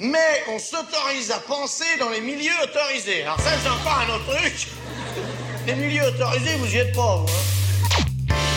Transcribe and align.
mais 0.00 0.42
on 0.48 0.58
s'autorise 0.58 1.30
à 1.30 1.38
penser 1.40 1.96
dans 1.98 2.10
les 2.10 2.20
milieux 2.20 2.52
autorisés. 2.62 3.22
Alors 3.22 3.40
ça, 3.40 3.50
c'est 3.62 3.68
encore 3.68 3.98
un 3.98 4.14
autre 4.14 4.36
truc. 4.36 4.68
Les 5.66 5.74
milieux 5.74 6.04
autorisés, 6.06 6.56
vous 6.56 6.74
y 6.74 6.78
êtes 6.78 6.94
pas, 6.94 7.16
vous. 7.16 7.26
hein. 7.26 8.48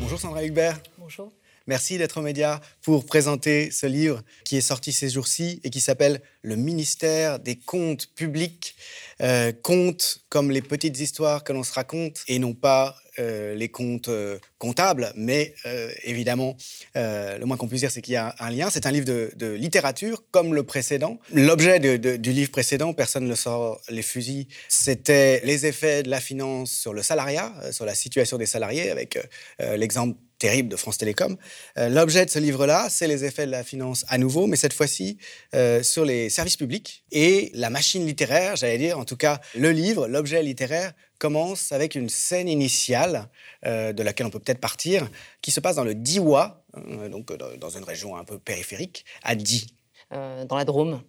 Bonjour 0.00 0.18
Sandra 0.18 0.44
Hugbert. 0.44 0.78
Bonjour. 0.98 1.30
Merci 1.66 1.96
d'être 1.96 2.18
aux 2.18 2.22
médias 2.22 2.60
pour 2.82 3.06
présenter 3.06 3.70
ce 3.70 3.86
livre 3.86 4.22
qui 4.44 4.56
est 4.56 4.60
sorti 4.60 4.92
ces 4.92 5.08
jours-ci 5.08 5.60
et 5.64 5.70
qui 5.70 5.80
s'appelle 5.80 6.20
Le 6.42 6.56
ministère 6.56 7.38
des 7.38 7.56
comptes 7.56 8.08
publics. 8.14 8.76
Euh, 9.22 9.52
comptes 9.62 10.24
comme 10.28 10.50
les 10.50 10.62
petites 10.62 10.98
histoires 11.00 11.44
que 11.44 11.52
l'on 11.52 11.62
se 11.62 11.72
raconte 11.72 12.22
et 12.28 12.38
non 12.38 12.52
pas 12.52 12.96
euh, 13.20 13.54
les 13.54 13.68
comptes 13.68 14.08
euh, 14.08 14.38
comptables, 14.58 15.12
mais 15.14 15.54
euh, 15.66 15.88
évidemment, 16.02 16.56
le 16.96 17.44
moins 17.44 17.56
qu'on 17.56 17.68
puisse 17.68 17.82
dire, 17.82 17.90
c'est 17.90 18.02
qu'il 18.02 18.14
y 18.14 18.16
a 18.16 18.34
un 18.40 18.50
lien. 18.50 18.70
C'est 18.70 18.86
un 18.86 18.90
livre 18.90 19.06
de, 19.06 19.52
littérature 19.54 20.24
comme 20.30 20.52
le 20.52 20.64
précédent. 20.64 21.20
L'objet 21.32 21.78
du 21.78 22.32
livre 22.32 22.50
précédent, 22.50 22.92
personne 22.92 23.26
ne 23.26 23.34
sort 23.34 23.80
les 23.88 24.02
fusils, 24.02 24.46
c'était 24.68 25.40
les 25.44 25.66
effets 25.66 26.02
de 26.02 26.10
la 26.10 26.20
finance 26.20 26.72
sur 26.72 26.92
le 26.92 27.02
salariat, 27.02 27.52
sur 27.70 27.84
la 27.84 27.94
situation 27.94 28.36
des 28.36 28.46
salariés, 28.46 28.90
avec 28.90 29.18
l'exemple 29.60 30.16
terrible 30.38 30.68
de 30.68 30.76
France 30.76 30.98
Télécom. 30.98 31.36
Euh, 31.78 31.88
L'objet 31.88 32.24
de 32.24 32.30
ce 32.30 32.38
livre-là, 32.38 32.88
c'est 32.90 33.06
les 33.06 33.24
effets 33.24 33.46
de 33.46 33.50
la 33.50 33.64
finance 33.64 34.04
à 34.08 34.18
nouveau, 34.18 34.46
mais 34.46 34.56
cette 34.56 34.72
fois-ci 34.72 35.18
euh, 35.54 35.82
sur 35.82 36.04
les 36.04 36.28
services 36.30 36.56
publics. 36.56 37.04
Et 37.12 37.50
la 37.54 37.70
machine 37.70 38.04
littéraire, 38.06 38.56
j'allais 38.56 38.78
dire, 38.78 38.98
en 38.98 39.04
tout 39.04 39.16
cas 39.16 39.40
le 39.54 39.70
livre, 39.70 40.08
l'objet 40.08 40.42
littéraire, 40.42 40.92
commence 41.18 41.72
avec 41.72 41.94
une 41.94 42.08
scène 42.08 42.48
initiale 42.48 43.28
euh, 43.64 43.92
de 43.92 44.02
laquelle 44.02 44.26
on 44.26 44.30
peut 44.30 44.40
peut-être 44.40 44.60
partir, 44.60 45.08
qui 45.40 45.50
se 45.52 45.60
passe 45.60 45.76
dans 45.76 45.84
le 45.84 45.94
Diwa, 45.94 46.64
donc 47.10 47.32
dans- 47.32 47.70
une 47.70 47.84
région 47.84 48.16
un 48.16 48.24
peu 48.24 48.38
périphérique, 48.38 49.04
à 49.22 49.34
Di. 49.36 49.68
dans 50.10 50.56
la 50.56 50.64
Drôme. 50.64 51.02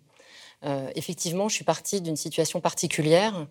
Effectivement, 0.95 1.47
je 1.47 1.55
suis 1.55 1.63
partie 1.63 2.01
d'une 2.01 2.15
situation 2.15 2.59
particulière, 2.59 3.47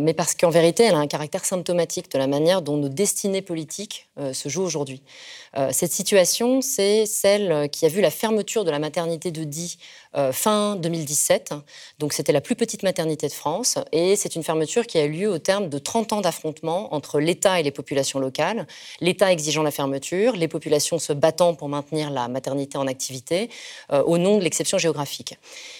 mais 0.00 0.14
parce 0.14 0.34
qu'en 0.34 0.50
vérité, 0.50 0.84
elle 0.84 0.94
a 0.94 0.98
un 0.98 1.06
caractère 1.06 1.44
symptomatique 1.44 2.10
de 2.10 2.18
la 2.18 2.26
manière 2.26 2.62
dont 2.62 2.76
nos 2.76 2.88
destinées 2.88 3.42
politiques 3.42 4.08
euh, 4.18 4.32
se 4.32 4.48
jouent 4.48 4.62
aujourd'hui. 4.62 5.02
Euh, 5.56 5.70
cette 5.72 5.92
situation, 5.92 6.60
c'est 6.60 7.06
celle 7.06 7.52
euh, 7.52 7.66
qui 7.66 7.84
a 7.84 7.88
vu 7.88 8.00
la 8.00 8.10
fermeture 8.10 8.64
de 8.64 8.70
la 8.70 8.78
maternité 8.78 9.30
de 9.30 9.44
Die 9.44 9.76
euh, 10.16 10.30
fin 10.30 10.76
2017. 10.76 11.54
Donc, 11.98 12.12
c'était 12.12 12.30
la 12.30 12.40
plus 12.40 12.54
petite 12.54 12.84
maternité 12.84 13.26
de 13.26 13.32
France, 13.32 13.78
et 13.90 14.14
c'est 14.14 14.36
une 14.36 14.44
fermeture 14.44 14.86
qui 14.86 14.96
a 14.98 15.04
eu 15.04 15.10
lieu 15.10 15.28
au 15.28 15.38
terme 15.38 15.68
de 15.68 15.78
30 15.78 16.12
ans 16.12 16.20
d'affrontements 16.20 16.94
entre 16.94 17.18
l'État 17.18 17.58
et 17.58 17.64
les 17.64 17.72
populations 17.72 18.20
locales. 18.20 18.68
L'État 19.00 19.32
exigeant 19.32 19.64
la 19.64 19.72
fermeture, 19.72 20.36
les 20.36 20.46
populations 20.46 21.00
se 21.00 21.12
battant 21.12 21.54
pour 21.54 21.68
maintenir 21.68 22.10
la 22.10 22.28
maternité 22.28 22.78
en 22.78 22.86
activité, 22.86 23.50
euh, 23.92 24.04
au 24.04 24.18
nom 24.18 24.38
de 24.38 24.44
l'exception 24.44 24.78
géographique. 24.78 25.36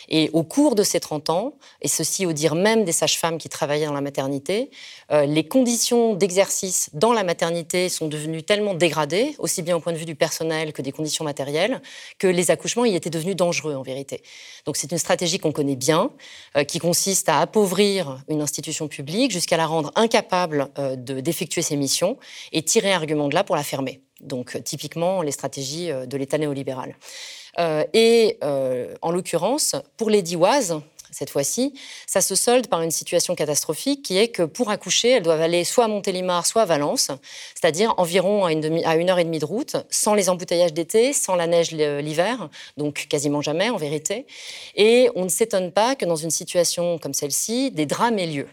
Et 0.08 0.30
au 0.32 0.42
cours 0.42 0.74
de 0.74 0.82
ces 0.82 0.98
30 0.98 1.30
ans, 1.30 1.54
et 1.80 1.88
ceci 1.88 2.26
au 2.26 2.32
dire 2.32 2.56
même 2.56 2.84
des 2.84 2.92
sages-femmes 2.92 3.38
qui 3.38 3.48
travaillaient 3.48 3.86
dans 3.86 3.93
la 3.94 4.00
maternité, 4.00 4.70
euh, 5.10 5.26
les 5.26 5.46
conditions 5.46 6.14
d'exercice 6.14 6.90
dans 6.92 7.12
la 7.12 7.24
maternité 7.24 7.88
sont 7.88 8.08
devenues 8.08 8.42
tellement 8.42 8.74
dégradées, 8.74 9.34
aussi 9.38 9.62
bien 9.62 9.76
au 9.76 9.80
point 9.80 9.92
de 9.92 9.98
vue 9.98 10.04
du 10.04 10.14
personnel 10.14 10.72
que 10.72 10.82
des 10.82 10.92
conditions 10.92 11.24
matérielles, 11.24 11.80
que 12.18 12.26
les 12.26 12.50
accouchements 12.50 12.84
y 12.84 12.94
étaient 12.94 13.10
devenus 13.10 13.36
dangereux 13.36 13.74
en 13.74 13.82
vérité. 13.82 14.22
Donc 14.66 14.76
c'est 14.76 14.92
une 14.92 14.98
stratégie 14.98 15.38
qu'on 15.38 15.52
connaît 15.52 15.76
bien, 15.76 16.10
euh, 16.56 16.64
qui 16.64 16.78
consiste 16.78 17.28
à 17.28 17.40
appauvrir 17.40 18.22
une 18.28 18.40
institution 18.42 18.88
publique 18.88 19.30
jusqu'à 19.30 19.56
la 19.56 19.66
rendre 19.66 19.92
incapable 19.94 20.68
euh, 20.78 20.96
de- 20.96 21.20
d'effectuer 21.20 21.62
ses 21.62 21.76
missions 21.76 22.18
et 22.52 22.62
tirer 22.62 22.92
argument 22.92 23.28
de 23.28 23.34
là 23.34 23.44
pour 23.44 23.56
la 23.56 23.62
fermer. 23.62 24.00
Donc 24.20 24.56
euh, 24.56 24.60
typiquement 24.60 25.22
les 25.22 25.32
stratégies 25.32 25.90
de 26.06 26.16
l'État 26.16 26.38
néolibéral. 26.38 26.96
Et 27.92 28.38
en 28.42 29.10
l'occurrence, 29.12 29.76
pour 29.96 30.10
les 30.10 30.22
Divoises, 30.22 30.80
cette 31.14 31.30
fois-ci, 31.30 31.74
ça 32.06 32.20
se 32.20 32.34
solde 32.34 32.66
par 32.66 32.82
une 32.82 32.90
situation 32.90 33.34
catastrophique 33.34 34.02
qui 34.02 34.18
est 34.18 34.28
que 34.28 34.42
pour 34.42 34.70
accoucher, 34.70 35.10
elles 35.10 35.22
doivent 35.22 35.40
aller 35.40 35.64
soit 35.64 35.84
à 35.84 35.88
Montélimar, 35.88 36.44
soit 36.44 36.62
à 36.62 36.64
Valence, 36.64 37.10
c'est-à-dire 37.54 37.94
environ 37.96 38.44
à 38.44 38.52
une, 38.52 39.10
heure 39.10 39.18
et 39.18 39.24
demie 39.24 39.38
de 39.38 39.44
route, 39.44 39.76
sans 39.90 40.14
les 40.14 40.28
embouteillages 40.28 40.72
d'été, 40.72 41.12
sans 41.12 41.36
la 41.36 41.46
neige 41.46 41.70
l'hiver, 41.70 42.50
donc 42.76 43.06
quasiment 43.08 43.40
jamais 43.40 43.70
en 43.70 43.76
vérité. 43.76 44.26
Et 44.74 45.08
on 45.14 45.24
ne 45.24 45.28
s'étonne 45.28 45.70
pas 45.72 45.94
que 45.94 46.04
dans 46.04 46.16
une 46.16 46.30
situation 46.30 46.98
comme 46.98 47.14
celle-ci, 47.14 47.70
des 47.70 47.86
drames 47.86 48.18
aient 48.18 48.26
lieu. 48.26 48.48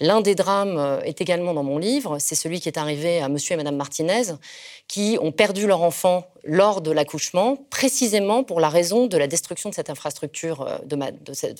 L'un 0.00 0.22
des 0.22 0.34
drames 0.34 0.78
euh, 0.78 1.00
est 1.02 1.20
également 1.20 1.52
dans 1.52 1.62
mon 1.62 1.76
livre, 1.76 2.18
c'est 2.18 2.34
celui 2.34 2.60
qui 2.60 2.68
est 2.68 2.78
arrivé 2.78 3.20
à 3.20 3.28
monsieur 3.28 3.54
et 3.54 3.56
madame 3.56 3.76
Martinez, 3.76 4.22
qui 4.88 5.18
ont 5.20 5.30
perdu 5.30 5.66
leur 5.66 5.82
enfant 5.82 6.26
lors 6.44 6.80
de 6.80 6.90
l'accouchement, 6.90 7.56
précisément 7.70 8.44
pour 8.44 8.60
la 8.60 8.68
raison 8.68 9.06
de 9.06 9.16
la 9.16 9.26
destruction 9.26 9.70
de 9.70 9.74
cette 9.74 9.90
infrastructure, 9.90 10.62
euh, 10.62 10.78
de, 10.84 10.96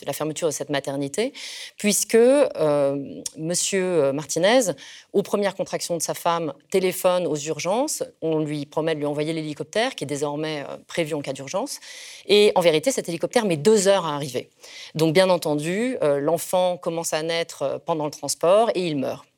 la 0.07 0.13
fermeture 0.13 0.49
de 0.49 0.53
cette 0.53 0.71
maternité, 0.71 1.33
puisque 1.77 2.15
euh, 2.15 2.97
monsieur 3.37 4.13
Martinez, 4.13 4.73
aux 5.13 5.23
premières 5.23 5.55
contractions 5.55 5.97
de 5.97 6.03
sa 6.03 6.15
femme, 6.15 6.53
téléphone 6.71 7.27
aux 7.27 7.37
urgences, 7.37 8.03
on 8.23 8.41
lui 8.41 8.67
promet 8.67 8.95
de 8.95 9.01
lui 9.01 9.07
envoyer 9.07 9.33
l'hélicoptère, 9.33 9.95
qui 9.95 10.05
est 10.05 10.07
désormais 10.07 10.65
euh, 10.69 10.77
prévu 10.87 11.15
en 11.15 11.21
cas 11.21 11.33
d'urgence, 11.33 11.81
et 12.27 12.53
en 12.55 12.61
vérité, 12.61 12.91
cet 12.91 13.09
hélicoptère 13.09 13.45
met 13.45 13.57
deux 13.57 13.89
heures 13.89 14.07
à 14.07 14.15
arriver. 14.15 14.49
Donc, 14.95 15.13
bien 15.13 15.31
entendu, 15.31 15.97
euh, 16.03 16.21
l'enfant 16.21 16.77
commence 16.77 17.13
à 17.13 17.23
naître 17.23 17.63
euh, 17.63 17.79
pendant 17.79 18.05
le 18.05 18.11
transport 18.11 18.71
et 18.75 18.87
il 18.87 18.97
meurt. 18.97 19.30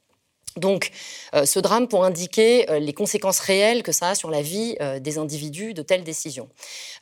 Donc, 0.57 0.91
euh, 1.35 1.47
ce 1.47 1.59
drame 1.59 1.89
pour 1.89 2.05
indiquer 2.05 2.71
euh, 2.71 2.79
les 2.79 2.93
conséquences 2.93 3.41
réelles 3.41 3.83
que 3.83 3.93
ça 3.93 4.11
a 4.11 4.15
sur 4.15 4.31
la 4.31 4.43
vie 4.43 4.77
euh, 4.81 4.99
des 4.99 5.19
individus 5.19 5.73
de 5.73 5.83
telles 5.83 6.05
décisions. 6.05 6.49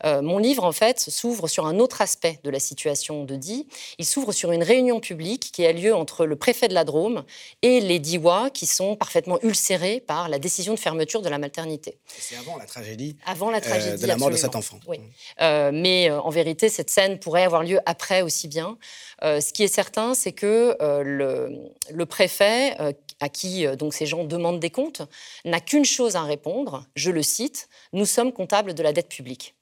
Mon 0.05 0.39
livre, 0.39 0.65
en 0.65 0.73
fait, 0.73 0.99
s'ouvre 0.99 1.47
sur 1.47 1.67
un 1.67 1.79
autre 1.79 2.01
aspect 2.01 2.41
de 2.43 2.51
la 2.51 2.59
situation 2.59 3.25
de 3.25 3.37
Die. 3.37 3.67
Il 3.99 4.07
s'ouvre 4.07 4.33
sur 4.33 4.51
une 4.51 4.63
réunion 4.63 4.99
publique 4.99 5.51
qui 5.53 5.67
a 5.67 5.73
lieu 5.73 5.95
entre 5.95 6.25
le 6.25 6.37
préfet 6.37 6.69
de 6.69 6.75
la 6.75 6.85
Drôme 6.85 7.25
et 7.61 7.81
les 7.81 7.99
Diois 7.99 8.49
qui 8.51 8.67
sont 8.67 8.97
parfaitement 8.97 9.39
ulcérés 9.43 10.01
par 10.01 10.31
la 10.31 10.39
décision 10.39 10.73
de 10.73 10.79
fermeture 10.79 11.21
de 11.21 11.29
la 11.29 11.39
maternité. 11.39 11.99
C'est 12.07 12.37
avant 12.37 12.57
la 12.57 12.65
tragédie. 12.65 13.17
Avant 13.27 13.51
la 13.51 13.61
tragédie. 13.61 14.01
de 14.01 14.07
la 14.07 14.17
mort 14.17 14.31
de 14.31 14.37
cet 14.37 14.57
enfant. 14.57 14.81
Oui. 14.89 15.01
Euh, 15.43 15.71
mais 15.73 16.11
en 16.11 16.31
vérité, 16.31 16.71
cette 16.71 16.91
scène 16.91 17.19
pourrait 17.19 17.45
avoir 17.45 17.63
lieu 17.63 17.79
après 17.85 18.23
aussi 18.23 18.49
bien. 18.49 18.79
Ce 19.23 19.53
qui 19.53 19.63
est 19.63 19.75
certain, 19.75 20.15
c'est 20.15 20.33
que 20.33 20.77
le, 20.81 21.71
le 21.91 22.07
préfet, 22.07 22.75
à 23.21 23.29
qui 23.29 23.40
euh, 23.47 23.77
donc 23.77 23.95
ces 23.95 24.07
gens 24.07 24.25
demandent 24.25 24.61
des 24.61 24.71
comptes, 24.71 25.03
n'a 25.45 25.61
qu'une 25.61 25.85
chose 25.85 26.17
à 26.17 26.23
répondre. 26.23 26.87
Je 26.95 27.11
le 27.11 27.23
cite 27.23 27.69
Nous 27.93 28.07
sommes 28.07 28.33
comptables 28.33 28.75
de 28.75 28.83
la 28.83 28.93
dette 28.93 29.09
publique. 29.09 29.55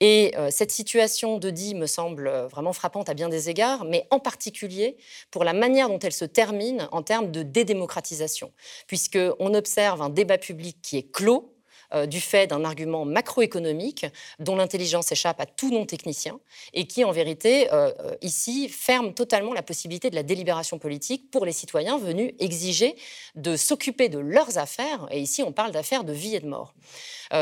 Et 0.00 0.34
euh, 0.36 0.50
cette 0.50 0.70
situation 0.70 1.38
de 1.38 1.50
Die 1.50 1.74
me 1.74 1.86
semble 1.86 2.28
euh, 2.28 2.46
vraiment 2.46 2.72
frappante 2.72 3.08
à 3.08 3.14
bien 3.14 3.28
des 3.28 3.50
égards, 3.50 3.84
mais 3.84 4.06
en 4.10 4.20
particulier 4.20 4.96
pour 5.30 5.44
la 5.44 5.52
manière 5.52 5.88
dont 5.88 5.98
elle 5.98 6.12
se 6.12 6.24
termine 6.24 6.88
en 6.92 7.02
termes 7.02 7.30
de 7.30 7.42
dédémocratisation, 7.42 8.52
puisqu'on 8.86 9.54
observe 9.54 10.02
un 10.02 10.10
débat 10.10 10.38
public 10.38 10.78
qui 10.82 10.98
est 10.98 11.10
clos, 11.10 11.54
euh, 11.94 12.04
du 12.04 12.20
fait 12.20 12.46
d'un 12.46 12.64
argument 12.64 13.06
macroéconomique 13.06 14.04
dont 14.38 14.56
l'intelligence 14.56 15.10
échappe 15.10 15.40
à 15.40 15.46
tout 15.46 15.70
non-technicien 15.70 16.38
et 16.74 16.86
qui, 16.86 17.02
en 17.02 17.12
vérité, 17.12 17.72
euh, 17.72 17.90
euh, 18.00 18.14
ici, 18.20 18.68
ferme 18.68 19.14
totalement 19.14 19.54
la 19.54 19.62
possibilité 19.62 20.10
de 20.10 20.14
la 20.14 20.22
délibération 20.22 20.78
politique 20.78 21.30
pour 21.30 21.46
les 21.46 21.52
citoyens 21.52 21.96
venus 21.96 22.34
exiger 22.40 22.94
de 23.36 23.56
s'occuper 23.56 24.10
de 24.10 24.18
leurs 24.18 24.58
affaires. 24.58 25.06
Et 25.10 25.20
ici, 25.20 25.42
on 25.42 25.52
parle 25.52 25.72
d'affaires 25.72 26.04
de 26.04 26.12
vie 26.12 26.34
et 26.34 26.40
de 26.40 26.46
mort. 26.46 26.74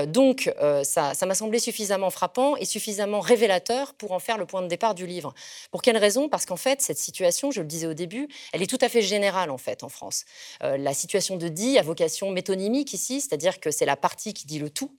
Donc, 0.09 0.53
ça 0.83 1.15
m'a 1.27 1.35
semblé 1.35 1.59
suffisamment 1.59 2.11
frappant 2.11 2.57
et 2.57 2.65
suffisamment 2.65 3.21
révélateur 3.21 3.95
pour 3.95 4.13
en 4.13 4.19
faire 4.19 4.37
le 4.37 4.47
point 4.47 4.63
de 4.63 4.67
départ 4.67 4.95
du 4.95 5.07
livre. 5.07 5.33
Pour 5.71 5.83
quelle 5.83 5.97
raison? 5.97 6.29
Parce 6.29 6.45
qu'en 6.45 6.57
fait, 6.57 6.83
cette 6.83 6.99
situation, 6.99 7.51
je 7.51 7.61
le 7.61 7.67
disais 7.67 7.87
au 7.87 7.95
début, 7.95 8.29
elle 8.53 8.63
est 8.63 8.67
tout 8.67 8.79
à 8.81 8.89
fait 8.89 9.03
générale 9.03 9.51
en 9.51 9.59
fait 9.59 9.85
en 9.85 9.89
France. 9.89 10.25
La 10.61 10.93
situation 10.93 11.37
de 11.37 11.49
dit 11.49 11.79
a 11.79 11.83
vocation 11.83 12.31
métonymique 12.31 12.93
ici, 12.93 13.21
c'est-à-dire 13.21 13.61
que 13.61 13.71
c'est 13.71 13.87
la 13.87 13.97
partie 13.97 14.35
qui 14.37 14.47
dit 14.47 14.59
le 14.59 14.71
tout, 14.71 14.93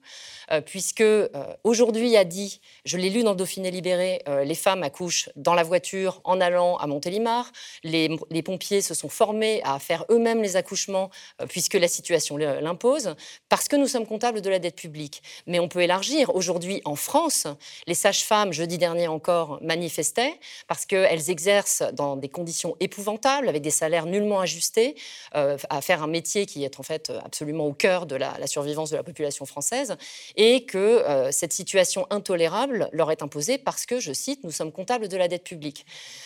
euh, 0.51 0.62
puisque 0.62 1.01
euh, 1.01 1.28
aujourd'hui 1.63 2.16
a 2.16 2.24
dit, 2.24 2.62
je 2.86 2.98
l'ai 2.98 3.10
lu 3.10 3.24
dans 3.24 3.31
le 3.31 3.38
Dauphiné 3.38 3.69
libéré, 3.69 4.22
euh, 4.28 4.44
les 4.44 4.56
femmes 4.56 4.84
accouchent 4.84 5.30
dans 5.36 5.54
la 5.54 5.63
voiture 5.63 6.22
en 6.24 6.42
allant 6.42 6.78
à 6.78 6.88
Montélimar, 6.88 7.51
les, 7.84 8.10
pompiers 8.44 8.81
se 8.81 8.94
sont 8.94 9.10
formés 9.10 9.62
à 9.63 9.78
faire 9.80 10.06
eux-mêmes 10.10 10.42
les 10.42 10.56
accouchements 10.56 11.10
euh, 11.42 11.45
puisque 11.48 11.74
la 11.74 11.88
situation 11.88 12.38
l'impose, 12.38 13.16
parce 13.50 13.68
que 13.68 13.75
nous 13.75 13.88
sommes 13.88 14.06
comptables 14.06 14.42
de 14.42 14.50
la 14.50 14.60
dette 14.60 14.75
publique. 14.75 15.22
Mais 15.48 15.60
on 15.60 15.68
peut 15.68 15.81
élargir. 15.81 16.33
Aujourd'hui, 16.33 16.81
en 16.86 16.95
France, 16.95 17.48
les 17.88 17.94
sages-femmes, 17.94 18.54
jeudi 18.54 18.78
dernier 18.78 19.07
encore, 19.07 19.60
manifestaient 19.62 20.40
parce 20.68 20.86
qu'elles 20.86 21.30
exercent 21.30 21.83
dans 21.94 22.16
des 22.16 22.30
conditions 22.30 22.75
épouvantables, 22.80 23.50
avec 23.50 23.62
des 23.62 23.72
salaires 23.72 24.06
nullement 24.06 24.40
ajustés, 24.40 24.95
à 25.33 25.81
faire 25.81 26.04
un 26.04 26.07
métier 26.07 26.45
qui 26.45 26.63
est 26.63 26.80
en 26.80 26.83
fait 26.83 27.12
absolument 27.24 27.66
au 27.66 27.74
cœur 27.74 28.06
de 28.06 28.16
la, 28.16 28.38
la 28.40 28.48
survivance 28.48 28.90
de 28.92 28.95
la 28.95 29.04
population 29.04 29.27
française 29.46 29.96
et 30.36 30.66
que 30.66 31.04
cette 31.32 31.54
situation 31.54 32.08
intolérable 32.10 32.90
leur 32.92 33.12
est 33.12 33.22
imposée 33.22 33.58
parce 33.58 33.86
que, 33.86 34.00
je 34.00 34.14
cite, 34.14 34.44
nous 34.44 34.52
sommes 34.52 34.72
comptables 34.72 35.08
de 35.08 35.18
la 35.18 35.28
dette 35.28 35.44
publique. 35.44 35.86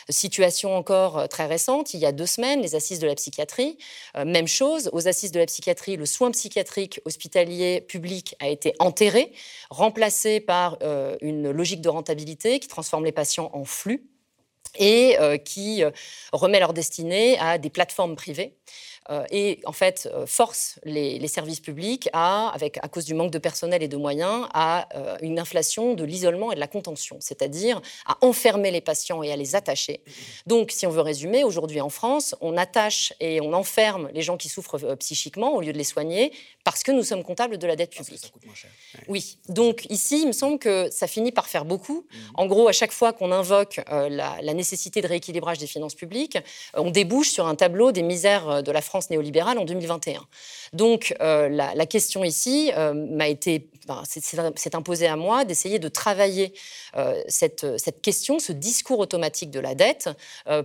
Situation 0.09 0.75
encore 0.75 1.27
très 1.29 1.45
récente, 1.45 1.93
il 1.93 1.99
y 1.99 2.05
a 2.05 2.11
deux 2.11 2.25
semaines, 2.25 2.61
les 2.61 2.75
assises 2.75 2.99
de 2.99 3.07
la 3.07 3.15
psychiatrie, 3.15 3.77
même 4.25 4.47
chose, 4.47 4.89
aux 4.93 5.07
assises 5.07 5.31
de 5.31 5.39
la 5.39 5.45
psychiatrie, 5.45 5.95
le 5.97 6.05
soin 6.05 6.31
psychiatrique 6.31 6.99
hospitalier 7.05 7.81
public 7.81 8.35
a 8.39 8.49
été 8.49 8.73
enterré, 8.79 9.31
remplacé 9.69 10.39
par 10.39 10.77
une 11.21 11.51
logique 11.51 11.81
de 11.81 11.89
rentabilité 11.89 12.59
qui 12.59 12.67
transforme 12.67 13.05
les 13.05 13.11
patients 13.11 13.49
en 13.53 13.65
flux 13.65 14.11
et 14.77 15.17
euh, 15.19 15.37
qui 15.37 15.83
euh, 15.83 15.91
remet 16.31 16.59
leur 16.59 16.73
destinée 16.73 17.37
à 17.39 17.57
des 17.57 17.69
plateformes 17.69 18.15
privées 18.15 18.55
euh, 18.55 18.90
et 19.31 19.59
en 19.65 19.71
fait 19.71 20.09
euh, 20.13 20.25
force 20.25 20.79
les, 20.83 21.27
services 21.27 21.59
publics 21.59 22.09
à, 22.13 22.49
avec, 22.49 22.77
à 22.77 22.87
cause 22.87 23.05
du 23.05 23.13
manque 23.13 23.31
de 23.31 23.39
personnel 23.39 23.81
et 23.81 23.87
de 23.87 23.97
moyens, 23.97 24.47
à 24.53 24.87
euh, 24.95 25.17
une 25.21 25.39
inflation 25.39 25.93
de 25.93 26.03
l'isolement 26.03 26.51
et 26.51 26.55
de 26.55 26.59
la 26.59 26.67
contention, 26.67 27.17
c'est-à-dire 27.19 27.81
à 28.05 28.17
enfermer 28.21 28.71
les 28.71 28.81
patients 28.81 29.23
et 29.23 29.31
à 29.31 29.35
les 29.35 29.55
attacher. 29.55 30.01
Donc, 30.45 30.71
si 30.71 30.85
on 30.85 30.89
veut 30.89 31.01
résumer, 31.01 31.43
aujourd'hui 31.43 31.81
en 31.81 31.89
France, 31.89 32.35
on 32.41 32.57
attache 32.57 33.13
et 33.19 33.41
on 33.41 33.53
enferme 33.53 34.09
les 34.13 34.21
gens 34.21 34.37
qui 34.37 34.49
souffrent 34.49 34.95
psychiquement 34.95 35.55
au 35.55 35.61
lieu 35.61 35.73
de 35.73 35.77
les 35.77 35.83
soigner 35.83 36.31
parce 36.63 36.83
que 36.83 36.91
nous 36.91 37.03
sommes 37.03 37.23
comptables 37.23 37.57
de 37.57 37.67
la 37.67 37.75
dette 37.75 37.91
publique. 37.91 38.19
ça 38.19 38.29
coûte 38.29 38.45
moins 38.45 38.55
cher. 38.55 38.69
Oui, 39.07 39.37
donc 39.49 39.85
ici, 39.89 40.21
il 40.21 40.27
me 40.27 40.31
semble 40.31 40.59
que 40.59 40.89
ça 40.91 41.07
finit 41.07 41.31
par 41.31 41.47
faire 41.47 41.65
beaucoup. 41.65 42.05
Mmh. 42.09 42.17
En 42.35 42.45
gros, 42.45 42.67
à 42.67 42.71
chaque 42.71 42.91
fois 42.91 43.13
qu'on 43.13 43.31
invoque 43.31 43.81
la, 43.87 44.37
la, 44.41 44.53
nécessité 44.53 45.01
de 45.01 45.07
rééquilibrage 45.07 45.57
des 45.57 45.67
finances 45.67 45.95
publiques, 45.95 46.37
on 46.73 46.91
débouche 46.91 47.29
sur 47.29 47.47
un 47.47 47.55
tableau 47.55 47.91
des 47.91 48.03
misères 48.03 48.63
de 48.63 48.71
la 48.71 48.81
France 48.81 49.09
néolibérale 49.09 49.57
en 49.57 49.65
2021. 49.65 50.25
Donc 50.73 51.13
euh, 51.21 51.49
la, 51.49 51.85
question 51.85 52.23
ici 52.23 52.71
euh, 52.77 52.93
m'a 52.93 53.27
été, 53.27 53.69
c'est 54.05 54.75
imposé 54.75 55.07
à 55.07 55.17
moi 55.17 55.43
d'essayer 55.43 55.79
de 55.79 55.89
travailler 55.89 56.53
euh, 56.95 57.21
cette, 57.27 57.77
cette, 57.77 58.01
question, 58.01 58.39
ce 58.39 58.53
discours 58.53 58.99
automatique 58.99 59.51
de 59.51 59.59
la 59.59 59.75
dette, 59.75 60.09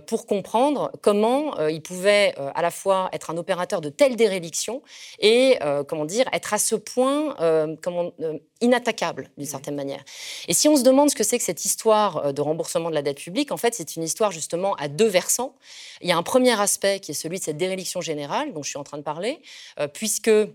pour 0.07 0.25
comprendre 0.25 0.91
comment 1.01 1.67
il 1.67 1.81
pouvait 1.81 2.35
à 2.55 2.61
la 2.61 2.71
fois 2.71 3.09
être 3.11 3.29
un 3.29 3.37
opérateur 3.37 3.81
de 3.81 3.89
telle 3.89 4.15
déréliction 4.15 4.81
et 5.19 5.57
comment 5.87 6.05
dire 6.05 6.25
être 6.33 6.53
à 6.53 6.57
ce 6.57 6.75
point 6.75 7.35
comment, 7.81 8.11
inattaquable 8.61 9.29
d'une 9.37 9.47
certaine 9.47 9.75
manière. 9.75 10.03
Et 10.47 10.53
si 10.53 10.67
on 10.67 10.75
se 10.75 10.83
demande 10.83 11.09
ce 11.09 11.15
que 11.15 11.23
c'est 11.23 11.37
que 11.37 11.43
cette 11.43 11.65
histoire 11.65 12.33
de 12.33 12.41
remboursement 12.41 12.89
de 12.89 12.95
la 12.95 13.01
dette 13.01 13.17
publique, 13.17 13.51
en 13.51 13.57
fait 13.57 13.73
c'est 13.73 13.95
une 13.95 14.03
histoire 14.03 14.31
justement 14.31 14.75
à 14.75 14.87
deux 14.87 15.07
versants. 15.07 15.55
Il 16.01 16.09
y 16.09 16.11
a 16.11 16.17
un 16.17 16.23
premier 16.23 16.59
aspect 16.59 16.99
qui 16.99 17.11
est 17.11 17.15
celui 17.15 17.39
de 17.39 17.43
cette 17.43 17.57
déréliction 17.57 18.01
générale 18.01 18.53
dont 18.53 18.63
je 18.63 18.69
suis 18.69 18.79
en 18.79 18.83
train 18.83 18.97
de 18.97 19.03
parler, 19.03 19.39
puisque 19.93 20.27
euh, 20.27 20.47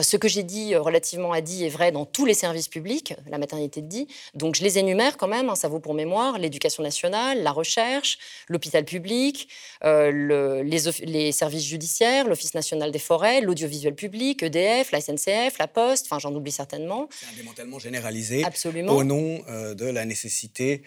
ce 0.00 0.16
que 0.16 0.28
j'ai 0.28 0.42
dit 0.42 0.74
euh, 0.74 0.80
relativement 0.80 1.32
à 1.32 1.40
dit 1.40 1.64
est 1.64 1.68
vrai 1.68 1.92
dans 1.92 2.06
tous 2.06 2.24
les 2.24 2.34
services 2.34 2.68
publics, 2.68 3.14
la 3.28 3.38
maternité 3.38 3.82
de 3.82 3.88
dit. 3.88 4.06
Donc 4.34 4.54
je 4.54 4.62
les 4.62 4.78
énumère 4.78 5.16
quand 5.18 5.28
même, 5.28 5.50
hein, 5.50 5.54
ça 5.54 5.68
vaut 5.68 5.80
pour 5.80 5.94
mémoire, 5.94 6.38
l'éducation 6.38 6.82
nationale, 6.82 7.42
la 7.42 7.52
recherche, 7.52 8.18
l'hôpital 8.48 8.84
public, 8.84 9.48
euh, 9.84 10.62
les, 10.62 11.32
services 11.32 11.64
judiciaires, 11.64 12.26
l'Office 12.26 12.54
national 12.54 12.90
des 12.90 12.98
forêts, 12.98 13.40
l'audiovisuel 13.40 13.94
public, 13.94 14.42
EDF, 14.42 14.92
la 14.92 15.00
SNCF, 15.00 15.58
la 15.58 15.68
Poste, 15.68 16.06
enfin 16.06 16.18
j'en 16.18 16.34
oublie 16.34 16.52
certainement. 16.52 17.08
C'est 17.10 17.26
un 17.26 17.36
démantèlement 17.36 17.78
généralisé 17.78 18.44
Absolument. 18.44 18.92
au 18.92 19.04
nom 19.04 19.40
de 19.48 19.84
la 19.84 20.04
nécessité 20.04 20.82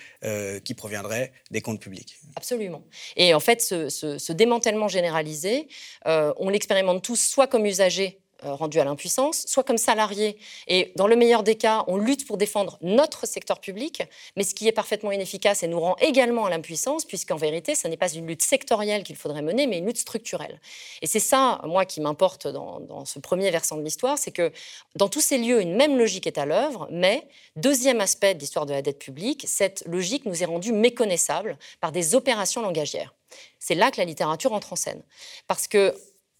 qui 0.64 0.74
proviendrait 0.74 1.32
des 1.52 1.62
comptes 1.62 1.80
publics. 1.80 2.18
Absolument. 2.36 2.84
Et 3.16 3.34
en 3.34 3.40
fait, 3.40 3.62
ce, 3.62 3.90
ce 3.90 4.32
démantèlement 4.34 4.88
généralisé, 4.88 5.68
on 6.06 6.50
l'expérimente 6.50 7.04
tous 7.04 7.20
soit 7.20 7.48
comme 7.48 7.66
usager 7.66 8.06
euh, 8.06 8.25
rendu 8.54 8.80
à 8.80 8.84
l'impuissance, 8.84 9.46
soit 9.48 9.64
comme 9.64 9.78
salarié. 9.78 10.38
Et 10.68 10.92
dans 10.96 11.08
le 11.08 11.16
meilleur 11.16 11.44
des 11.44 11.56
cas, 11.56 11.84
on 11.88 11.98
lutte 11.98 12.28
pour 12.28 12.38
défendre 12.38 12.78
notre 12.82 13.28
secteur 13.28 13.60
public, 13.60 14.04
mais 14.36 14.44
ce 14.44 14.54
qui 14.54 14.68
est 14.68 14.72
parfaitement 14.72 15.12
inefficace 15.12 15.64
et 15.64 15.68
nous 15.68 15.80
rend 15.80 15.96
également 16.00 16.46
à 16.46 16.50
l'impuissance, 16.50 17.06
puisqu'en 17.06 17.36
vérité, 17.36 17.76
ce 17.76 17.88
n'est 17.88 17.98
pas 17.98 18.12
une 18.12 18.28
lutte 18.28 18.42
sectorielle 18.42 19.04
qu'il 19.04 19.16
faudrait 19.16 19.42
mener, 19.42 19.68
mais 19.68 19.80
une 19.80 19.86
lutte 19.88 19.98
structurelle. 19.98 20.60
Et 21.02 21.08
c'est 21.08 21.20
ça, 21.20 21.62
moi, 21.64 21.86
qui 21.86 22.02
m'importe 22.02 22.48
dans, 22.48 22.80
dans, 22.80 23.06
ce 23.06 23.20
premier 23.20 23.52
versant 23.52 23.78
de 23.78 23.84
l'histoire, 23.84 24.18
c'est 24.18 24.32
que 24.32 24.52
dans 24.96 25.10
tous 25.10 25.22
ces 25.22 25.38
lieux, 25.38 25.62
une 25.62 25.76
même 25.76 25.98
logique 25.98 26.28
est 26.28 26.38
à 26.38 26.46
l'œuvre, 26.46 26.88
mais, 26.92 27.28
deuxième 27.56 28.02
aspect 28.02 28.34
de 28.34 28.40
l'histoire 28.40 28.66
de 28.66 28.74
la 28.74 28.82
dette 28.82 29.00
publique, 29.00 29.46
cette 29.48 29.84
logique 29.88 30.26
nous 30.26 30.42
est 30.42 30.46
rendue 30.46 30.72
méconnaissable 30.72 31.58
par 31.82 31.92
des 31.92 32.16
opérations 32.16 32.62
langagières. 32.62 33.14
C'est 33.60 33.76
là 33.76 33.92
que 33.92 33.98
la 33.98 34.06
littérature 34.06 34.54
entre 34.54 34.74
en 34.74 34.76
scène. 34.76 35.02
Parce 35.48 35.68
que 35.68 35.96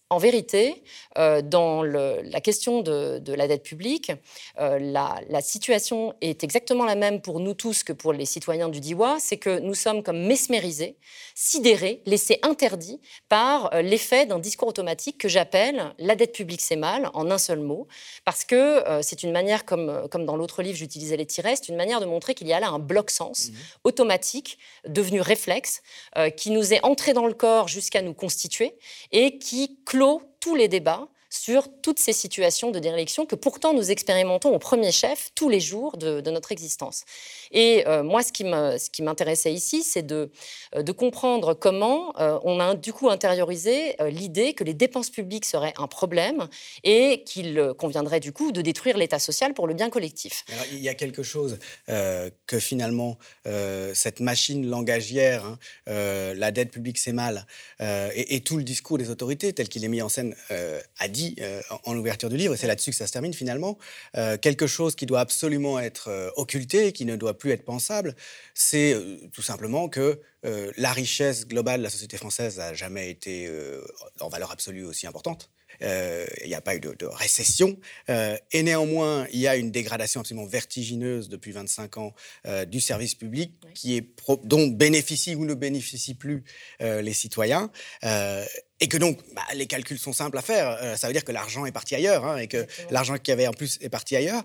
en 0.08 0.18
vérité, 0.18 0.84
euh, 1.18 1.42
dans 1.42 1.82
la 1.82 2.40
question 2.40 2.80
de, 2.80 3.20
la 3.26 3.48
dette 3.48 3.64
publique, 3.64 4.12
euh, 4.60 4.78
la, 4.78 5.40
situation 5.40 6.14
est 6.20 6.44
exactement 6.44 6.84
la 6.84 6.94
même 6.94 7.20
pour 7.20 7.40
nous 7.40 7.54
tous 7.54 7.82
que 7.82 7.92
pour 7.92 8.12
les 8.12 8.24
citoyens 8.24 8.68
du 8.68 8.78
Diwa, 8.78 9.16
c'est 9.18 9.36
que 9.36 9.58
nous 9.58 9.74
sommes 9.74 10.04
comme 10.04 10.24
mesmérisés, 10.24 10.96
sidérés, 11.34 12.02
laissés 12.06 12.38
interdits 12.42 13.00
par 13.28 13.74
euh, 13.74 13.82
l'effet 13.82 14.26
d'un 14.26 14.38
discours 14.38 14.68
automatique 14.68 15.18
que 15.18 15.28
j'appelle 15.28 15.92
la 15.98 16.14
dette 16.14 16.32
publique 16.32 16.60
c'est 16.60 16.76
mal, 16.76 17.10
en 17.12 17.28
un 17.30 17.38
seul 17.38 17.58
mot, 17.58 17.88
parce 18.24 18.44
que 18.44 18.84
c'est 19.02 19.22
une 19.22 19.32
manière, 19.32 19.64
comme, 19.64 20.08
comme 20.10 20.24
dans 20.24 20.36
l'autre 20.36 20.62
livre 20.62 20.76
j'utilisais 20.76 21.16
les 21.16 21.26
tirets, 21.26 21.56
c'est 21.56 21.68
une 21.68 21.76
manière 21.76 22.00
de 22.00 22.06
montrer 22.06 22.34
qu'il 22.34 22.46
y 22.46 22.52
a 22.52 22.60
là 22.60 22.68
un 22.68 22.78
bloc-sens 22.78 23.48
mmh. 23.48 23.54
automatique, 23.84 24.58
devenu 24.86 25.20
réflexe, 25.20 25.82
qui 26.36 26.50
nous 26.50 26.72
est 26.72 26.84
entré 26.84 27.12
dans 27.12 27.26
le 27.26 27.34
corps 27.34 27.68
jusqu'à 27.68 28.02
nous 28.02 28.14
constituer 28.14 28.74
et 29.12 29.38
qui 29.38 29.78
tous 30.40 30.54
les 30.54 30.68
débats 30.68 31.08
sur 31.36 31.68
toutes 31.82 31.98
ces 31.98 32.12
situations 32.12 32.70
de 32.70 32.78
déréliction 32.78 33.26
que 33.26 33.34
pourtant 33.34 33.74
nous 33.74 33.90
expérimentons 33.90 34.54
au 34.54 34.58
premier 34.58 34.92
chef 34.92 35.30
tous 35.34 35.48
les 35.48 35.60
jours 35.60 35.96
de, 35.96 36.20
notre 36.30 36.52
existence. 36.52 37.04
Et 37.52 37.86
euh, 37.86 38.02
moi, 38.02 38.22
ce 38.22 38.32
qui 38.32 39.02
m'intéressait 39.02 39.52
ici, 39.52 39.82
c'est 39.82 40.04
de, 40.04 40.30
euh, 40.74 40.82
comprendre 40.96 41.52
comment 41.52 42.18
euh, 42.18 42.38
on 42.42 42.58
a 42.58 42.74
du 42.74 42.92
coup 42.92 43.10
intériorisé 43.10 43.96
l'idée 44.08 44.54
que 44.54 44.64
les 44.64 44.72
dépenses 44.72 45.10
publiques 45.10 45.44
seraient 45.44 45.74
un 45.76 45.86
problème 45.86 46.48
et 46.84 47.22
qu'il 47.24 47.72
conviendrait 47.78 48.20
du 48.20 48.32
coup 48.32 48.50
de 48.50 48.62
détruire 48.62 48.96
l'État 48.96 49.18
social 49.18 49.52
pour 49.52 49.66
le 49.66 49.74
bien 49.74 49.90
collectif. 49.90 50.44
il 50.72 50.78
y 50.78 50.88
a 50.88 50.94
quelque 50.94 51.22
chose 51.22 51.58
que 51.86 52.58
finalement, 52.58 53.18
cette 53.94 54.20
machine 54.20 54.66
langagière, 54.66 55.44
hein, 55.44 55.58
la 55.86 56.50
dette 56.50 56.70
publique 56.70 56.98
c'est 56.98 57.12
mal, 57.12 57.46
et, 57.80 58.40
tout 58.40 58.56
le 58.56 58.64
discours 58.64 58.96
des 58.96 59.10
autorités 59.10 59.52
tel 59.52 59.68
qu'il 59.68 59.84
est 59.84 59.88
mis 59.88 60.02
en 60.02 60.08
scène 60.08 60.34
a 60.98 61.08
dit 61.08 61.25
euh, 61.40 61.60
en 61.84 61.96
ouverture 61.96 62.28
du 62.28 62.36
livre, 62.36 62.54
et 62.54 62.56
c'est 62.56 62.66
là-dessus 62.66 62.90
que 62.90 62.96
ça 62.96 63.06
se 63.06 63.12
termine 63.12 63.34
finalement, 63.34 63.78
euh, 64.16 64.36
quelque 64.36 64.66
chose 64.66 64.94
qui 64.94 65.06
doit 65.06 65.20
absolument 65.20 65.78
être 65.78 66.08
euh, 66.08 66.30
occulté, 66.36 66.92
qui 66.92 67.04
ne 67.04 67.16
doit 67.16 67.38
plus 67.38 67.50
être 67.50 67.64
pensable, 67.64 68.14
c'est 68.54 68.96
tout 69.32 69.42
simplement 69.42 69.88
que 69.88 70.20
la 70.76 70.92
richesse 70.92 71.48
globale 71.48 71.80
de 71.80 71.84
la 71.84 71.90
société 71.90 72.16
française 72.16 72.58
n'a 72.58 72.72
jamais 72.72 73.10
été 73.10 73.50
en 74.20 74.28
valeur 74.28 74.52
absolue 74.52 74.84
aussi 74.84 75.08
importante. 75.08 75.50
il 75.80 76.46
n'y 76.46 76.54
a 76.54 76.60
pas 76.60 76.76
eu 76.76 76.80
de, 76.80 77.06
récession. 77.06 77.76
et 78.08 78.62
néanmoins, 78.62 79.26
il 79.32 79.40
y 79.40 79.48
a 79.48 79.56
une 79.56 79.72
dégradation 79.72 80.20
absolument 80.20 80.46
vertigineuse 80.46 81.28
depuis 81.28 81.50
25 81.50 81.96
ans 81.96 82.14
du 82.68 82.80
service 82.80 83.16
public 83.16 83.54
qui 83.74 83.96
est 83.96 84.08
dont 84.44 84.68
bénéficient 84.68 85.34
ou 85.34 85.44
ne 85.44 85.54
bénéficient 85.54 86.14
plus 86.14 86.44
les 86.80 87.12
citoyens. 87.12 87.72
Et 88.80 88.88
que 88.88 88.96
donc, 88.96 89.18
bah, 89.34 89.42
les 89.54 89.66
calculs 89.66 89.98
sont 89.98 90.12
simples 90.12 90.38
à 90.38 90.42
faire. 90.42 90.78
Euh, 90.82 90.96
ça 90.96 91.06
veut 91.06 91.12
dire 91.12 91.24
que 91.24 91.32
l'argent 91.32 91.64
est 91.66 91.72
parti 91.72 91.94
ailleurs, 91.94 92.24
hein, 92.24 92.36
et 92.36 92.46
que 92.46 92.66
l'argent 92.90 93.16
qu'il 93.16 93.28
y 93.28 93.32
avait 93.32 93.46
en 93.46 93.52
plus 93.52 93.78
est 93.80 93.88
parti 93.88 94.16
ailleurs. 94.16 94.44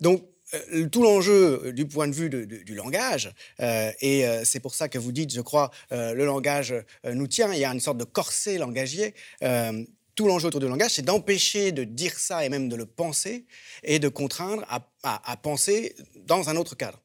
Donc, 0.00 0.22
euh, 0.52 0.88
tout 0.88 1.02
l'enjeu 1.02 1.62
euh, 1.64 1.72
du 1.72 1.86
point 1.86 2.08
de 2.08 2.14
vue 2.14 2.28
du 2.28 2.74
langage, 2.74 3.32
et 3.58 4.24
c'est 4.44 4.60
pour 4.60 4.74
ça 4.74 4.88
que 4.88 4.98
vous 4.98 5.12
dites, 5.12 5.32
je 5.32 5.40
crois, 5.40 5.70
le 5.90 6.24
langage 6.24 6.74
nous 7.04 7.26
tient, 7.26 7.52
il 7.52 7.60
y 7.60 7.64
a 7.64 7.72
une 7.72 7.80
sorte 7.80 7.98
de 7.98 8.04
corset 8.04 8.58
langagier. 8.58 9.14
Tout 10.20 10.28
l'enjeu 10.28 10.48
autour 10.48 10.60
du 10.60 10.68
langage, 10.68 10.90
c'est 10.90 11.02
d'empêcher 11.02 11.72
de 11.72 11.82
dire 11.82 12.12
ça 12.18 12.44
et 12.44 12.50
même 12.50 12.68
de 12.68 12.76
le 12.76 12.84
penser, 12.84 13.46
et 13.82 13.98
de 13.98 14.08
contraindre 14.08 14.66
à, 15.02 15.36
penser 15.38 15.96
dans 16.26 16.50
un 16.50 16.56
autre 16.56 16.74
cadre. 16.74 17.00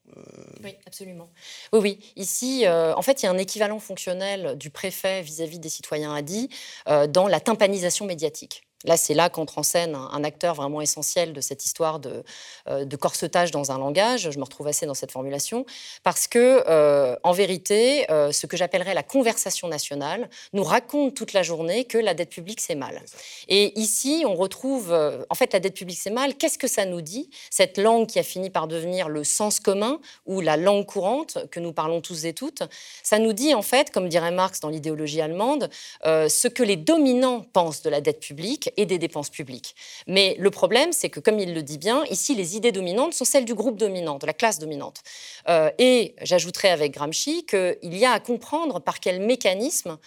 Oui, 0.62 0.74
absolument. 0.84 1.30
Oui, 1.72 1.80
oui. 1.80 2.12
Ici, 2.16 2.66
euh, 2.66 2.94
en 2.94 3.00
fait, 3.00 3.22
il 3.22 3.24
y 3.24 3.28
a 3.30 3.32
un 3.32 3.38
équivalent 3.38 3.78
fonctionnel 3.78 4.58
du 4.58 4.68
préfet 4.68 5.22
vis-à-vis 5.22 5.58
des 5.58 5.70
citoyens 5.70 6.14
à 6.14 6.20
dit 6.20 6.50
euh, 6.88 7.06
dans 7.06 7.26
la 7.26 7.40
tympanisation 7.40 8.04
médiatique. 8.04 8.65
Là, 8.84 8.96
c'est 8.98 9.14
là 9.14 9.30
qu'entre 9.30 9.58
en 9.58 9.62
scène 9.62 9.94
un, 9.94 10.22
acteur 10.22 10.54
vraiment 10.54 10.82
essentiel 10.82 11.32
de 11.32 11.40
cette 11.40 11.64
histoire 11.64 11.98
de, 11.98 12.22
euh, 12.68 12.84
de, 12.84 12.96
corsetage 12.96 13.50
dans 13.50 13.72
un 13.72 13.78
langage. 13.78 14.30
Je 14.30 14.38
me 14.38 14.44
retrouve 14.44 14.66
assez 14.66 14.84
dans 14.84 14.94
cette 14.94 15.12
formulation 15.12 15.64
parce 16.02 16.26
que, 16.26 16.62
euh, 16.68 17.16
en 17.22 17.32
vérité, 17.32 18.10
euh, 18.10 18.32
ce 18.32 18.46
que 18.46 18.56
j'appellerais 18.56 18.92
la 18.92 19.02
conversation 19.02 19.68
nationale 19.68 20.28
nous 20.52 20.62
raconte 20.64 21.14
toute 21.14 21.32
la 21.32 21.42
journée 21.42 21.84
que 21.84 21.96
la 21.96 22.12
dette 22.12 22.28
publique 22.28 22.60
c'est 22.60 22.74
mal. 22.74 23.02
Et 23.48 23.78
ici, 23.78 24.24
on 24.26 24.34
retrouve, 24.34 24.92
en 24.92 25.34
fait, 25.34 25.52
la 25.54 25.60
dette 25.60 25.74
publique 25.74 25.98
c'est 25.98 26.10
mal. 26.10 26.34
Qu'est-ce 26.34 26.58
que 26.58 26.68
ça 26.68 26.84
nous 26.84 27.00
dit 27.00 27.30
Cette 27.50 27.78
langue 27.78 28.06
qui 28.06 28.18
a 28.18 28.22
fini 28.22 28.50
par 28.50 28.66
devenir 28.66 29.08
le 29.08 29.24
sens 29.24 29.58
commun 29.58 30.00
ou 30.26 30.40
la 30.42 30.56
langue 30.56 30.84
courante 30.84 31.38
que 31.50 31.60
nous 31.60 31.72
parlons 31.72 32.00
tous 32.02 32.26
et 32.26 32.34
toutes, 32.34 32.62
ça 33.02 33.18
nous 33.18 33.32
dit 33.32 33.54
en 33.54 33.62
fait, 33.62 33.90
comme 33.90 34.08
dirait 34.08 34.32
Marx 34.32 34.60
dans 34.60 34.68
l'idéologie 34.68 35.20
allemande, 35.20 35.70
ce 36.04 36.48
que 36.48 36.62
les 36.62 36.76
dominants 36.76 37.46
pensent 37.52 37.82
de 37.82 37.90
la 37.90 38.00
dette 38.00 38.20
publique 38.20 38.65
et 38.76 38.86
des 38.86 38.98
dépenses 38.98 39.30
publiques. 39.30 39.74
Mais 40.06 40.36
le 40.38 40.50
problème, 40.50 40.92
c'est 40.92 41.10
que, 41.10 41.20
comme 41.20 41.38
il 41.38 41.54
le 41.54 41.62
dit 41.62 41.78
bien, 41.78 42.04
ici, 42.10 42.34
les 42.34 42.56
idées 42.56 42.72
dominantes 42.72 43.14
sont 43.14 43.24
celles 43.24 43.44
du 43.44 43.54
groupe 43.54 43.76
dominant, 43.76 44.18
de 44.18 44.26
la 44.26 44.32
classe 44.32 44.58
dominante. 44.58 45.02
Euh, 45.48 45.70
et 45.78 46.14
j'ajouterai 46.22 46.68
avec 46.70 46.92
Gramsci 46.92 47.46
qu'il 47.46 47.76
y 47.82 48.04
a 48.04 48.12
à 48.12 48.20
comprendre 48.20 48.80
par 48.80 49.00
quel 49.00 49.20
mécanisme 49.20 49.98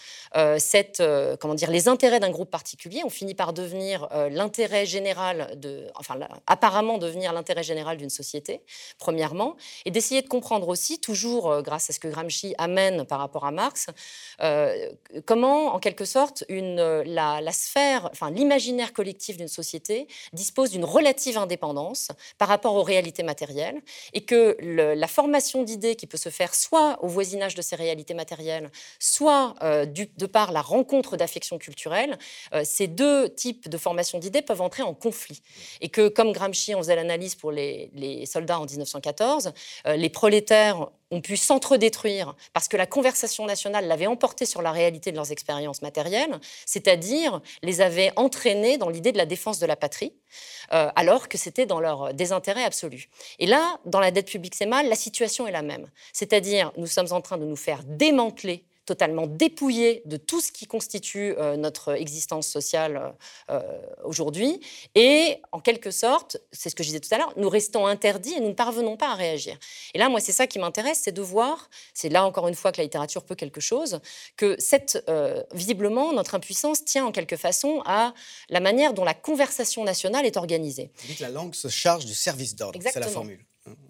comment 1.39 1.53
dire, 1.55 1.71
les 1.71 1.87
intérêts 1.87 2.19
d'un 2.19 2.29
groupe 2.29 2.49
particulier 2.49 3.03
ont 3.03 3.09
fini 3.09 3.33
par 3.33 3.53
devenir 3.53 4.07
l'intérêt 4.31 4.85
général 4.85 5.57
apparemment 6.47 6.97
devenir 6.97 7.33
l'intérêt 7.33 7.63
général 7.63 7.97
d'une 7.97 8.09
société, 8.09 8.61
premièrement, 8.97 9.55
et 9.85 9.91
d'essayer 9.91 10.21
de 10.21 10.27
comprendre 10.27 10.67
aussi, 10.67 10.99
toujours 10.99 11.61
grâce 11.61 11.89
à 11.89 11.93
ce 11.93 11.99
que 11.99 12.07
Gramsci 12.07 12.53
amène 12.57 13.05
par 13.05 13.19
rapport 13.19 13.45
à 13.45 13.51
Marx, 13.51 13.87
comment, 15.25 15.73
en 15.73 15.79
quelque 15.79 16.05
sorte, 16.05 16.43
la 16.49 17.51
sphère, 17.51 18.09
enfin 18.11 18.31
l'imaginaire 18.49 18.93
collectif 18.93 19.37
d'une 19.37 19.47
société 19.47 20.07
dispose 20.33 20.71
d'une 20.71 20.83
relative 20.83 21.37
indépendance 21.37 22.09
par 22.39 22.47
rapport 22.47 22.73
aux 22.73 22.81
réalités 22.81 23.21
matérielles 23.21 23.79
et 24.13 24.21
que 24.21 24.57
la 24.59 25.07
formation 25.07 25.61
d'idées 25.63 25.95
qui 25.95 26.07
peut 26.07 26.17
se 26.17 26.29
faire 26.29 26.55
soit 26.55 26.97
au 27.03 27.07
voisinage 27.07 27.53
de 27.53 27.61
ces 27.61 27.75
réalités 27.75 28.15
matérielles, 28.15 28.71
soit 28.97 29.53
euh, 29.61 29.85
de 29.85 30.25
par 30.25 30.51
la 30.51 30.61
rencontre 30.61 31.15
d'affections 31.15 31.59
culturelles, 31.59 32.17
euh, 32.53 32.63
ces 32.65 32.87
deux 32.87 33.29
types 33.29 33.69
de 33.69 33.77
formation 33.77 34.17
d'idées 34.17 34.41
peuvent 34.41 34.61
entrer 34.61 34.81
en 34.81 34.95
conflit. 34.95 35.41
Et 35.81 35.89
que, 35.89 36.07
comme 36.07 36.31
Gramsci 36.31 36.73
en 36.73 36.79
faisait 36.79 36.95
l'analyse 36.95 37.35
pour 37.35 37.51
les, 37.51 38.25
soldats 38.25 38.59
en 38.59 38.65
1914, 38.65 39.53
euh, 39.85 39.95
les 39.95 40.09
prolétaires 40.09 40.89
ont 41.11 41.21
pu 41.21 41.37
s'entre-détruire 41.37 42.35
parce 42.53 42.67
que 42.67 42.77
la 42.77 42.85
conversation 42.85 43.45
nationale 43.45 43.87
l'avait 43.87 44.07
emporté 44.07 44.45
sur 44.45 44.61
la 44.61 44.71
réalité 44.71 45.11
de 45.11 45.15
leurs 45.15 45.31
expériences 45.31 45.81
matérielles, 45.81 46.39
c'est-à-dire 46.65 47.41
les 47.63 47.81
avait 47.81 48.11
entraînés 48.15 48.77
dans 48.77 48.89
l'idée 48.89 49.11
de 49.11 49.17
la 49.17 49.25
défense 49.25 49.59
de 49.59 49.65
la 49.65 49.75
patrie, 49.75 50.13
euh, 50.73 50.89
alors 50.95 51.27
que 51.27 51.37
c'était 51.37 51.65
dans 51.65 51.79
leur 51.79 52.13
désintérêt 52.13 52.63
absolu. 52.63 53.09
Et 53.39 53.47
là, 53.47 53.79
dans 53.85 53.99
la 53.99 54.11
dette 54.11 54.27
publique, 54.27 54.55
c'est 54.55 54.65
mal, 54.65 54.87
la 54.87 54.95
situation 54.95 55.47
est 55.47 55.51
la 55.51 55.61
même. 55.61 55.89
C'est-à-dire, 56.13 56.71
nous 56.77 56.87
sommes 56.87 57.11
en 57.11 57.21
train 57.21 57.37
de 57.37 57.45
nous 57.45 57.55
faire 57.55 57.81
démanteler 57.83 58.65
totalement 58.89 59.27
dépouillé 59.27 60.01
de 60.05 60.17
tout 60.17 60.41
ce 60.41 60.51
qui 60.51 60.65
constitue 60.65 61.36
euh, 61.38 61.58
notre 61.58 61.93
existence 61.93 62.48
sociale 62.48 62.98
euh, 62.98 63.12
euh, 63.51 63.81
aujourd'hui. 64.03 64.62
Et 64.96 65.38
en 65.51 65.60
quelque 65.60 65.91
sorte, 65.91 66.38
c'est 66.51 66.72
ce 66.72 66.75
que 66.75 66.81
je 66.81 66.88
disais 66.88 67.00
tout 67.00 67.13
à 67.13 67.19
l'heure, 67.19 67.31
nous 67.38 67.50
restons 67.50 67.86
interdits 67.86 68.34
et 68.34 68.39
nous 68.39 68.48
ne 68.48 68.53
parvenons 68.53 68.98
pas 68.98 69.12
à 69.12 69.13
réagir. 69.13 69.60
Et 69.93 70.00
là, 70.00 70.10
moi, 70.10 70.19
c'est 70.19 70.31
ça 70.31 70.48
qui 70.48 70.58
m'intéresse, 70.58 71.01
c'est 71.03 71.12
de 71.12 71.22
voir, 71.22 71.69
c'est 71.93 72.10
là 72.10 72.25
encore 72.25 72.48
une 72.48 72.55
fois 72.55 72.72
que 72.72 72.77
la 72.77 72.84
littérature 72.84 73.24
peut 73.24 73.36
quelque 73.36 73.62
chose, 73.62 74.00
que 74.36 74.55
cette, 74.58 75.08
visiblement, 75.53 76.12
notre 76.12 76.34
impuissance 76.34 76.84
tient 76.84 77.05
en 77.05 77.12
quelque 77.12 77.36
façon 77.36 77.84
à 77.86 78.15
la 78.50 78.60
manière 78.60 78.93
dont 78.93 79.03
la 79.03 79.13
conversation 79.13 79.84
nationale 79.84 80.25
est 80.25 80.38
organisée. 80.38 80.89
Vous 80.96 81.08
dites 81.10 81.17
que 81.19 81.24
la 81.24 81.29
langue 81.29 81.53
se 81.53 81.67
charge 81.67 82.05
du 82.05 82.15
service 82.15 82.55
d'ordre, 82.55 82.79
c'est 82.81 83.00
la 83.00 83.08
formule. 83.08 83.46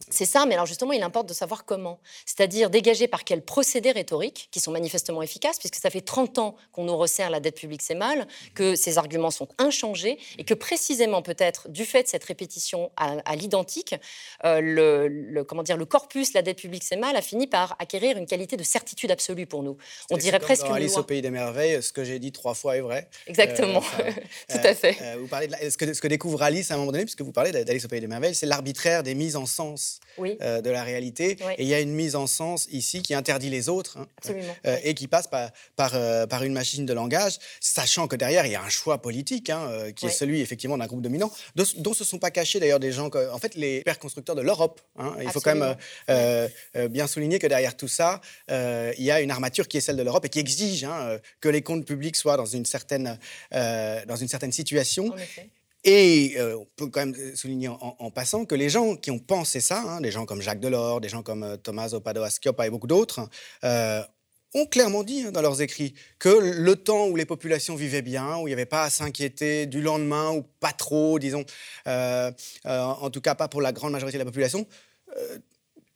C'est 0.09 0.25
ça, 0.25 0.45
mais 0.45 0.55
alors 0.55 0.65
justement, 0.65 0.91
il 0.91 1.03
importe 1.03 1.29
de 1.29 1.33
savoir 1.33 1.65
comment. 1.65 1.99
C'est-à-dire 2.25 2.69
dégager 2.69 3.07
par 3.07 3.23
quels 3.23 3.43
procédés 3.43 3.91
rhétoriques, 3.91 4.49
qui 4.51 4.59
sont 4.59 4.71
manifestement 4.71 5.21
efficaces, 5.21 5.59
puisque 5.59 5.75
ça 5.75 5.89
fait 5.89 6.01
30 6.01 6.39
ans 6.39 6.55
qu'on 6.71 6.83
nous 6.83 6.97
resserre 6.97 7.29
la 7.29 7.39
dette 7.39 7.55
publique, 7.55 7.81
c'est 7.81 7.95
mal, 7.95 8.27
que 8.55 8.75
ces 8.75 8.97
arguments 8.97 9.31
sont 9.31 9.47
inchangés, 9.59 10.17
et 10.37 10.43
que 10.43 10.53
précisément, 10.53 11.21
peut-être, 11.21 11.69
du 11.69 11.85
fait 11.85 12.03
de 12.03 12.07
cette 12.07 12.23
répétition 12.23 12.91
à, 12.97 13.35
l'identique, 13.35 13.95
euh, 14.45 14.61
le, 14.61 15.43
comment 15.43 15.63
dire, 15.63 15.77
le 15.77 15.85
corpus, 15.85 16.33
la 16.33 16.41
dette 16.41 16.57
publique, 16.57 16.83
c'est 16.83 16.97
mal, 16.97 17.15
a 17.15 17.21
fini 17.21 17.47
par 17.47 17.75
acquérir 17.79 18.17
une 18.17 18.25
qualité 18.25 18.57
de 18.57 18.63
certitude 18.63 19.11
absolue 19.11 19.45
pour 19.45 19.63
nous. 19.63 19.77
On 20.09 20.17
dirait 20.17 20.39
presque 20.39 20.65
dans 20.65 20.73
Alice 20.73 20.97
au 20.97 21.03
pays 21.03 21.21
des 21.21 21.29
merveilles, 21.29 21.81
ce 21.83 21.93
que 21.93 22.03
j'ai 22.03 22.19
dit 22.19 22.31
trois 22.31 22.55
fois 22.55 22.77
est 22.77 22.81
vrai. 22.81 23.09
Exactement, 23.27 23.83
euh, 23.99 24.11
tout 24.49 24.57
à 24.63 24.73
fait. 24.73 24.97
Euh, 25.01 25.17
vous 25.19 25.27
parlez 25.27 25.47
de 25.47 25.53
ce, 25.69 25.77
que, 25.77 25.93
ce 25.93 26.01
que 26.01 26.07
découvre 26.07 26.41
Alice 26.41 26.71
à 26.71 26.73
un 26.73 26.77
moment 26.77 26.91
donné, 26.91 27.05
puisque 27.05 27.21
vous 27.21 27.31
parlez 27.31 27.51
d'Alice 27.51 27.85
au 27.85 27.87
pays 27.87 28.01
des 28.01 28.07
merveilles, 28.07 28.35
c'est 28.35 28.47
l'arbitraire 28.47 29.03
des 29.03 29.13
mises 29.13 29.35
en 29.35 29.45
sens 29.45 29.98
euh, 30.41 30.61
de 30.61 30.69
la 30.69 30.83
réalité. 30.83 31.37
Et 31.57 31.63
il 31.63 31.67
y 31.67 31.73
a 31.73 31.79
une 31.79 31.93
mise 31.93 32.15
en 32.15 32.27
sens 32.27 32.67
ici 32.71 33.01
qui 33.01 33.13
interdit 33.13 33.49
les 33.49 33.69
autres 33.69 33.97
hein, 33.97 34.07
euh, 34.65 34.77
et 34.83 34.93
qui 34.93 35.07
passe 35.07 35.27
par, 35.27 35.49
par, 35.75 35.91
euh, 35.95 36.25
par, 36.27 36.43
une 36.43 36.53
machine 36.53 36.85
de 36.85 36.93
langage, 36.93 37.37
sachant 37.59 38.07
que 38.07 38.15
derrière, 38.15 38.45
il 38.45 38.51
y 38.51 38.55
a 38.55 38.61
un 38.61 38.69
choix 38.69 39.01
politique 39.01 39.49
hein, 39.49 39.91
qui 39.95 40.07
est 40.07 40.11
celui 40.11 40.41
effectivement 40.41 40.77
d'un 40.77 40.87
groupe 40.87 41.01
dominant, 41.01 41.31
dont, 41.55 41.63
dont 41.77 41.93
se 41.93 42.03
sont 42.03 42.19
pas 42.19 42.31
cachés 42.31 42.59
d'ailleurs 42.59 42.79
des 42.79 42.91
gens, 42.91 43.09
en 43.31 43.37
fait, 43.37 43.55
les 43.55 43.81
pères 43.81 43.99
constructeurs 43.99 44.35
de 44.35 44.41
l'Europe. 44.41 44.81
Hein. 44.97 45.15
il 45.21 45.29
faut 45.29 45.41
quand 45.41 45.55
même 45.55 46.89
bien 46.89 47.07
souligner 47.07 47.39
que 47.39 47.47
derrière 47.47 47.75
tout 47.75 47.87
ça, 47.87 48.21
il 48.49 49.03
y 49.03 49.11
a 49.11 49.21
une 49.21 49.31
armature 49.31 49.67
qui 49.67 49.77
est 49.77 49.81
celle 49.81 49.97
de 49.97 50.03
l'Europe 50.03 50.25
et 50.25 50.29
qui 50.29 50.39
exige 50.39 50.87
que 51.39 51.49
les 51.49 51.61
comptes 51.61 51.85
publics 51.85 52.15
soient 52.15 52.37
dans 52.37 52.45
une 52.45 52.65
certaine, 52.65 53.17
dans 53.51 54.15
une 54.15 54.27
certaine 54.27 54.51
situation. 54.51 55.13
Et 55.83 56.33
euh, 56.37 56.57
on 56.57 56.67
peut 56.75 56.87
quand 56.87 57.05
même 57.05 57.15
souligner 57.35 57.69
en, 57.69 58.11
passant 58.11 58.45
que 58.45 58.55
les 58.55 58.69
gens 58.69 58.95
qui 58.95 59.11
ont 59.11 59.19
pensé 59.19 59.61
ça, 59.61 59.81
hein, 59.81 60.01
des 60.01 60.11
gens 60.11 60.25
comme 60.25 60.41
Jacques 60.41 60.59
Delors, 60.59 60.99
des 60.99 61.07
gens 61.07 61.23
comme 61.23 61.43
euh, 61.43 61.57
Tommaso 61.57 62.01
Padoa 62.01 62.29
Schioppa 62.29 62.67
et 62.67 62.69
beaucoup 62.69 62.87
d'autres, 62.87 63.21
euh, 63.63 64.01
ont 64.53 64.65
clairement 64.65 65.03
dit 65.03 65.23
hein, 65.23 65.31
dans 65.31 65.41
leurs 65.41 65.61
écrits 65.61 65.93
que 66.17 66.29
le 66.29 66.75
temps 66.75 67.07
où 67.07 67.15
les 67.15 67.25
populations 67.25 67.75
vivaient 67.75 68.01
bien, 68.01 68.37
où 68.39 68.47
il 68.47 68.49
n'y 68.49 68.53
avait 68.53 68.65
pas 68.65 68.83
à 68.83 68.89
s'inquiéter 68.89 69.67
du 69.67 69.81
lendemain, 69.81 70.31
ou 70.31 70.43
pas 70.59 70.73
trop, 70.73 71.17
disons, 71.17 71.45
en 71.85 73.09
tout 73.09 73.21
cas 73.21 73.35
pas 73.35 73.47
pour 73.47 73.61
la 73.61 73.71
grande 73.71 73.93
majorité 73.93 74.17
de 74.17 74.23
la 74.23 74.25
population, 74.25 74.67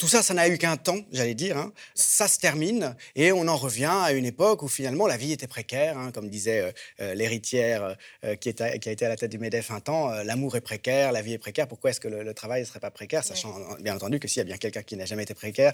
tout 0.04 0.10
ça, 0.10 0.22
ça 0.22 0.34
n'a 0.34 0.50
eu 0.50 0.58
qu'un 0.58 0.76
temps, 0.76 1.00
j'allais 1.14 1.34
dire. 1.34 1.58
Hein. 1.58 1.72
Ça 1.96 2.28
se 2.28 2.38
termine 2.38 2.94
et 3.16 3.32
on 3.32 3.48
en 3.48 3.56
revient 3.56 3.86
à 3.90 4.12
une 4.12 4.26
époque 4.26 4.62
où 4.62 4.68
finalement 4.68 5.08
la 5.08 5.16
vie 5.16 5.32
était 5.32 5.48
précaire, 5.48 5.98
hein, 5.98 6.12
comme 6.12 6.28
disait 6.28 6.60
euh, 6.60 6.72
euh, 7.00 7.14
l'héritière 7.14 7.96
euh, 8.26 8.36
qui, 8.36 8.54
qui, 8.54 8.62
a 8.62 8.92
été 8.92 9.06
à 9.06 9.08
la 9.08 9.16
tête 9.16 9.32
du 9.32 9.38
MEDEF 9.38 9.72
un 9.72 9.80
temps. 9.80 10.10
L'amour 10.26 10.58
est 10.58 10.62
précaire, 10.62 11.14
la 11.14 11.22
vie 11.22 11.32
est 11.32 11.38
précaire. 11.38 11.70
Pourquoi 11.70 11.92
est-ce 11.92 12.02
que 12.02 12.10
le, 12.10 12.34
travail 12.34 12.64
ne 12.64 12.66
serait 12.66 12.82
pas 12.82 12.92
précaire, 12.92 13.24
sachant 13.24 13.56
bien 13.80 13.96
entendu 13.96 14.20
que 14.20 14.28
s'il 14.28 14.40
y 14.40 14.42
a 14.42 14.44
bien 14.44 14.58
quelqu'un 14.58 14.84
qui 14.84 14.98
n'a 14.98 15.06
jamais 15.06 15.24
été 15.24 15.34
précaire 15.34 15.72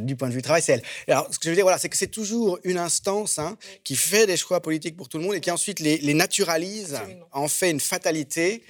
du 0.00 0.16
point 0.16 0.26
de 0.26 0.32
vue 0.32 0.40
du 0.40 0.42
travail, 0.42 0.62
c'est 0.62 0.72
elle. 0.72 0.82
Alors, 1.06 1.28
ce 1.32 1.38
que 1.38 1.44
je 1.44 1.50
veux 1.50 1.54
dire, 1.54 1.64
voilà, 1.64 1.78
c'est 1.78 1.88
que 1.88 1.96
c'est 1.96 2.08
toujours 2.08 2.58
une 2.64 2.78
instance 2.78 3.38
hein, 3.38 3.56
qui 3.84 3.94
fait 3.94 4.26
des 4.26 4.36
choix 4.36 4.60
politiques 4.60 4.96
pour 4.96 5.08
tout 5.08 5.18
le 5.18 5.24
monde 5.24 5.36
et 5.36 5.40
qui 5.40 5.52
ensuite 5.52 5.78
les, 5.78 6.14
naturalise, 6.14 6.98
en 7.30 7.46
fait 7.46 7.70
une 7.70 7.78
fatalité 7.78 8.64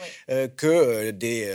que 0.56 1.12
des 1.12 1.50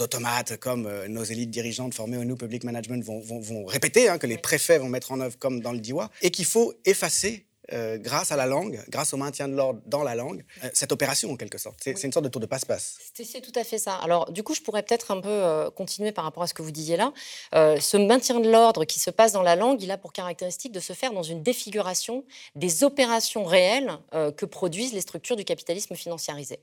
automates 0.00 0.56
comme 0.56 0.90
nos 1.08 1.24
élites 1.24 1.50
dirigeantes 1.50 1.92
formées 1.92 2.16
au 2.16 2.24
New 2.24 2.36
Public 2.36 2.64
Management 2.64 2.77
vont, 2.86 3.64
répéter, 3.66 4.08
hein, 4.08 4.18
que 4.18 4.26
les 4.26 4.38
préfets 4.38 4.78
vont 4.78 4.88
mettre 4.88 5.12
en 5.12 5.20
œuvre 5.20 5.38
comme 5.38 5.60
dans 5.60 5.72
le 5.72 5.80
DIWA, 5.80 6.10
et 6.22 6.30
qu'il 6.30 6.44
faut 6.44 6.74
effacer 6.84 7.47
euh, 7.72 7.98
grâce 7.98 8.32
à 8.32 8.36
la 8.36 8.46
langue, 8.46 8.82
grâce 8.88 9.12
au 9.12 9.18
maintien 9.18 9.46
de 9.46 9.54
l'ordre 9.54 9.80
dans 9.84 10.02
la 10.02 10.14
langue, 10.14 10.42
euh, 10.64 10.70
cette 10.72 10.90
opération 10.90 11.30
en 11.30 11.36
quelque 11.36 11.58
sorte. 11.58 11.76
C'est 11.82 12.02
une 12.02 12.12
sorte 12.12 12.24
de 12.24 12.30
tour 12.30 12.40
de 12.40 12.46
passe-passe. 12.46 12.98
C'est 13.14 13.42
tout 13.42 13.52
à 13.54 13.62
fait 13.62 13.76
ça. 13.76 13.96
Alors 13.96 14.32
du 14.32 14.42
coup, 14.42 14.54
je 14.54 14.62
pourrais 14.62 14.82
peut-être 14.82 15.10
un 15.10 15.20
peu 15.20 15.28
euh, 15.28 15.70
continuer 15.70 16.12
par 16.12 16.24
rapport 16.24 16.42
à 16.42 16.46
ce 16.46 16.54
que 16.54 16.62
vous 16.62 16.70
disiez 16.70 16.96
là. 16.96 17.12
ce 17.52 17.96
maintien 17.96 18.40
de 18.40 18.50
l'ordre 18.50 18.84
qui 18.84 19.00
se 19.00 19.10
passe 19.10 19.32
dans 19.32 19.42
la 19.42 19.54
langue, 19.54 19.82
il 19.82 19.90
a 19.90 19.98
pour 19.98 20.12
caractéristique 20.12 20.72
de 20.72 20.80
se 20.80 20.94
faire 20.94 21.12
dans 21.12 21.22
une 21.22 21.42
défiguration 21.42 22.24
des 22.54 22.84
opérations 22.84 23.44
réelles 23.44 23.98
que 24.12 24.46
produisent 24.46 24.92
les 24.92 25.00
structures 25.00 25.36
du 25.36 25.44
capitalisme 25.44 25.94
financiarisé. 25.94 26.60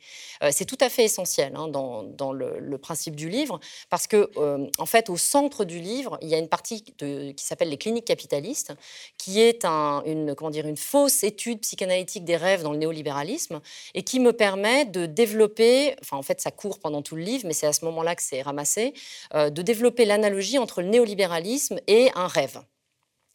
C'est 0.52 0.66
tout 0.66 0.78
à 0.82 0.90
fait 0.90 1.04
essentiel 1.04 1.54
hein, 1.56 1.68
dans, 1.68 2.04
dans 2.04 2.34
le, 2.34 2.78
principe 2.78 3.16
du 3.16 3.30
livre, 3.30 3.60
parce 3.90 4.08
que 4.08 4.30
en 4.78 4.86
fait, 4.86 5.10
au 5.10 5.18
centre 5.18 5.66
du 5.66 5.80
livre, 5.80 6.18
il 6.22 6.28
y 6.30 6.36
a 6.36 6.38
une 6.38 6.50
partie 6.50 6.84
de, 6.98 7.32
qui 7.32 7.46
s'appelle 7.46 7.70
les 7.70 7.78
cliniques 7.78 8.06
capitalistes, 8.06 8.74
qui 9.18 9.40
est 9.40 9.66
un, 9.66 10.04
une 10.06 10.36
comment 10.36 10.52
dire 10.52 10.68
une 10.68 10.78
fausse 10.96 11.26
étude 11.26 11.60
psychanalytique 11.60 12.24
des 12.24 12.38
rêves 12.38 12.64
dans 12.64 12.72
le 12.72 12.78
néolibéralisme 12.78 13.60
et 13.96 14.04
qui 14.04 14.22
me 14.22 14.32
permet 14.32 14.86
de 14.86 15.06
développer, 15.06 15.94
enfin 16.02 16.16
en 16.16 16.22
fait 16.22 16.40
ça 16.40 16.52
court 16.52 16.80
pendant 16.80 17.02
tout 17.02 17.18
le 17.18 17.22
livre, 17.22 17.44
mais 17.46 17.52
c'est 17.52 17.68
à 17.68 17.74
ce 17.74 17.84
moment-là 17.84 18.16
que 18.16 18.24
c'est 18.24 18.42
ramassé, 18.42 18.94
euh, 19.34 19.50
de 19.50 19.62
développer 19.62 20.06
l'analogie 20.06 20.58
entre 20.58 20.82
le 20.82 20.88
néolibéralisme 20.88 21.80
et 21.88 22.12
un 22.16 22.28
rêve. 22.28 22.62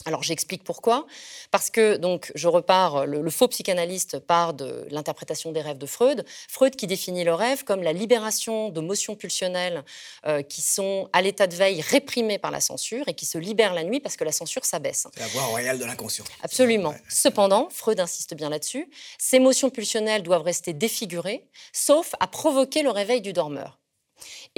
Alors 0.07 0.23
j'explique 0.23 0.65
pourquoi. 0.65 1.07
Parce 1.51 1.71
que 1.71 1.97
donc 1.97 2.33
je 2.35 2.49
repars, 2.49 3.07
le, 3.07 3.31
faux 3.31 3.49
psychanalyste 3.49 4.19
part 4.19 4.55
de 4.55 4.87
l'interprétation 4.91 5.53
des 5.53 5.61
rêves 5.61 5.79
de 5.79 5.87
Freud. 5.87 6.25
Freud 6.49 6.75
qui 6.75 6.87
définit 6.87 7.25
le 7.25 7.35
rêve 7.35 7.65
comme 7.65 7.83
la 7.83 7.93
libération 7.93 8.71
de 8.71 8.81
motions 8.81 9.15
pulsionnelles 9.15 9.85
euh, 10.27 10.43
qui 10.43 10.63
sont 10.63 11.09
à 11.13 11.21
l'état 11.21 11.47
de 11.47 11.55
veille 11.55 11.81
réprimées 11.83 12.39
par 12.39 12.51
la 12.51 12.61
censure 12.61 13.09
et 13.09 13.15
qui 13.15 13.27
se 13.27 13.39
libèrent 13.39 13.75
la 13.75 13.85
nuit 13.85 14.01
parce 14.01 14.17
que 14.17 14.25
la 14.25 14.33
censure 14.33 14.65
s'abaisse. 14.65 15.07
La 15.19 15.27
voie 15.29 15.43
royale 15.43 15.79
de 15.79 15.85
l'inconscient. 15.85 16.25
Absolument. 16.43 16.95
Cependant, 17.09 17.69
Freud 17.71 18.01
insiste 18.01 18.35
bien 18.35 18.49
là-dessus, 18.49 18.89
ces 19.19 19.39
motions 19.39 19.71
pulsionnelles 19.71 20.23
doivent 20.23 20.43
rester 20.43 20.73
défigurées, 20.73 21.47
sauf 21.73 22.15
à 22.21 22.27
provoquer 22.27 22.83
le 22.83 22.91
réveil 22.91 23.21
du 23.21 23.33
dormeur. 23.33 23.81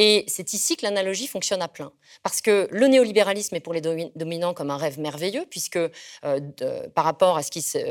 Et 0.04 0.24
c'est 0.26 0.52
ici 0.52 0.76
que 0.76 0.84
l'analogie 0.84 1.28
fonctionne 1.28 1.62
à 1.62 1.68
plein. 1.68 1.92
Parce 2.24 2.40
que 2.40 2.66
le 2.72 2.88
néolibéralisme 2.88 3.54
est 3.54 3.60
pour 3.60 3.72
les 3.72 3.80
dominants 3.80 4.52
comme 4.52 4.72
un 4.72 4.76
rêve 4.76 4.98
merveilleux, 4.98 5.46
puisque 5.48 5.78
par 6.94 7.04
rapport 7.04 7.40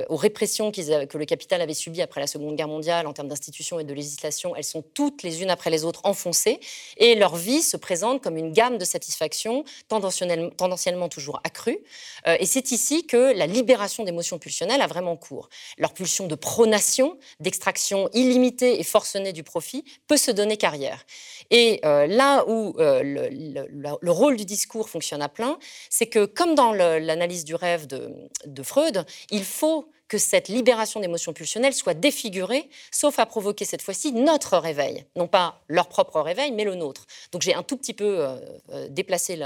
aux 0.09 0.15
répressions 0.17 0.73
que 0.73 1.17
le 1.17 1.25
capital 1.25 1.61
avait 1.61 1.73
subies 1.73 2.01
après 2.01 2.19
la 2.19 2.27
Seconde 2.27 2.57
Guerre 2.57 2.67
mondiale 2.67 3.07
en 3.07 3.13
termes 3.13 3.29
d'institutions 3.29 3.79
et 3.79 3.85
de 3.85 3.93
législation, 3.93 4.57
elles 4.57 4.65
sont 4.65 4.83
toutes 4.93 5.23
les 5.23 5.41
unes 5.41 5.49
après 5.49 5.69
les 5.69 5.85
autres 5.85 6.01
enfoncées, 6.03 6.59
et 6.97 7.15
leur 7.15 7.37
vie 7.37 7.61
se 7.61 7.77
présente 7.77 8.21
comme 8.21 8.35
une 8.35 8.51
gamme 8.51 8.77
de 8.77 8.83
satisfaction 8.83 9.63
tendanciellement, 9.87 11.07
toujours 11.07 11.39
accrue. 11.45 11.79
et 12.27 12.45
c'est 12.45 12.71
ici 12.71 13.07
que 13.07 13.33
la 13.33 13.47
libération 13.47 14.03
d'émotions 14.03 14.37
pulsionnelles 14.37 14.81
a 14.81 14.87
vraiment 14.87 15.15
cours. 15.15 15.47
Leur 15.77 15.93
pulsion 15.93 16.27
de 16.27 16.35
pronation, 16.35 17.17
d'extraction 17.39 18.09
illimitée 18.13 18.81
et 18.81 18.83
forcenée 18.83 19.31
du 19.31 19.43
profit, 19.43 19.85
peut 20.07 20.17
se 20.17 20.31
donner 20.31 20.57
carrière. 20.57 21.05
Et 21.51 21.79
euh, 21.85 22.00
là 22.07 22.43
où 22.47 22.75
euh, 22.79 23.01
le, 23.03 24.11
rôle 24.11 24.35
du 24.37 24.45
discours 24.45 24.89
fonctionne 24.89 25.21
à 25.21 25.29
plein, 25.29 25.57
c'est 25.89 26.07
que 26.07 26.25
comme 26.25 26.55
dans 26.55 26.73
l'analyse 26.73 27.45
du 27.45 27.55
rêve 27.55 27.87
de, 27.87 28.11
de 28.45 28.63
Freud, 28.63 29.05
il 29.29 29.43
faut 29.43 29.87
que 30.11 30.17
cette 30.17 30.49
libération 30.49 30.99
d'émotions 30.99 31.31
pulsionnelles 31.31 31.73
soit 31.73 31.93
défigurée, 31.93 32.67
sauf 32.91 33.17
à 33.17 33.25
provoquer 33.25 33.63
cette 33.63 33.81
fois-ci 33.81 34.11
notre 34.11 34.57
réveil. 34.57 35.05
Non 35.15 35.25
pas 35.25 35.61
leur 35.69 35.87
propre 35.87 36.19
réveil, 36.19 36.51
mais 36.51 36.65
le 36.65 36.75
nôtre. 36.75 37.07
Donc 37.31 37.43
j'ai 37.43 37.53
un 37.53 37.63
tout 37.63 37.77
petit 37.77 37.93
peu 37.93 38.19
euh, 38.19 38.35
euh, 38.73 38.87
déplacé 38.89 39.37
de 39.37 39.45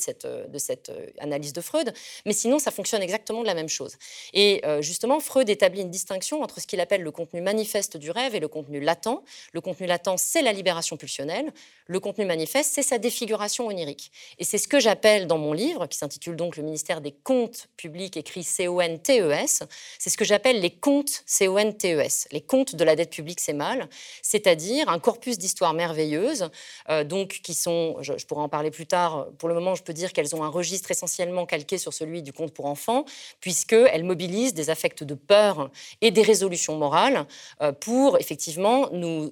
cette, 0.00 0.24
euh, 0.24 0.48
de 0.48 0.58
cette 0.58 0.90
analyse 1.20 1.52
de 1.52 1.60
Freud, 1.60 1.94
mais 2.24 2.32
sinon 2.32 2.58
ça 2.58 2.72
fonctionne 2.72 3.02
exactement 3.02 3.42
de 3.42 3.46
la 3.46 3.54
même 3.54 3.68
chose. 3.68 3.98
Et 4.32 4.62
justement, 4.80 5.20
Freud 5.20 5.48
établit 5.48 5.82
une 5.82 5.90
distinction 5.90 6.42
entre 6.42 6.60
ce 6.60 6.66
qu'il 6.66 6.80
appelle 6.80 7.02
le 7.02 7.12
contenu 7.12 7.42
manifeste 7.42 7.96
du 7.96 8.10
rêve 8.10 8.34
et 8.34 8.40
le 8.40 8.48
contenu 8.48 8.80
latent. 8.80 9.22
Le 9.52 9.60
contenu 9.60 9.86
latent, 9.86 10.18
c'est 10.18 10.42
la 10.42 10.52
libération 10.52 10.96
pulsionnelle. 10.96 11.52
Le 11.86 12.00
contenu 12.00 12.24
manifeste, 12.24 12.72
c'est 12.74 12.82
sa 12.82 12.98
défiguration 12.98 13.68
onirique. 13.68 14.10
Et 14.40 14.44
c'est 14.44 14.58
ce 14.58 14.66
que 14.66 14.80
j'appelle 14.80 15.28
dans 15.28 15.38
mon 15.38 15.52
livre, 15.52 15.86
qui 15.86 15.96
s'intitule 15.96 16.34
donc 16.34 16.56
Le 16.56 16.64
ministère 16.64 17.00
des 17.00 17.12
comptes 17.12 17.68
publics 17.76 18.16
écrit 18.16 18.42
C-O-N-T-E-S, 18.56 19.64
c'est 19.98 20.10
ce 20.10 20.16
que 20.16 20.24
j'appelle 20.24 20.60
les 20.60 20.70
comptes 20.70 21.22
C-O-N-T-E-S. 21.26 22.28
Les 22.32 22.40
comptes 22.40 22.74
de 22.74 22.84
la 22.84 22.96
dette 22.96 23.10
publique, 23.10 23.40
c'est 23.40 23.52
mal, 23.52 23.88
c'est-à-dire 24.22 24.88
un 24.88 24.98
corpus 24.98 25.36
d'histoires 25.36 25.74
merveilleuses, 25.74 26.48
euh, 26.88 27.04
donc 27.04 27.40
qui 27.42 27.52
sont, 27.52 27.96
je, 28.00 28.24
pourrais 28.24 28.42
en 28.42 28.48
parler 28.48 28.70
plus 28.70 28.86
tard, 28.86 29.26
pour 29.38 29.48
le 29.48 29.54
moment 29.54 29.74
je 29.74 29.82
peux 29.82 29.92
dire 29.92 30.12
qu'elles 30.12 30.34
ont 30.34 30.42
un 30.42 30.48
registre 30.48 30.90
essentiellement 30.90 31.44
calqué 31.44 31.76
sur 31.76 31.92
celui 31.92 32.22
du 32.22 32.32
compte 32.32 32.52
pour 32.54 32.66
enfants, 32.66 33.04
puisqu'elles 33.40 34.04
mobilisent 34.04 34.54
des 34.54 34.70
affects 34.70 35.04
de 35.04 35.14
peur 35.14 35.70
et 36.00 36.10
des 36.10 36.22
résolutions 36.22 36.76
morales 36.76 37.26
euh, 37.60 37.72
pour 37.72 38.18
effectivement 38.18 38.88
nous, 38.92 39.30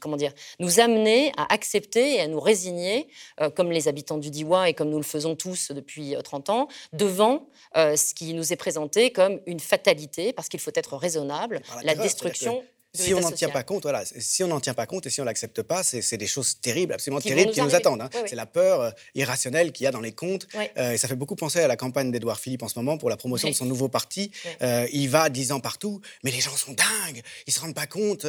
comment 0.00 0.16
dire, 0.16 0.32
nous 0.58 0.80
amener 0.80 1.32
à 1.38 1.52
accepter 1.52 2.16
et 2.16 2.20
à 2.20 2.28
nous 2.28 2.40
résigner, 2.40 3.08
euh, 3.40 3.48
comme 3.48 3.70
les 3.70 3.88
habitants 3.88 4.18
du 4.18 4.30
Diwa 4.30 4.68
et 4.68 4.74
comme 4.74 4.90
nous 4.90 4.98
le 4.98 5.02
faisons 5.02 5.34
tous 5.34 5.72
depuis 5.72 6.14
30 6.22 6.50
ans, 6.50 6.68
devant 6.92 7.46
ce 7.74 8.14
qui 8.14 8.34
nous 8.34 8.52
est 8.52 8.56
présenté 8.56 9.12
comme 9.12 9.40
une 9.46 9.60
fatalité, 9.60 10.32
parce 10.32 10.48
qu'il 10.48 10.60
faut 10.60 10.72
être 10.74 10.96
raisonnable, 10.96 11.60
la, 11.82 11.94
destruction 11.94 12.62
si 12.94 13.12
on 13.12 13.20
n'en 13.20 13.32
tient 13.32 13.48
pas 13.48 13.62
compte, 13.62 13.82
voilà, 13.82 14.04
si 14.04 14.44
on 14.44 14.48
n'en 14.48 14.60
tient 14.60 14.74
pas 14.74 14.86
compte 14.86 15.06
et 15.06 15.10
si 15.10 15.20
on 15.20 15.24
l'accepte 15.24 15.62
pas, 15.62 15.82
c'est 15.82 16.16
des 16.16 16.26
choses 16.26 16.60
terribles, 16.60 16.92
absolument 16.92 17.20
terribles 17.20 17.52
qui 17.52 17.60
nous 17.60 17.74
attendent. 17.74 18.02
Hein. 18.02 18.10
C'est 18.26 18.36
la 18.36 18.46
peur 18.46 18.80
euh, 18.80 18.90
irrationnelle 19.14 19.72
qu'il 19.72 19.84
y 19.84 19.86
a 19.86 19.90
dans 19.90 20.00
les 20.00 20.12
comptes. 20.12 20.46
Euh, 20.78 20.92
et 20.92 20.98
ça 20.98 21.08
fait 21.08 21.16
beaucoup 21.16 21.36
penser 21.36 21.60
à 21.60 21.68
la 21.68 21.76
campagne 21.76 22.12
d'Edouard 22.12 22.38
Philippe 22.38 22.62
en 22.62 22.68
ce 22.68 22.78
moment 22.78 22.96
pour 22.96 23.10
la 23.10 23.16
promotion 23.16 23.48
de 23.48 23.54
son 23.54 23.66
nouveau 23.66 23.88
parti. 23.88 24.30
Euh, 24.62 24.86
il 24.92 25.08
va 25.08 25.28
disant 25.28 25.60
partout, 25.60 26.00
mais 26.22 26.30
les 26.30 26.40
gens 26.40 26.56
sont 26.56 26.72
dingues, 26.72 27.22
ils 27.46 27.52
se 27.52 27.60
rendent 27.60 27.74
pas 27.74 27.86
compte 27.86 28.26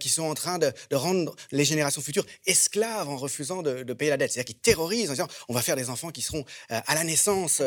qu'ils 0.00 0.10
sont 0.10 0.24
en 0.24 0.34
train 0.34 0.58
de, 0.58 0.72
rendre 0.92 1.36
les 1.52 1.64
générations 1.64 2.02
futures 2.02 2.26
esclaves 2.46 3.08
en 3.08 3.16
refusant 3.16 3.62
de, 3.62 3.92
payer 3.92 4.10
la 4.10 4.16
dette. 4.16 4.32
C'est-à-dire 4.32 4.46
qu'ils 4.46 4.60
terrorisent 4.60 5.10
en 5.10 5.12
disant, 5.12 5.28
on 5.48 5.54
va 5.54 5.62
faire 5.62 5.76
des 5.76 5.90
enfants 5.90 6.10
qui 6.10 6.22
seront 6.22 6.44
à 6.68 6.94
la 6.94 7.04
naissance 7.04 7.62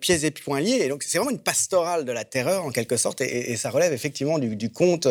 pieds 0.00 0.24
et 0.24 0.30
poings 0.30 0.60
liés. 0.60 0.80
Et 0.82 0.88
donc 0.88 1.02
c'est 1.02 1.18
vraiment 1.18 1.30
une 1.30 1.38
pastorale 1.38 2.04
de 2.04 2.12
la 2.12 2.24
terreur 2.24 2.64
en 2.64 2.70
quelque 2.70 2.96
sorte, 2.96 3.20
et, 3.20 3.56
ça 3.56 3.70
relève 3.70 3.92
effectivement 3.92 4.38
du, 4.38 4.56
du 4.56 4.70
conte 4.70 5.06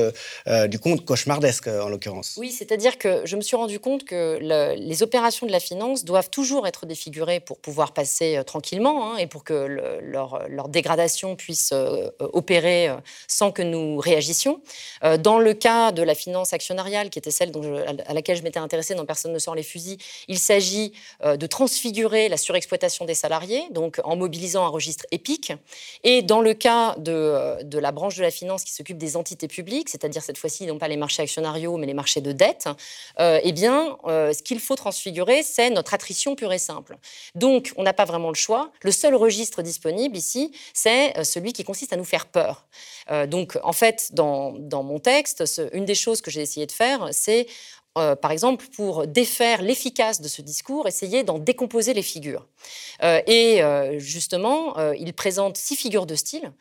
du 0.74 0.80
compte 0.80 1.06
cauchemardesque 1.06 1.68
en 1.68 1.88
l'occurrence. 1.88 2.34
Oui, 2.36 2.52
c'est-à-dire 2.52 2.98
que 2.98 3.22
je 3.26 3.36
me 3.36 3.42
suis 3.42 3.56
rendu 3.56 3.80
compte 3.80 4.06
que 4.06 4.40
les 4.42 5.04
opérations 5.04 5.46
de 5.46 5.52
la 5.52 5.60
finance 5.60 6.04
doivent 6.04 6.32
toujours 6.32 6.66
être 6.66 6.88
défigurées 6.88 7.40
pour 7.40 7.60
pouvoir 7.60 7.94
passer 7.94 8.38
euh, 8.38 8.44
tranquillement 8.44 9.12
hein, 9.12 9.18
et 9.18 9.28
pour 9.28 9.44
que 9.44 9.54
leur, 9.54 10.70
dégradation 10.70 11.36
puisse 11.36 11.70
euh, 11.74 12.10
opérer 12.20 12.90
euh, 12.90 12.96
sans 13.28 13.52
que 13.52 13.62
nous 13.62 14.00
réagissions. 14.00 14.62
dans 15.20 15.38
le 15.38 15.54
cas 15.54 15.92
de 15.92 16.02
la 16.02 16.16
finance 16.16 16.54
actionnariale, 16.54 17.12
qui 17.12 17.20
était 17.20 17.30
celle 17.30 17.52
à 18.08 18.14
laquelle 18.16 18.38
je 18.38 18.42
m'étais 18.42 18.58
intéressée 18.58 18.96
dans 18.96 19.06
Personne 19.06 19.34
ne 19.34 19.38
sort 19.38 19.54
les 19.54 19.62
fusils, 19.62 20.00
il 20.28 20.40
s'agit 20.40 20.94
de 21.24 21.46
transfigurer 21.46 22.30
la 22.30 22.38
surexploitation 22.38 23.06
des 23.06 23.14
salariés, 23.14 23.64
donc 23.70 24.00
en 24.04 24.16
mobilisant 24.16 24.66
un 24.66 24.70
registre 24.70 25.06
épique. 25.12 25.52
Et 26.04 26.24
dans 26.24 26.42
le 26.42 26.54
cas 26.54 26.96
de 26.98 27.78
la 27.78 27.92
branche 27.92 28.16
de 28.16 28.24
la 28.24 28.32
finance 28.32 28.64
qui 28.64 28.74
s'occupe 28.74 28.98
des 28.98 29.16
entités 29.18 29.48
publiques, 29.48 29.90
c'est-à-dire 29.90 30.24
cette 30.24 30.38
fois-ci 30.38 30.63
non 30.66 30.78
pas 30.78 30.88
les 30.88 30.98
marchés 30.98 31.22
actionnariaux, 31.22 31.78
mais 31.78 31.88
les 31.88 31.94
marchés 31.94 32.22
de 32.22 32.32
dette, 32.32 32.68
euh, 33.20 33.40
eh 33.44 33.52
bien, 33.52 33.98
euh, 34.06 34.34
ce 34.34 34.42
qu'il 34.44 34.60
faut 34.60 34.76
transfigurer, 34.76 35.44
c'est 35.44 35.70
notre 35.70 35.94
attrition 35.94 36.36
pure 36.36 36.54
et 36.54 36.58
simple. 36.58 36.98
Donc, 37.36 37.74
on 37.78 37.84
n'a 37.84 37.94
pas 37.94 38.06
vraiment 38.06 38.30
le 38.30 38.36
choix. 38.36 38.72
Le 38.82 38.92
seul 38.92 39.16
registre 39.16 39.62
disponible 39.62 40.18
ici, 40.18 40.52
c'est 40.74 41.18
euh, 41.18 41.24
celui 41.24 41.54
qui 41.54 41.64
consiste 41.64 41.94
à 41.94 41.98
nous 41.98 42.04
faire 42.04 42.26
peur. 42.28 42.68
donc, 43.28 43.60
en 43.64 43.74
fait, 43.74 44.10
dans, 44.14 44.54
dans 44.54 44.84
mon 44.84 45.00
texte, 45.00 45.44
une 45.74 45.86
des 45.86 45.96
choses 45.96 46.22
que 46.22 46.32
j'ai 46.32 46.42
essayé 46.42 46.66
de 46.66 46.72
faire, 46.72 47.10
c'est 47.12 47.48
euh, 47.96 48.16
par 48.16 48.32
exemple, 48.32 48.66
pour 48.76 49.06
défaire 49.06 49.62
l'efficace 49.62 50.20
de 50.20 50.28
ce 50.28 50.42
discours, 50.42 50.88
essayer 50.88 51.24
d'en 51.24 51.38
décomposer 51.38 51.94
les 51.94 52.02
figures. 52.02 52.48
Euh, 53.04 53.22
et 53.28 53.62
euh, 53.62 54.00
justement, 54.00 54.76
il 54.94 55.14
présente 55.14 55.58
six 55.58 55.76
figures 55.76 56.08
de 56.08 56.16
style, 56.16 56.52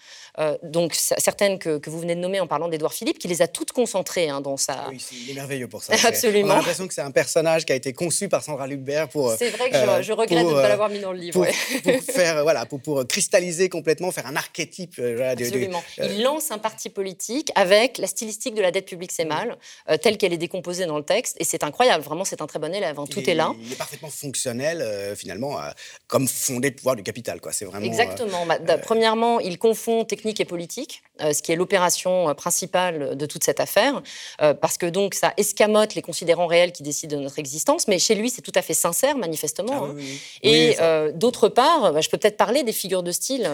donc 0.62 0.95
certaines 0.95 1.59
que, 1.59 1.81
vous 1.88 2.01
venez 2.01 2.14
de 2.14 2.21
nommer 2.21 2.40
en 2.40 2.47
parlant 2.47 2.68
d'Édouard 2.68 2.92
Philippe, 2.92 3.18
qui 3.18 3.29
les 3.29 3.40
a 3.40 3.49
toutes 3.49 3.73
concentrées 3.73 4.29
hein, 4.29 4.40
dans 4.40 4.57
sa. 4.57 4.88
Oui, 4.90 5.03
il 5.12 5.31
est 5.31 5.35
merveilleux 5.35 5.68
pour 5.68 5.83
ça. 5.83 5.95
Absolument. 6.07 6.49
On 6.49 6.53
a 6.53 6.57
l'impression 6.57 6.87
que 6.87 6.95
c'est 6.95 7.03
un 7.03 7.11
personnage 7.11 7.64
qui 7.64 7.73
a 7.73 7.77
été 7.77 7.92
conçu 7.92 8.29
par 8.29 8.42
Sandra 8.42 8.66
Lucbert 8.66 9.09
pour. 9.09 9.33
C'est 9.33 9.51
vrai 9.51 9.71
que 9.71 10.03
je, 10.03 10.12
regrette 10.12 10.45
de 10.45 10.51
ne 10.51 10.55
pas 10.55 10.68
l'avoir 10.68 10.90
mis 10.90 11.01
dans 11.01 11.12
le 11.12 11.18
livre. 11.18 11.47
Pour, 11.83 12.14
faire, 12.14 12.42
voilà, 12.42 12.66
pour, 12.66 12.81
pour, 12.81 13.07
cristalliser 13.07 13.68
complètement, 13.68 14.11
faire 14.11 14.27
un 14.27 14.37
archétype. 14.37 15.01
Absolument. 15.01 15.83
il 15.99 16.23
lance 16.23 16.51
un 16.51 16.59
parti 16.59 16.90
politique 16.90 17.51
avec 17.55 17.99
la 17.99 18.07
stylistique 18.07 18.55
de 18.55 18.62
la 18.62 18.71
dette 18.71 18.87
publique, 18.87 19.12
c'est 19.12 19.25
mal, 19.25 19.57
telle 20.03 20.18
qu'elle 20.18 20.33
est 20.33 20.38
décomposée 20.38 20.87
dans 20.87 20.99
le 20.99 21.05
texte 21.05 21.21
et 21.38 21.44
c'est 21.44 21.64
incroyable, 21.64 22.02
vraiment, 22.04 22.24
c'est 22.24 22.42
un 22.42 22.46
très 22.46 22.58
bon 22.58 22.72
élève. 22.74 22.98
Hein. 22.98 23.04
Tout 23.08 23.28
est, 23.28 23.35
là. 23.35 23.52
Il 23.62 23.72
est 23.72 23.76
parfaitement 23.76 24.11
fonctionnel, 24.11 24.80
euh, 24.80 25.14
finalement, 25.14 25.61
euh, 25.61 25.70
comme 26.06 26.28
fondé 26.28 26.70
de 26.70 26.76
pouvoir 26.76 26.96
du 26.96 27.02
capital. 27.02 27.40
Quoi. 27.40 27.52
C'est 27.52 27.64
vraiment. 27.64 27.87
Exactement. 27.87 28.46
Bah, 28.46 28.78
premièrement, 28.78 29.40
il 29.40 29.58
confond 29.58 30.04
technique 30.04 30.40
et 30.40 30.44
politique, 30.44 31.02
euh, 31.20 31.32
ce 31.32 31.42
qui 31.42 31.52
est 31.52 31.56
l'opération 31.56 32.35
principale 32.35 33.16
de 33.16 33.26
toute 33.26 33.44
cette 33.44 33.61
affaire, 33.61 34.02
parce 34.38 34.78
que 34.78 34.87
donc 34.87 35.14
ça 35.14 35.32
escamote 35.37 35.94
les 35.94 36.02
considérants 36.02 36.46
réels 36.46 36.72
qui 36.72 36.82
décident 36.82 37.16
de 37.16 37.22
notre 37.22 37.38
existence. 37.38 37.88
Mais 37.88 37.98
chez 37.98 38.14
lui, 38.14 38.30
c'est 38.30 38.42
tout 38.42 38.52
à 38.54 38.62
fait 38.62 38.74
sincère, 38.74 39.16
manifestement. 39.16 39.88
Ah 39.88 39.90
hein. 39.90 39.96
Et 40.42 40.76
d'autre 41.14 41.48
part, 41.48 41.92
bah, 41.92 42.00
je 42.00 42.08
peux 42.08 42.18
peut-être 42.18 42.37
parler 42.37 42.62
des 42.62 42.72
figures 42.72 43.02
de 43.02 43.12
style 43.12 43.48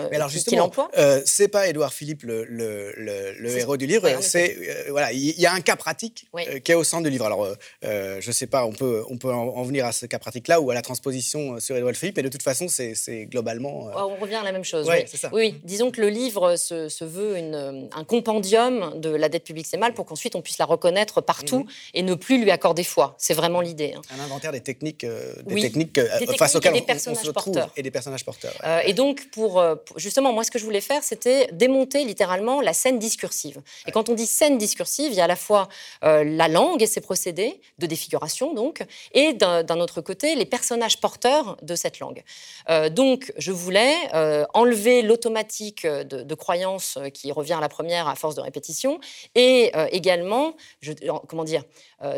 qu'il 0.46 0.60
emploie. 0.60 0.90
c'est 1.24 1.48
pas 1.48 1.68
Édouard 1.68 1.92
Philippe 1.92 2.22
le, 2.22 2.44
le, 2.44 2.92
le, 2.96 3.56
héros 3.56 3.76
du 3.76 3.86
livre. 3.86 4.08
c'est 4.20 4.56
voilà, 4.90 5.12
il 5.12 5.38
y, 5.38 5.46
a 5.46 5.52
un 5.52 5.60
cas 5.60 5.76
pratique 5.76 6.28
qui 6.64 6.72
est 6.72 6.74
au 6.74 6.84
centre 6.84 7.04
du 7.04 7.10
livre. 7.10 7.26
Alors 7.26 7.44
euh, 7.44 7.54
je 7.82 8.26
ne 8.26 8.32
sais 8.32 8.46
pas, 8.46 8.64
on 8.64 8.72
peut, 8.72 9.02
on 9.08 9.18
peut 9.18 9.32
en, 9.32 9.62
venir 9.62 9.86
à 9.86 9.92
ce 9.92 10.06
cas 10.06 10.18
pratique-là 10.18 10.60
ou 10.60 10.70
à 10.70 10.74
la 10.74 10.82
transposition 10.82 11.54
euh, 11.54 11.60
sur 11.60 11.76
Édouard 11.76 11.94
Philippe, 11.94 12.16
mais 12.16 12.22
de 12.22 12.28
toute 12.28 12.42
façon, 12.42 12.66
c'est 12.68 13.26
globalement. 13.26 13.88
Euh, 13.88 13.92
on 13.96 14.16
revient 14.16 14.36
à 14.36 14.44
la 14.44 14.52
même 14.52 14.64
chose. 14.64 14.88
oui, 14.88 15.04
ça. 15.06 15.30
oui, 15.32 15.60
disons 15.64 15.90
que 15.90 16.00
le 16.00 16.08
livre 16.08 16.56
se, 16.56 17.04
veut 17.04 17.36
une, 17.36 17.88
un 17.94 18.04
compendium 18.04 18.98
de 18.98 19.10
la 19.10 19.28
dette 19.28 19.44
publique, 19.44 19.66
c'est 19.66 19.76
mal, 19.76 19.94
pour 19.94 20.06
qu'ensuite 20.06 20.34
on 20.34 20.42
puisse 20.42 20.58
la 20.58 20.64
reconnaître 20.64 21.20
partout 21.20 21.60
mhm. 21.60 21.68
et 21.94 22.02
ne 22.02 22.14
plus 22.14 22.42
lui 22.42 22.50
accorder 22.50 22.84
foi. 22.84 23.14
C'est 23.18 23.34
vraiment 23.34 23.60
l'idée. 23.60 23.94
Hein. 23.96 24.02
Un 24.18 24.24
inventaire 24.24 24.52
des 24.52 24.60
techniques, 24.60 25.06
des 25.46 25.60
techniques, 25.60 26.00
face 26.38 26.56
auxquelles 26.56 26.74
on, 26.74 27.10
on, 27.10 27.14
se 27.14 27.26
retrouve 27.26 27.58
et 27.76 27.82
des 27.82 27.90
personnages 27.90 28.24
porteurs. 28.24 28.54
et 28.84 28.94
donc, 28.94 29.28
pour, 29.30 29.62
justement, 29.96 30.32
moi, 30.32 30.44
ce 30.44 30.50
que 30.50 30.58
je 30.58 30.64
voulais 30.64 30.80
faire, 30.80 31.02
c'était 31.02 31.48
démonter 31.52 32.04
littéralement 32.04 32.60
la 32.60 32.72
scène 32.72 32.98
discursive. 32.98 33.60
Et 33.86 33.92
quand 33.92 34.08
on 34.08 34.14
dit 34.14 34.26
scène 34.26 34.58
discursive, 34.58 35.12
il 35.12 35.16
y 35.16 35.20
a 35.20 35.24
à 35.24 35.28
la 35.28 35.36
fois 35.36 35.68
la 36.02 36.48
langue 36.48 36.82
et 36.82 36.86
ses 36.86 37.00
procédés, 37.00 37.47
de 37.78 37.86
défiguration 37.86 38.54
donc, 38.54 38.84
et 39.12 39.32
d'un 39.32 39.80
autre 39.80 40.00
côté 40.00 40.34
les 40.34 40.46
personnages 40.46 41.00
porteurs 41.00 41.56
de 41.62 41.74
cette 41.74 41.98
langue. 41.98 42.22
Euh, 42.68 42.88
donc 42.88 43.32
je 43.38 43.52
voulais 43.52 43.94
euh, 44.14 44.44
enlever 44.54 45.02
l'automatique 45.02 45.86
de, 45.86 46.34
croyance 46.34 46.98
qui 47.14 47.32
revient 47.32 47.54
à 47.54 47.60
la 47.60 47.68
première 47.68 48.06
à 48.06 48.14
force 48.14 48.36
de 48.36 48.40
répétition, 48.40 49.00
et 49.34 49.72
euh, 49.74 49.88
également, 49.90 50.54
je, 50.80 50.92
comment 51.26 51.44
dire, 51.44 51.62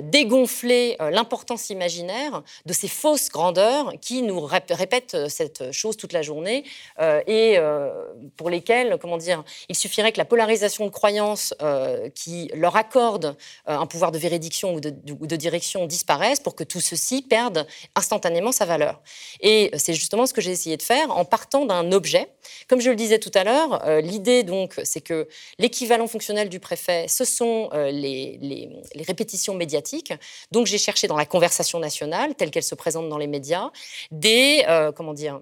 dégonfler 0.03 0.97
l'importance 0.99 1.71
imaginaire 1.71 2.43
de 2.67 2.73
ces 2.73 2.89
fausses 2.89 3.29
grandeurs 3.31 3.95
qui 4.01 4.23
nous 4.23 4.41
répètent 4.41 5.29
cette 5.29 5.73
chose 5.73 5.97
toute 5.97 6.13
la 6.13 6.23
journée 6.23 6.65
et 7.27 7.59
pour 8.37 8.51
lesquelles, 8.51 8.99
comment 9.01 9.17
dire, 9.17 9.43
il 9.69 9.77
suffirait 9.77 10.13
que 10.13 10.19
la 10.19 10.25
polarisation 10.25 10.85
de 10.85 10.91
croyance 10.91 11.55
qui 12.15 12.51
leur 12.55 12.77
accorde 12.77 13.37
un 13.67 13.87
pouvoir 13.87 14.13
de 14.13 14.19
véridiction 14.19 14.75
ou 14.75 14.81
de, 14.81 15.37
direction 15.37 15.87
disparaissent 15.87 16.41
pour 16.41 16.55
que 16.55 16.65
tout 16.65 16.81
ceci 16.81 17.23
perde 17.23 17.67
instantanément 17.95 18.53
sa 18.53 18.65
valeur. 18.65 19.01
Et 19.41 19.71
c'est 19.77 19.95
justement 19.95 20.27
ce 20.27 20.35
que 20.35 20.41
j'ai 20.41 20.51
essayé 20.51 20.77
de 20.77 20.83
faire 20.83 21.11
en 21.17 21.25
partant 21.25 21.65
d'un 21.65 21.93
objet. 21.93 22.29
Comme 22.69 22.81
je 22.81 22.91
le 22.91 22.97
disais 22.97 23.19
tout 23.19 23.31
à 23.35 23.45
l'heure, 23.45 23.87
euh, 23.87 24.01
l'idée 24.01 24.43
donc 24.43 24.81
c'est 24.85 25.01
que 25.01 25.29
l'équivalent 25.59 26.07
fonctionnel 26.07 26.49
du 26.49 26.61
préfet, 26.61 27.07
ce 27.09 27.25
sont 27.25 27.71
euh, 27.73 27.91
les, 27.91 28.39
les, 28.41 29.03
répétitions 29.03 29.55
Donc 30.51 30.67
j'ai 30.67 30.79
cherché 30.79 31.07
dans 31.07 31.17
la 31.17 31.27
conversation 31.27 31.79
nationale, 31.79 32.35
telle 32.35 32.51
qu'elle 32.51 32.63
se 32.63 32.75
présente 32.75 33.09
dans 33.09 33.19
les 33.19 33.27
médias, 33.27 33.71
des 34.11 34.65
euh, 34.69 34.93
comment 34.93 35.15
dire 35.15 35.41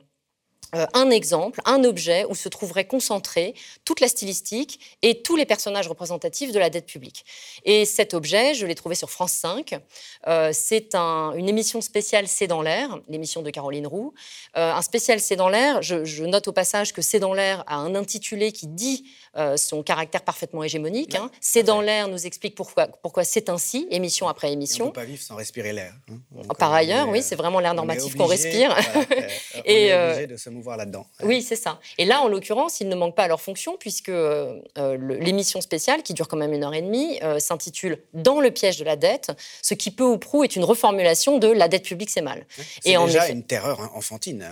euh, 0.75 0.85
un 0.93 1.09
exemple, 1.09 1.63
un 1.65 1.83
objet 1.83 2.27
où 2.29 2.35
se 2.35 2.47
trouverait 2.51 2.87
concentré 2.87 3.55
toute 3.87 4.01
la 4.01 4.09
stylistique 4.09 4.99
et 5.01 5.23
tous 5.23 5.35
les 5.35 5.47
personnages 5.47 5.89
représentatifs 5.89 6.53
de 6.53 6.59
la 6.59 6.69
dette 6.69 6.85
publique. 6.85 7.25
Et 7.65 7.87
cet 7.87 8.13
objet, 8.13 8.53
je 8.53 8.67
l'ai 8.67 8.75
trouvé 8.75 8.95
sur 8.95 9.09
France 9.09 9.33
5. 9.33 9.81
Euh, 10.27 10.51
c'est 10.53 10.95
une 10.95 11.49
émission 11.49 11.81
spéciale 11.81 12.29
C'est 12.29 12.49
dans 12.49 12.61
l'air, 12.61 13.01
l'émission 13.09 13.41
de 13.41 13.49
Caroline 13.49 13.87
Roux. 13.87 14.13
Un 14.53 14.83
spécial 14.83 15.21
C'est 15.21 15.37
dans 15.37 15.49
l'air, 15.49 15.81
je, 15.81 16.05
je, 16.05 16.25
note 16.25 16.49
au 16.49 16.53
passage 16.53 16.93
que 16.93 17.01
C'est 17.01 17.19
dans 17.19 17.33
l'air 17.33 17.65
a 17.67 17.77
un 17.77 17.95
intitulé 17.95 18.53
qui 18.53 18.67
dit 18.67 19.05
euh, 19.37 19.57
son 19.57 19.83
caractère 19.83 20.23
parfaitement 20.23 20.65
hégémonique. 20.65 21.15
Hein. 21.15 21.31
C'est 21.41 21.63
dans 21.63 21.81
l'air 21.81 22.09
nous 22.09 22.27
explique 22.27 22.55
pourquoi, 22.55 22.87
pourquoi 22.87 23.25
c'est 23.25 23.49
ainsi, 23.49 23.87
émission 23.91 24.29
après 24.29 24.53
émission. 24.53 24.87
on 24.87 24.89
ne 24.89 24.93
peut 24.93 25.01
pas 25.01 25.07
vivre 25.07 25.23
sans 25.23 25.37
respirer 25.37 25.73
l'air. 25.73 25.93
Hein. 26.11 26.55
Par 26.59 26.73
ailleurs, 26.73 27.09
oui, 27.09 27.23
c'est 27.23 27.37
vraiment 27.37 27.61
l'air 27.61 27.75
normatif 27.75 28.17
qu'on 28.17 28.27
respire. 28.27 28.75
on 29.55 29.61
et 29.65 29.87
est 29.87 30.11
obligé 30.11 30.27
de 30.27 30.37
se 30.37 30.51
mouvoir 30.51 30.77
là-dedans. 30.77 31.07
Oui, 31.23 31.43
c'est 31.43 31.57
ça. 31.57 31.79
Et 31.99 32.05
là, 32.05 32.21
en 32.23 32.29
l'occurrence, 32.29 32.81
ils 32.81 32.89
ne 32.89 32.95
manquent 32.95 33.15
pas 33.15 33.25
à 33.25 33.29
leur 33.29 33.41
fonction 33.41 33.77
puisque 33.79 34.09
euh, 34.09 34.61
l'émission 34.77 35.61
spéciale, 35.61 36.03
qui 36.03 36.15
dure 36.15 36.29
quand 36.29 36.37
même 36.37 36.53
une 36.53 36.65
heure 36.65 36.75
et 36.75 36.83
demie, 36.83 37.19
euh, 37.23 37.39
s'intitule 37.39 38.03
Dans 38.15 38.41
le 38.41 38.51
piège 38.51 38.79
de 38.79 38.85
la 38.85 38.97
dette, 38.97 39.31
ce 39.63 39.75
qui 39.75 39.91
peu 39.91 40.05
ou 40.05 40.19
prou 40.19 40.45
est 40.45 40.57
une 40.57 40.65
reformulation 40.65 41.39
de 41.39 41.49
La 41.49 41.69
dette 41.69 41.85
publique, 41.85 42.11
c'est 42.11 42.23
mal. 42.23 42.47
C'est 42.83 42.97
déjà 42.97 43.29
une 43.29 43.45
terreur 43.45 43.81
hein, 43.81 43.91
enfantine, 43.95 44.47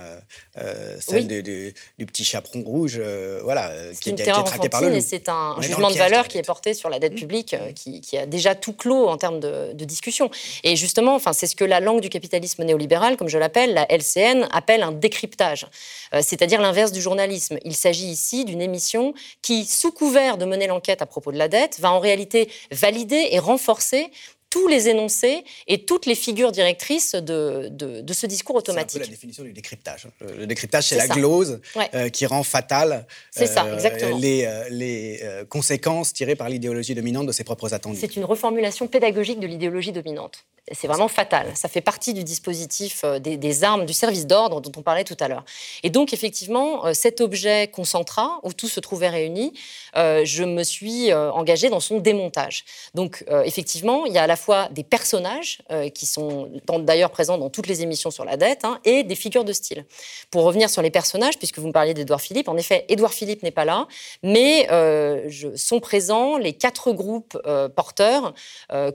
celle 1.00 1.26
du, 1.26 1.74
petit 2.06 2.24
chaperon 2.24 2.62
rouge, 2.62 3.00
voilà, 3.42 3.72
qui, 4.00 4.14
qui, 4.14 4.22
été 4.22 4.65
et 4.66 5.00
c'est 5.00 5.28
un 5.28 5.56
jugement 5.60 5.90
de 5.90 5.96
valeur 5.96 6.28
qui 6.28 6.38
est 6.38 6.46
porté 6.46 6.74
sur 6.74 6.88
la 6.88 6.98
dette 6.98 7.12
mmh. 7.12 7.16
publique, 7.16 7.54
euh, 7.54 7.72
qui, 7.72 8.16
a 8.16 8.26
déjà 8.26 8.54
tout 8.54 8.72
clos 8.72 9.08
en 9.08 9.16
termes 9.16 9.40
de, 9.40 9.72
discussion. 9.86 10.30
Et 10.64 10.74
justement, 10.74 11.14
enfin, 11.14 11.32
c'est 11.32 11.46
ce 11.46 11.54
que 11.54 11.64
la 11.64 11.78
langue 11.80 12.00
du 12.00 12.08
capitalisme 12.08 12.64
néolibéral, 12.64 13.16
comme 13.16 13.28
je 13.28 13.38
l'appelle, 13.38 13.72
la 13.72 13.86
LCN, 13.88 14.48
appelle 14.50 14.82
un 14.82 14.90
décryptage, 14.90 15.66
euh, 16.12 16.20
c'est-à-dire 16.22 16.60
l'inverse 16.60 16.90
du 16.90 17.00
journalisme. 17.00 17.58
Il 17.64 17.74
s'agit 17.74 18.08
ici 18.08 18.44
d'une 18.44 18.60
émission 18.60 19.14
qui, 19.42 19.64
sous 19.64 19.92
couvert 19.92 20.38
de 20.38 20.44
mener 20.44 20.66
l'enquête 20.66 21.02
à 21.02 21.06
propos 21.06 21.30
de 21.30 21.38
la 21.38 21.48
dette, 21.48 21.78
va 21.78 21.92
en 21.92 22.00
réalité 22.00 22.50
valider 22.72 23.28
et 23.30 23.38
renforcer 23.38 24.10
tous 24.56 24.68
les 24.68 24.88
énoncés 24.88 25.44
et 25.66 25.84
toutes 25.84 26.06
les 26.06 26.14
figures 26.14 26.50
directrices 26.50 27.14
de, 27.14 27.68
de, 27.70 28.12
ce 28.12 28.26
discours 28.26 28.56
automatique. 28.56 29.02
C'est 29.02 29.06
la 29.06 29.06
définition 29.06 29.44
du 29.44 29.52
décryptage. 29.52 30.06
Le 30.20 30.46
décryptage, 30.46 30.84
c'est 30.84 30.96
la 30.96 31.08
glose 31.08 31.60
euh, 31.94 32.08
qui 32.08 32.24
rend 32.24 32.42
fatale 32.42 33.06
euh, 33.38 34.18
les, 34.18 34.44
euh, 34.46 34.64
les 34.70 35.20
conséquences 35.50 36.14
tirées 36.14 36.36
par 36.36 36.48
l'idéologie 36.48 36.94
dominante 36.94 37.26
de 37.26 37.32
ses 37.32 37.44
propres 37.44 37.74
attendus. 37.74 37.98
C'est 38.00 38.16
une 38.16 38.24
reformulation 38.24 38.86
pédagogique 38.88 39.40
de 39.40 39.46
l'idéologie 39.46 39.92
dominante. 39.92 40.44
C'est 40.72 40.88
vraiment 40.88 41.06
fatal. 41.06 41.52
Ça 41.54 41.68
fait 41.68 41.80
partie 41.80 42.12
du 42.12 42.24
dispositif 42.24 43.04
des, 43.20 43.36
des 43.36 43.62
armes 43.62 43.86
du 43.86 43.92
service 43.92 44.26
d'ordre 44.26 44.60
dont 44.60 44.72
on 44.76 44.82
parlait 44.82 45.04
tout 45.04 45.16
à 45.20 45.28
l'heure. 45.28 45.44
Et 45.84 45.90
donc, 45.90 46.12
effectivement, 46.12 46.92
cet 46.92 47.20
objet 47.20 47.68
concentrat, 47.68 48.40
où 48.42 48.52
tout 48.52 48.66
se 48.66 48.80
trouvait 48.80 49.08
réuni, 49.08 49.52
je 49.94 50.42
me 50.42 50.64
suis 50.64 51.12
engagée 51.14 51.68
dans 51.68 51.78
son 51.78 52.00
démontage. 52.00 52.64
Donc, 52.94 53.24
effectivement, 53.44 54.06
il 54.06 54.12
y 54.12 54.18
a 54.18 54.24
à 54.24 54.26
la 54.26 54.34
fois 54.34 54.45
des 54.70 54.84
personnages 54.84 55.58
euh, 55.70 55.88
qui 55.88 56.06
sont 56.06 56.48
d'ailleurs 56.80 57.10
présents 57.10 57.38
dans 57.38 57.50
toutes 57.50 57.66
les 57.66 57.82
émissions 57.82 58.10
sur 58.10 58.24
la 58.24 58.36
dette 58.36 58.64
hein, 58.64 58.78
et 58.84 59.02
des 59.02 59.14
figures 59.14 59.44
de 59.44 59.52
style. 59.52 59.84
Pour 60.30 60.44
revenir 60.44 60.70
sur 60.70 60.82
les 60.82 60.90
personnages, 60.90 61.38
puisque 61.38 61.58
vous 61.58 61.68
me 61.68 61.72
parliez 61.72 61.94
d'Edouard 61.94 62.20
Philippe, 62.20 62.48
en 62.48 62.56
effet, 62.56 62.84
Édouard 62.88 63.12
Philippe 63.12 63.42
n'est 63.42 63.50
pas 63.50 63.64
là, 63.64 63.86
mais 64.22 64.68
euh, 64.70 65.28
sont 65.56 65.80
présents 65.80 66.36
les 66.36 66.52
quatre 66.52 66.92
groupes 66.92 67.38
euh, 67.46 67.68
porteurs 67.68 68.34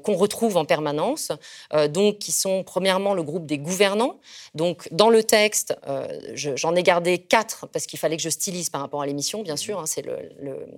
qu'on 0.04 0.16
retrouve 0.16 0.58
en 0.58 0.66
permanence, 0.66 1.32
donc 1.90 2.20
qui 2.20 2.32
sont 2.32 2.64
premièrement 2.64 3.14
le 3.14 3.24
groupe 3.24 3.46
des 3.46 3.58
gouvernants. 3.58 4.20
Donc 4.56 4.88
dans 4.92 5.10
le 5.10 5.24
texte, 5.24 5.76
j'en 6.34 6.76
ai 6.76 6.84
gardé 6.84 7.18
quatre 7.18 7.68
parce 7.68 7.86
qu'il 7.86 8.00
fallait 8.00 8.18
que 8.18 8.24
je 8.24 8.30
stylise 8.30 8.70
par 8.70 8.82
rapport 8.82 9.02
à 9.02 9.06
l'émission, 9.06 9.42
bien 9.42 9.56
sûr. 9.56 9.80
Hein, 9.80 9.86
c'est 9.86 10.04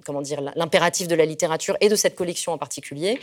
comment 0.06 0.22
dire 0.22 0.42
l'impératif 0.56 1.08
de 1.08 1.16
la 1.16 1.26
littérature 1.26 1.76
et 1.82 1.90
de 1.90 1.96
cette 1.96 2.16
collection 2.16 2.54
en 2.54 2.58
particulier. 2.58 3.20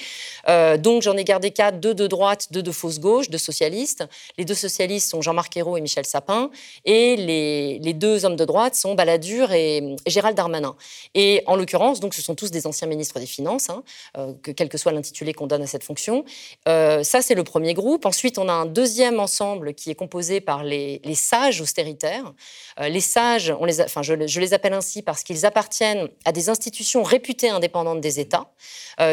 donc 0.78 1.02
j'en 1.02 1.16
ai 1.16 1.24
gardé 1.24 1.39
quatre, 1.48 1.80
deux 1.80 1.94
de 1.94 2.06
droite, 2.06 2.48
deux 2.50 2.62
de 2.62 2.72
fausse 2.72 3.00
gauche, 3.00 3.30
deux 3.30 3.38
socialistes. 3.38 4.04
Les 4.38 4.44
deux 4.44 4.54
socialistes 4.54 5.10
sont 5.10 5.22
Jean-Marc 5.22 5.56
Ayrault 5.56 5.76
et 5.76 5.80
Michel 5.80 6.04
Sapin. 6.04 6.50
Et 6.84 7.16
les, 7.16 7.92
deux 7.94 8.24
hommes 8.24 8.36
de 8.36 8.44
droite 8.44 8.74
sont 8.74 8.94
Balladur 8.94 9.52
et, 9.52 9.96
Gérald 10.06 10.36
Darmanin. 10.36 10.76
Et 11.14 11.42
en 11.46 11.56
l'occurrence, 11.56 12.00
donc, 12.00 12.14
ce 12.14 12.22
sont 12.22 12.34
tous 12.34 12.50
des 12.50 12.66
anciens 12.66 12.86
ministres 12.86 13.18
des 13.18 13.26
Finances, 13.26 13.70
hein, 13.70 13.82
euh, 14.16 14.32
que, 14.42 14.50
quel 14.50 14.68
que 14.68 14.78
soit 14.78 14.92
l'intitulé 14.92 15.32
qu'on 15.32 15.46
donne 15.46 15.62
à 15.62 15.66
cette 15.66 15.84
fonction. 15.84 16.24
Euh, 16.68 17.02
ça, 17.02 17.22
c'est 17.22 17.34
le 17.34 17.44
premier 17.44 17.74
groupe. 17.74 18.06
Ensuite, 18.06 18.38
on 18.38 18.48
a 18.48 18.52
un 18.52 18.66
deuxième 18.66 19.20
ensemble 19.20 19.74
qui 19.74 19.90
est 19.90 19.94
composé 19.94 20.40
par 20.40 20.64
les, 20.64 21.00
sages 21.14 21.60
austéritaires. 21.60 22.32
Euh, 22.80 22.88
les 22.88 23.00
sages, 23.00 23.54
on 23.60 23.64
les 23.64 23.80
enfin, 23.80 24.02
je, 24.02 24.14
les 24.14 24.54
appelle 24.54 24.72
ainsi 24.72 25.02
parce 25.02 25.22
qu'ils 25.22 25.44
appartiennent 25.46 26.08
à 26.24 26.32
des 26.32 26.48
institutions 26.48 27.02
réputées 27.02 27.50
indépendantes 27.50 28.00
des 28.00 28.20
États, 28.20 28.50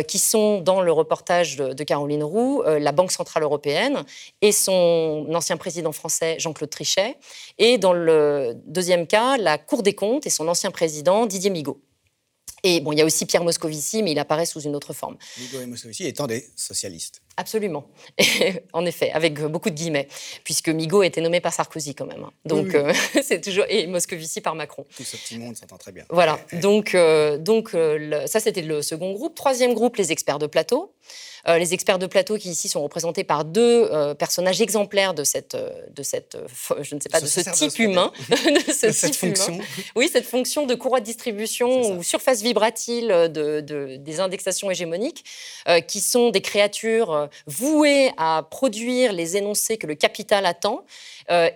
qui 0.07 0.19
sont 0.19 0.59
dans 0.59 0.81
le 0.81 0.91
reportage 0.91 1.55
de, 1.55 1.73
de 1.73 1.83
Caroline 1.83 2.06
Caroline 2.07 2.23
Roux, 2.23 2.61
euh, 2.65 2.79
la 2.79 2.93
Banque 2.93 3.11
Centrale 3.11 3.43
Européenne 3.43 4.03
et 4.41 4.53
son 4.53 5.27
ancien 5.33 5.57
président 5.57 5.91
français 5.91 6.37
Jean-Claude 6.39 6.69
Trichet, 6.69 7.17
et 7.57 7.77
dans 7.77 7.91
le 7.91 8.53
deuxième 8.65 9.07
cas, 9.07 9.37
la 9.37 9.57
Cour 9.57 9.83
des 9.83 9.93
comptes 9.93 10.25
et 10.25 10.29
son 10.29 10.47
ancien 10.47 10.71
président 10.71 11.25
Didier 11.25 11.49
Migaud. 11.49 11.81
Et 12.63 12.79
bon, 12.79 12.91
il 12.91 12.97
y 12.97 13.01
a 13.01 13.05
aussi 13.05 13.25
Pierre 13.25 13.43
Moscovici, 13.43 14.01
mais 14.01 14.11
il 14.13 14.19
apparaît 14.19 14.45
sous 14.45 14.61
une 14.61 14.75
autre 14.75 14.93
forme. 14.93 15.17
Migaud 15.37 15.61
et 15.61 15.65
Moscovici 15.67 16.07
étant 16.07 16.25
des 16.25 16.45
socialistes. 16.55 17.21
Absolument, 17.39 17.87
en 18.73 18.83
effet, 18.85 19.11
avec 19.11 19.39
beaucoup 19.41 19.69
de 19.69 19.75
guillemets, 19.75 20.07
puisque 20.43 20.69
Migaud 20.69 21.01
a 21.01 21.05
été 21.05 21.21
nommé 21.21 21.39
par 21.39 21.53
Sarkozy 21.53 21.93
quand 21.93 22.07
même. 22.07 22.23
Hein. 22.23 22.31
Donc 22.45 22.73
euh, 22.73 22.91
c'est 23.21 23.41
toujours 23.41 23.65
et 23.69 23.85
Moscovici 23.85 24.41
par 24.41 24.55
Macron. 24.55 24.85
Tout 24.95 25.03
ce 25.03 25.17
petit 25.17 25.37
monde 25.37 25.55
s'entend 25.55 25.77
très 25.77 25.91
bien. 25.91 26.05
Voilà, 26.09 26.39
donc 26.53 26.95
euh, 26.95 27.37
donc 27.37 27.75
ça 28.25 28.39
c'était 28.39 28.63
le 28.63 28.81
second 28.81 29.13
groupe. 29.13 29.35
Troisième 29.35 29.75
groupe, 29.75 29.97
les 29.97 30.11
experts 30.11 30.39
de 30.39 30.47
plateau. 30.47 30.95
Euh, 31.47 31.57
les 31.57 31.73
experts 31.73 31.99
de 31.99 32.07
plateau 32.07 32.37
qui 32.37 32.49
ici 32.49 32.67
sont 32.67 32.83
représentés 32.83 33.23
par 33.23 33.45
deux 33.45 33.87
euh, 33.91 34.13
personnages 34.13 34.59
exemplaires 34.59 35.13
de 35.13 35.23
cette, 35.23 35.55
euh, 35.55 35.71
de 35.95 36.03
cette, 36.03 36.37
je 36.81 36.95
ne 36.95 36.99
sais 36.99 37.09
pas, 37.09 37.21
de 37.21 37.25
ce 37.25 37.39
type 37.39 37.79
humain, 37.79 38.11
de 38.29 38.71
ce 38.71 38.91
cette 38.91 39.15
fonction. 39.15 39.57
Oui, 39.95 40.09
cette 40.11 40.25
fonction 40.25 40.65
de 40.65 40.75
courroie 40.75 40.99
de 40.99 41.05
distribution 41.05 41.91
ou 41.91 42.03
surface 42.03 42.41
vibratile 42.41 43.07
de, 43.07 43.61
des 43.97 44.19
indexations 44.19 44.69
hégémoniques, 44.69 45.23
qui 45.87 45.99
sont 45.99 46.29
des 46.29 46.41
créatures 46.41 47.29
vouées 47.45 48.11
à 48.17 48.45
produire 48.49 49.13
les 49.13 49.37
énoncés 49.37 49.77
que 49.77 49.87
le 49.87 49.95
capital 49.95 50.45
attend. 50.45 50.83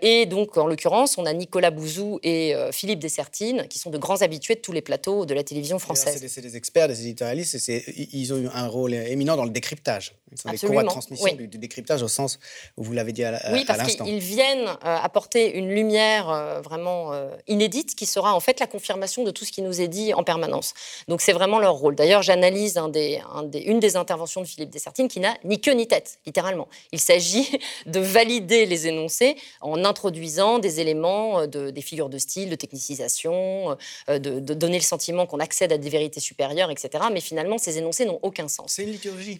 et 0.01 0.25
donc, 0.25 0.57
en 0.57 0.67
l'occurrence, 0.67 1.17
on 1.17 1.25
a 1.25 1.33
Nicolas 1.33 1.71
Bouzou 1.71 2.19
et 2.23 2.53
Philippe 2.71 2.99
Dessertine, 2.99 3.67
qui 3.69 3.79
sont 3.79 3.89
de 3.89 3.97
grands 3.97 4.21
habitués 4.21 4.55
de 4.55 4.61
tous 4.61 4.71
les 4.71 4.81
plateaux 4.81 5.25
de 5.25 5.33
la 5.33 5.43
télévision 5.43 5.79
française. 5.79 6.23
C'est 6.27 6.41
des, 6.41 6.57
experts, 6.57 6.87
des 6.87 7.01
éditorialistes, 7.01 7.69
et 7.69 7.83
ils 8.13 8.33
ont 8.33 8.37
eu 8.37 8.47
un 8.53 8.67
rôle 8.67 8.93
éminent 8.93 9.35
dans 9.35 9.40
le 9.43 9.51
décryptage. 9.51 10.15
Ils 10.31 10.57
sont 10.57 10.69
de 10.69 10.83
transmission 10.83 11.35
du, 11.35 11.47
décryptage 11.47 12.01
au 12.03 12.07
sens 12.07 12.39
où 12.77 12.83
vous 12.83 12.93
l'avez 12.93 13.11
dit 13.11 13.23
à, 13.23 13.31
l'instant. 13.31 13.51
Oui, 13.51 13.65
parce 13.65 13.95
qu'ils 13.95 14.19
viennent 14.19 14.67
euh, 14.67 14.75
apporter 14.83 15.57
une 15.57 15.69
lumière 15.69 16.29
euh, 16.29 16.61
vraiment 16.61 17.13
euh, 17.13 17.35
inédite 17.47 17.95
qui 17.95 18.05
sera 18.05 18.33
en 18.33 18.39
fait 18.39 18.59
la 18.59 18.67
confirmation 18.67 19.23
de 19.23 19.31
tout 19.31 19.43
ce 19.43 19.51
qui 19.51 19.61
nous 19.61 19.81
est 19.81 19.89
dit 19.89 20.13
en 20.13 20.23
permanence. 20.23 20.73
Donc 21.07 21.21
c'est 21.21 21.33
vraiment 21.33 21.59
leur 21.59 21.73
rôle. 21.73 21.95
D'ailleurs, 21.95 22.21
j'analyse 22.21 22.77
un 22.77 22.87
des, 22.87 23.21
une 23.65 23.79
des 23.79 23.97
interventions 23.97 24.41
de 24.41 24.47
Philippe 24.47 24.69
Dessertine 24.69 25.09
qui 25.09 25.19
n'a 25.19 25.35
ni 25.43 25.59
queue 25.59 25.73
ni 25.73 25.87
tête, 25.87 26.19
littéralement. 26.25 26.69
Il 26.93 26.99
s'agit 26.99 27.59
de 27.85 27.99
valider 27.99 28.65
les 28.65 28.87
énoncés 28.87 29.35
en 29.59 29.83
introduisant 29.83 30.59
des 30.59 30.79
éléments, 30.79 31.45
de, 31.45 31.71
des 31.71 31.81
figures 31.81 32.09
de 32.09 32.17
style, 32.17 32.49
de 32.49 32.55
technicisation, 32.55 33.77
de, 34.07 34.17
de 34.17 34.53
donner 34.53 34.77
le 34.77 34.83
sentiment 34.83 35.25
qu'on 35.25 35.39
accède 35.39 35.73
à 35.73 35.77
des 35.77 35.89
vérités 35.89 36.19
supérieures, 36.19 36.71
etc. 36.71 37.05
Mais 37.11 37.21
finalement, 37.21 37.57
ces 37.57 37.77
énoncés 37.77 38.05
n'ont 38.05 38.19
aucun 38.21 38.47
sens. 38.47 38.73
C'est 38.73 38.83
une 38.83 38.91
liturgie. 38.91 39.30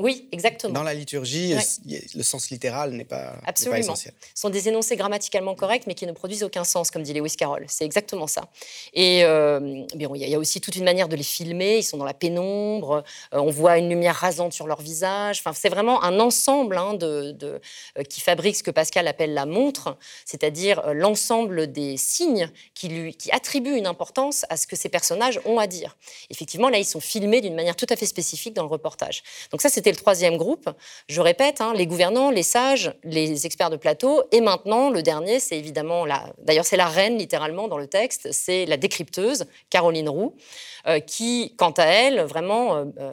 Oui, 0.00 0.28
exactement. 0.32 0.72
Dans 0.72 0.82
la 0.82 0.94
liturgie, 0.94 1.54
le 2.14 2.22
sens 2.22 2.50
littéral 2.50 2.92
n'est 2.92 3.04
pas, 3.04 3.34
Absolument. 3.46 3.74
pas 3.74 3.80
essentiel. 3.80 4.14
Ce 4.34 4.40
sont 4.40 4.48
des 4.48 4.68
énoncés 4.68 4.96
grammaticalement 4.96 5.54
corrects, 5.54 5.86
mais 5.86 5.94
qui 5.94 6.06
ne 6.06 6.12
produisent 6.12 6.42
aucun 6.42 6.64
sens, 6.64 6.90
comme 6.90 7.02
dit 7.02 7.12
Lewis 7.12 7.36
Carroll. 7.36 7.66
C'est 7.68 7.84
exactement 7.84 8.26
ça. 8.26 8.48
Et 8.94 9.24
euh, 9.24 9.84
il 9.94 10.16
y, 10.16 10.34
a 10.34 10.38
aussi 10.38 10.60
toute 10.60 10.76
une 10.76 10.84
manière 10.84 11.08
de 11.08 11.16
les 11.16 11.22
filmer. 11.22 11.78
Ils 11.78 11.82
sont 11.82 11.98
dans 11.98 12.06
la 12.06 12.14
pénombre. 12.14 13.04
Euh, 13.34 13.38
on 13.38 13.50
voit 13.50 13.76
une 13.76 13.90
lumière 13.90 14.16
rasante 14.16 14.54
sur 14.54 14.66
leur 14.66 14.80
visage. 14.80 15.40
Enfin, 15.40 15.52
c'est 15.52 15.68
vraiment 15.68 16.02
un 16.02 16.18
ensemble 16.18 16.78
hein, 16.78 16.94
de, 16.94 17.36
euh, 17.44 18.02
qui 18.08 18.22
fabrique 18.22 18.56
ce 18.56 18.62
que 18.62 18.70
Pascal 18.70 19.06
appelle 19.06 19.34
la 19.34 19.44
montre, 19.44 19.98
c'est-à-dire 20.24 20.94
l'ensemble 20.94 21.70
des 21.70 21.98
signes 21.98 22.50
qui, 22.74 22.88
lui, 22.88 23.14
qui 23.14 23.30
attribuent 23.32 23.76
une 23.76 23.86
importance 23.86 24.46
à 24.48 24.56
ce 24.56 24.66
que 24.66 24.76
ces 24.76 24.88
personnages 24.88 25.40
ont 25.44 25.58
à 25.58 25.66
dire. 25.66 25.98
Effectivement, 26.30 26.70
là, 26.70 26.78
ils 26.78 26.86
sont 26.86 27.00
filmés 27.00 27.42
d'une 27.42 27.54
manière 27.54 27.76
tout 27.76 27.86
à 27.90 27.96
fait 27.96 28.06
spécifique 28.06 28.54
dans 28.54 28.62
le 28.62 28.68
reportage. 28.68 29.22
Donc 29.50 29.60
ça, 29.60 29.68
c'est 29.68 29.86
le 29.90 29.96
troisième 29.96 30.36
groupe. 30.36 30.68
Je 31.08 31.20
répète, 31.20 31.60
hein, 31.60 31.72
les 31.74 31.86
gouvernants, 31.86 32.30
les 32.30 32.42
sages, 32.42 32.92
les 33.04 33.46
experts 33.46 33.70
de 33.70 33.76
plateau. 33.76 34.22
Et 34.32 34.40
maintenant, 34.40 34.90
le 34.90 35.02
dernier, 35.02 35.40
c'est 35.40 35.58
évidemment 35.58 36.06
la. 36.06 36.32
D'ailleurs, 36.38 36.64
c'est 36.64 36.76
la 36.76 36.86
reine, 36.86 37.18
littéralement, 37.18 37.68
dans 37.68 37.78
le 37.78 37.86
texte. 37.86 38.28
C'est 38.32 38.66
la 38.66 38.76
décrypteuse, 38.76 39.46
Caroline 39.70 40.08
Roux, 40.08 40.34
euh, 40.86 41.00
qui, 41.00 41.54
quant 41.56 41.72
à 41.72 41.84
elle, 41.84 42.20
vraiment. 42.22 42.76
Euh, 42.76 42.84
euh, 42.98 43.12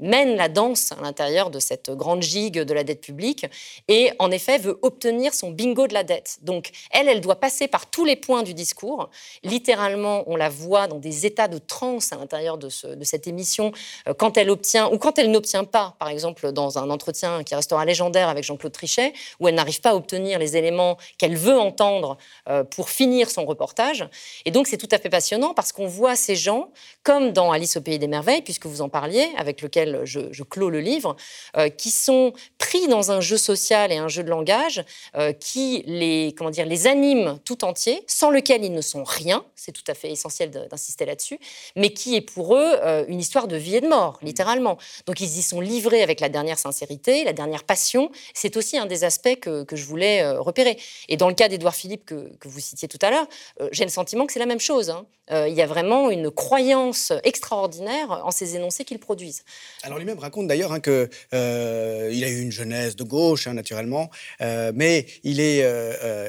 mène 0.00 0.36
la 0.36 0.48
danse 0.48 0.92
à 0.92 1.00
l'intérieur 1.02 1.50
de 1.50 1.58
cette 1.60 1.90
grande 1.90 2.22
gigue 2.22 2.60
de 2.60 2.74
la 2.74 2.84
dette 2.84 3.00
publique 3.00 3.46
et 3.88 4.10
en 4.18 4.30
effet 4.30 4.58
veut 4.58 4.78
obtenir 4.82 5.34
son 5.34 5.50
bingo 5.50 5.86
de 5.86 5.94
la 5.94 6.04
dette. 6.04 6.38
Donc 6.42 6.70
elle, 6.90 7.08
elle 7.08 7.20
doit 7.20 7.36
passer 7.36 7.68
par 7.68 7.86
tous 7.86 8.04
les 8.04 8.16
points 8.16 8.42
du 8.42 8.54
discours. 8.54 9.10
Littéralement, 9.42 10.24
on 10.26 10.36
la 10.36 10.48
voit 10.48 10.86
dans 10.86 10.98
des 10.98 11.26
états 11.26 11.48
de 11.48 11.58
transe 11.58 12.12
à 12.12 12.16
l'intérieur 12.16 12.58
de, 12.58 12.68
cette 12.68 13.26
émission 13.26 13.72
euh, 14.08 14.14
quand 14.14 14.36
elle 14.36 14.50
obtient 14.50 14.90
ou 14.90 14.98
quand 14.98 15.18
elle 15.18 15.30
n'obtient 15.30 15.64
pas, 15.64 15.94
par 15.98 16.08
exemple 16.08 16.52
dans 16.52 16.78
un 16.78 16.90
entretien 16.90 17.42
qui 17.44 17.54
restera 17.54 17.84
légendaire 17.84 18.28
avec 18.28 18.44
Jean-Claude 18.44 18.72
Trichet, 18.72 19.12
où 19.38 19.48
elle 19.48 19.54
n'arrive 19.54 19.80
pas 19.80 19.90
à 19.90 19.94
obtenir 19.94 20.38
les 20.38 20.56
éléments 20.56 20.96
qu'elle 21.18 21.36
veut 21.36 21.58
entendre 21.58 22.16
euh, 22.48 22.64
pour 22.64 22.90
finir 22.90 23.30
son 23.30 23.44
reportage. 23.44 24.08
Et 24.44 24.50
donc 24.50 24.66
c'est 24.66 24.76
tout 24.76 24.88
à 24.90 24.98
fait 24.98 25.10
passionnant 25.10 25.54
parce 25.54 25.72
qu'on 25.72 25.86
voit 25.86 26.16
ces 26.16 26.36
gens, 26.36 26.70
comme 27.02 27.32
dans 27.32 27.50
Alice 27.52 27.76
au 27.76 27.80
pays 27.80 27.98
des 27.98 28.08
merveilles, 28.08 28.42
puisque 28.42 28.66
vous 28.66 28.82
en 28.82 28.88
parliez, 28.88 29.28
avec 29.36 29.62
lequel 29.62 29.89
je, 30.04 30.42
clôt 30.42 30.70
le 30.70 30.80
livre, 30.80 31.16
euh, 31.56 31.68
qui 31.68 31.90
sont 31.90 32.32
pris 32.58 32.88
dans 32.88 33.10
un 33.10 33.20
jeu 33.20 33.36
social 33.36 33.92
et 33.92 33.96
un 33.96 34.08
jeu 34.08 34.22
de 34.22 34.30
langage 34.30 34.84
euh, 35.16 35.32
qui 35.32 35.82
les, 35.86 36.34
comment 36.36 36.50
dire, 36.50 36.66
les 36.66 36.86
anime 36.86 37.38
tout 37.44 37.64
entier, 37.64 38.02
sans 38.06 38.30
lequel 38.30 38.64
ils 38.64 38.72
ne 38.72 38.80
sont 38.80 39.04
rien, 39.04 39.44
c'est 39.56 39.72
tout 39.72 39.84
à 39.86 39.94
fait 39.94 40.10
essentiel 40.10 40.50
d'insister 40.50 41.04
là-dessus, 41.04 41.38
mais 41.76 41.92
qui 41.92 42.16
est 42.16 42.20
pour 42.20 42.56
eux 42.56 42.76
euh, 42.82 43.04
une 43.08 43.20
histoire 43.20 43.48
de 43.48 43.56
vie 43.56 43.76
et 43.76 43.80
de 43.80 43.88
mort, 43.88 44.18
littéralement. 44.22 44.78
Donc 45.06 45.20
ils 45.20 45.38
y 45.38 45.42
sont 45.42 45.60
livrés 45.60 46.02
avec 46.02 46.20
la 46.20 46.28
dernière 46.28 46.58
sincérité, 46.58 47.24
la 47.24 47.32
dernière 47.32 47.64
passion. 47.64 48.10
C'est 48.34 48.56
aussi 48.56 48.78
un 48.78 48.86
des 48.86 49.04
aspects 49.04 49.38
que, 49.40 49.64
je 49.72 49.84
voulais 49.84 50.28
repérer. 50.32 50.78
Et 51.08 51.16
dans 51.16 51.28
le 51.28 51.34
cas 51.34 51.48
d'Édouard 51.48 51.74
Philippe 51.74 52.04
que, 52.04 52.30
vous 52.44 52.60
citiez 52.60 52.88
tout 52.88 52.98
à 53.02 53.10
l'heure, 53.10 53.26
j'ai 53.70 53.84
le 53.84 53.90
sentiment 53.90 54.26
que 54.26 54.32
c'est 54.32 54.40
la 54.40 54.46
même 54.46 54.60
chose. 54.60 54.90
Hein. 54.90 55.06
il 55.30 55.54
y 55.54 55.62
a 55.62 55.66
vraiment 55.66 56.10
une 56.10 56.30
croyance 56.30 57.12
extraordinaire 57.24 58.22
en 58.24 58.30
ces 58.30 58.56
énoncés 58.56 58.84
qu'ils 58.84 58.98
produisent. 58.98 59.44
Alors 59.82 59.98
lui-même 59.98 60.18
raconte 60.18 60.46
d'ailleurs 60.46 60.72
hein, 60.72 60.80
qu'il 60.80 61.08
euh, 61.32 62.10
a 62.10 62.28
eu 62.28 62.40
une 62.40 62.52
jeunesse 62.52 62.96
de 62.96 63.04
gauche, 63.04 63.46
hein, 63.46 63.54
naturellement, 63.54 64.10
euh, 64.42 64.72
mais 64.74 65.06
il, 65.24 65.40
est, 65.40 65.62
euh, 65.62 66.28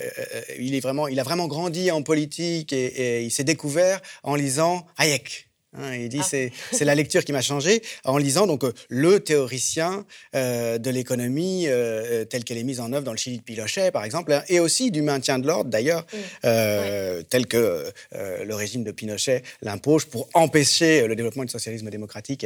il, 0.58 0.74
est 0.74 0.80
vraiment, 0.80 1.08
il 1.10 1.20
a 1.20 1.24
vraiment 1.24 1.48
grandi 1.48 1.92
en 1.92 2.02
politique 2.02 2.72
et 2.72 3.24
il 3.24 3.32
s'est 3.32 3.44
découvert 3.44 4.00
en 4.24 4.36
lisant 4.36 4.86
Hayek. 4.98 5.51
Hein, 5.78 5.96
il 5.96 6.10
dit 6.10 6.20
ah. 6.20 6.50
c'est 6.74 6.84
la 6.84 6.96
lecture 6.96 7.24
qui 7.24 7.32
m'a 7.32 7.42
changé 7.42 7.82
en 8.04 8.18
lisant 8.18 8.46
donc 8.46 8.66
euh, 8.66 8.74
le 8.90 9.22
théoricien 9.22 10.06
euh, 10.36 10.78
de 10.78 10.90
l'économie 10.90 11.64
euh, 11.68 12.26
telle 12.26 12.44
qu'elle 12.44 12.58
est 12.58 12.66
mise 12.66 12.82
en 12.82 12.92
œuvre 12.92 13.06
dans 13.06 13.14
le 13.14 13.18
Chili 13.18 13.38
de 13.38 13.42
Pinochet 13.42 13.90
par 13.90 14.04
exemple 14.04 14.34
hein, 14.34 14.44
et 14.50 14.60
aussi 14.60 14.92
du 14.92 15.02
maintien 15.02 15.40
de 15.40 15.48
l'ordre 15.48 15.70
d'ailleurs 15.70 16.06
tel 16.42 17.48
que 17.48 17.90
le 18.12 18.54
régime 18.54 18.84
de 18.84 18.92
Pinochet 18.92 19.44
l'impose 19.62 20.04
pour 20.04 20.28
empêcher 20.34 21.08
le 21.08 21.16
développement 21.16 21.46
du 21.46 21.50
socialisme 21.50 21.90
démocratique 21.90 22.46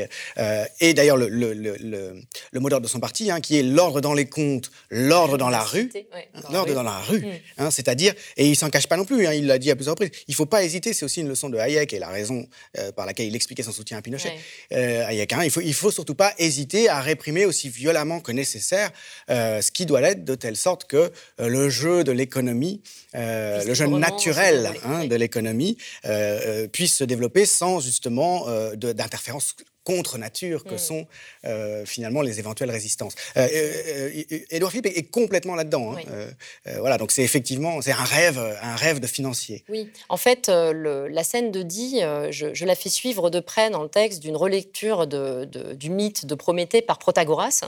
et 0.79 0.93
d'ailleurs 0.93 1.17
le, 1.17 1.27
le, 1.27 1.53
le, 1.53 2.59
mot 2.59 2.69
d'ordre 2.69 2.85
de 2.85 2.91
son 2.91 2.99
parti 2.99 3.31
hein, 3.31 3.41
qui 3.41 3.57
est 3.57 3.63
l'ordre 3.63 4.01
dans 4.01 4.13
les 4.13 4.27
comptes 4.27 4.69
l'ordre 4.91 5.39
dans 5.39 5.49
la 5.49 5.63
rue 5.63 5.91
l'ordre 6.51 6.75
dans 6.75 6.83
la 6.83 6.99
rue 6.99 7.25
mm. 7.57 7.71
c'est-à-dire 7.71 8.13
et 8.37 8.47
il 8.47 8.55
s'en 8.55 8.69
cache 8.69 8.87
pas 8.87 8.97
non 8.97 9.05
plus 9.05 9.25
il 9.35 9.47
l'a 9.47 9.57
dit 9.57 9.71
à 9.71 9.75
plusieurs 9.75 9.93
reprises 9.93 10.11
il 10.27 10.35
faut 10.35 10.45
pas 10.45 10.63
hésiter 10.63 10.93
c'est 10.93 11.05
aussi 11.05 11.21
une 11.21 11.29
leçon 11.29 11.49
de 11.49 11.57
Hayek 11.57 11.91
et 11.91 11.99
la 11.99 12.09
raison 12.09 12.47
par 12.95 13.07
laquelle 13.07 13.14
il 13.23 13.35
expliquait 13.35 13.63
son 13.63 13.71
soutien 13.71 13.97
à 13.97 14.01
Pinochet, 14.01 14.33
euh, 14.73 15.25
il 15.43 15.51
faut, 15.51 15.61
il 15.61 15.73
faut 15.73 15.91
surtout 15.91 16.15
pas 16.15 16.33
hésiter 16.37 16.89
à 16.89 17.01
réprimer 17.01 17.45
aussi 17.45 17.69
violemment 17.69 18.19
que 18.19 18.31
nécessaire 18.31 18.91
euh, 19.29 19.61
ce 19.61 19.71
qui 19.71 19.85
doit 19.85 20.01
l'être, 20.01 20.23
de 20.23 20.35
telle 20.35 20.57
sorte 20.57 20.85
que 20.85 21.11
euh, 21.39 21.47
le 21.47 21.69
jeu 21.69 22.03
de 22.03 22.11
l'économie, 22.11 22.81
le 23.13 23.73
jeu 23.73 23.87
naturel 23.87 24.71
hein, 24.83 25.05
de 25.05 25.15
l'économie, 25.15 25.77
puisse 26.71 26.95
se 26.95 27.03
développer 27.03 27.45
sans 27.45 27.79
justement 27.79 28.45
d'interférence 28.75 29.55
contre 29.85 30.17
nature 30.17 30.65
que 30.65 30.73
mm. 30.73 30.79
sont 30.79 31.07
euh, 31.45 31.85
finalement 31.85 32.21
les 32.21 32.39
éventuelles 32.39 32.71
résistances. 32.71 33.13
Euh, 33.37 33.47
euh, 33.53 34.23
Édouard 34.49 34.71
Philippe 34.71 34.87
est, 34.87 35.03
complètement 35.03 35.55
là-dedans. 35.55 35.95
Hein. 35.95 36.27
voilà, 36.79 36.97
donc 36.97 37.11
c'est 37.11 37.21
effectivement 37.21 37.79
c'est 37.81 37.91
un 37.91 38.03
rêve, 38.03 38.39
un 38.61 38.75
rêve 38.75 38.99
de 38.99 39.07
financier. 39.07 39.63
Oui, 39.69 39.87
en 40.09 40.17
fait, 40.17 40.49
la 40.49 41.23
scène 41.23 41.51
de 41.51 41.61
Die, 41.61 41.99
je, 42.31 42.65
la 42.65 42.75
fais 42.75 42.89
suivre 42.89 43.29
de 43.29 43.39
près 43.39 43.69
dans 43.69 43.83
le 43.83 43.89
texte 43.89 44.21
d'une 44.21 44.35
relecture 44.35 45.05
de, 45.05 45.45
du 45.75 45.91
mythe 45.91 46.25
de 46.25 46.33
Prométhée 46.33 46.81
par 46.81 46.97
Protagoras 46.97 47.61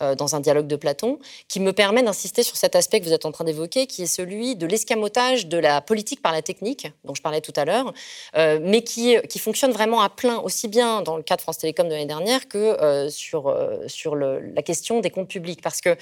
dans 0.00 0.34
un 0.34 0.40
dialogue 0.40 0.66
de 0.66 0.76
Platon, 0.76 1.18
qui 1.48 1.60
me 1.60 1.72
permet 1.72 2.02
d'insister 2.02 2.42
sur 2.42 2.56
cet 2.56 2.74
aspect 2.74 3.00
que 3.00 3.04
vous 3.04 3.12
êtes 3.12 3.26
en 3.26 3.32
train 3.32 3.44
d'évoquer, 3.44 3.86
qui 3.86 4.02
est 4.02 4.06
celui 4.06 4.56
de 4.56 4.66
l'escamotage 4.66 5.46
de 5.46 5.58
la 5.58 5.82
politique 5.82 6.22
par 6.22 6.32
la 6.32 6.40
technique, 6.40 6.88
dont 7.04 7.14
je 7.14 7.22
parlais 7.22 7.42
tout 7.42 7.52
à 7.56 7.66
l'heure, 7.66 7.92
mais 8.34 8.82
qui, 8.82 9.16
qui 9.28 9.38
fonctionne 9.38 9.72
vraiment 9.72 10.00
à 10.00 10.08
plein, 10.08 10.38
aussi 10.38 10.68
bien 10.68 11.02
dans 11.02 11.16
le 11.16 11.22
cas 11.22 11.36
de 11.36 11.42
France 11.42 11.57
Télécom 11.58 11.86
de 11.88 11.92
l'année 11.92 12.06
dernière 12.06 12.48
que 12.48 12.58
euh, 12.58 13.10
sur, 13.10 13.48
euh, 13.48 13.86
sur 13.86 14.14
la 14.16 14.62
question 14.62 15.00
des 15.00 15.10
comptes 15.10 15.28
publics. 15.28 15.60
Parce 15.62 15.80
que, 15.80 15.96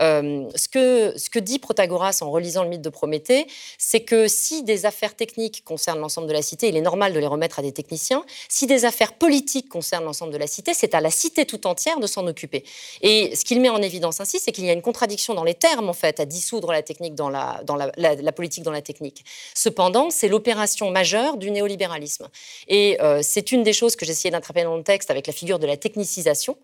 euh, 0.00 0.48
ce 0.54 0.68
que 0.68 1.12
ce 1.16 1.30
que 1.30 1.38
dit 1.38 1.58
Protagoras 1.58 2.18
en 2.22 2.30
relisant 2.30 2.62
le 2.64 2.68
mythe 2.68 2.82
de 2.82 2.88
Prométhée, 2.88 3.46
c'est 3.78 4.00
que 4.00 4.28
si 4.28 4.62
des 4.62 4.86
affaires 4.86 5.14
techniques 5.14 5.64
concernent 5.64 6.00
l'ensemble 6.00 6.26
de 6.26 6.32
la 6.32 6.42
cité, 6.42 6.68
il 6.68 6.76
est 6.76 6.82
normal 6.82 7.12
de 7.12 7.18
les 7.18 7.26
remettre 7.26 7.58
à 7.58 7.62
des 7.62 7.72
techniciens. 7.72 8.24
Si 8.48 8.66
des 8.66 8.84
affaires 8.84 9.12
politiques 9.12 9.68
concernent 9.68 10.04
l'ensemble 10.04 10.32
de 10.32 10.38
la 10.38 10.46
cité, 10.46 10.74
c'est 10.74 10.94
à 10.94 11.00
la 11.00 11.10
cité 11.10 11.44
tout 11.44 11.66
entière 11.66 12.00
de 12.00 12.06
s'en 12.06 12.26
occuper. 12.26 12.64
Et 13.02 13.36
ce 13.36 13.44
qu'il 13.44 13.60
met 13.60 13.68
en 13.68 13.82
évidence 13.82 14.20
ainsi, 14.20 14.38
c'est 14.38 14.52
qu'il 14.52 14.64
y 14.64 14.70
a 14.70 14.72
une 14.72 14.82
contradiction 14.82 15.34
dans 15.34 15.44
les 15.44 15.54
termes, 15.54 15.88
en 15.88 15.92
fait, 15.92 16.20
à 16.20 16.24
dissoudre 16.24 16.72
la, 16.72 16.82
politique 18.32 18.64
dans 18.64 18.72
la 18.72 18.82
technique. 18.82 19.24
Cependant, 19.54 20.10
c'est 20.10 20.28
l'opération 20.28 20.90
majeure 20.90 21.36
du 21.36 21.50
néolibéralisme. 21.50 22.28
Et 22.68 22.98
c'est 23.22 23.52
une 23.52 23.62
des 23.62 23.72
choses 23.72 23.96
que 23.96 24.04
j'essayais 24.04 24.30
d'attraper 24.30 24.64
dans 24.64 24.76
le 24.76 24.82
texte 24.82 25.01
avec 25.10 25.26
la 25.26 25.32
figure 25.32 25.58
de 25.58 25.66
la 25.66 25.76
technicisation. 25.76 26.56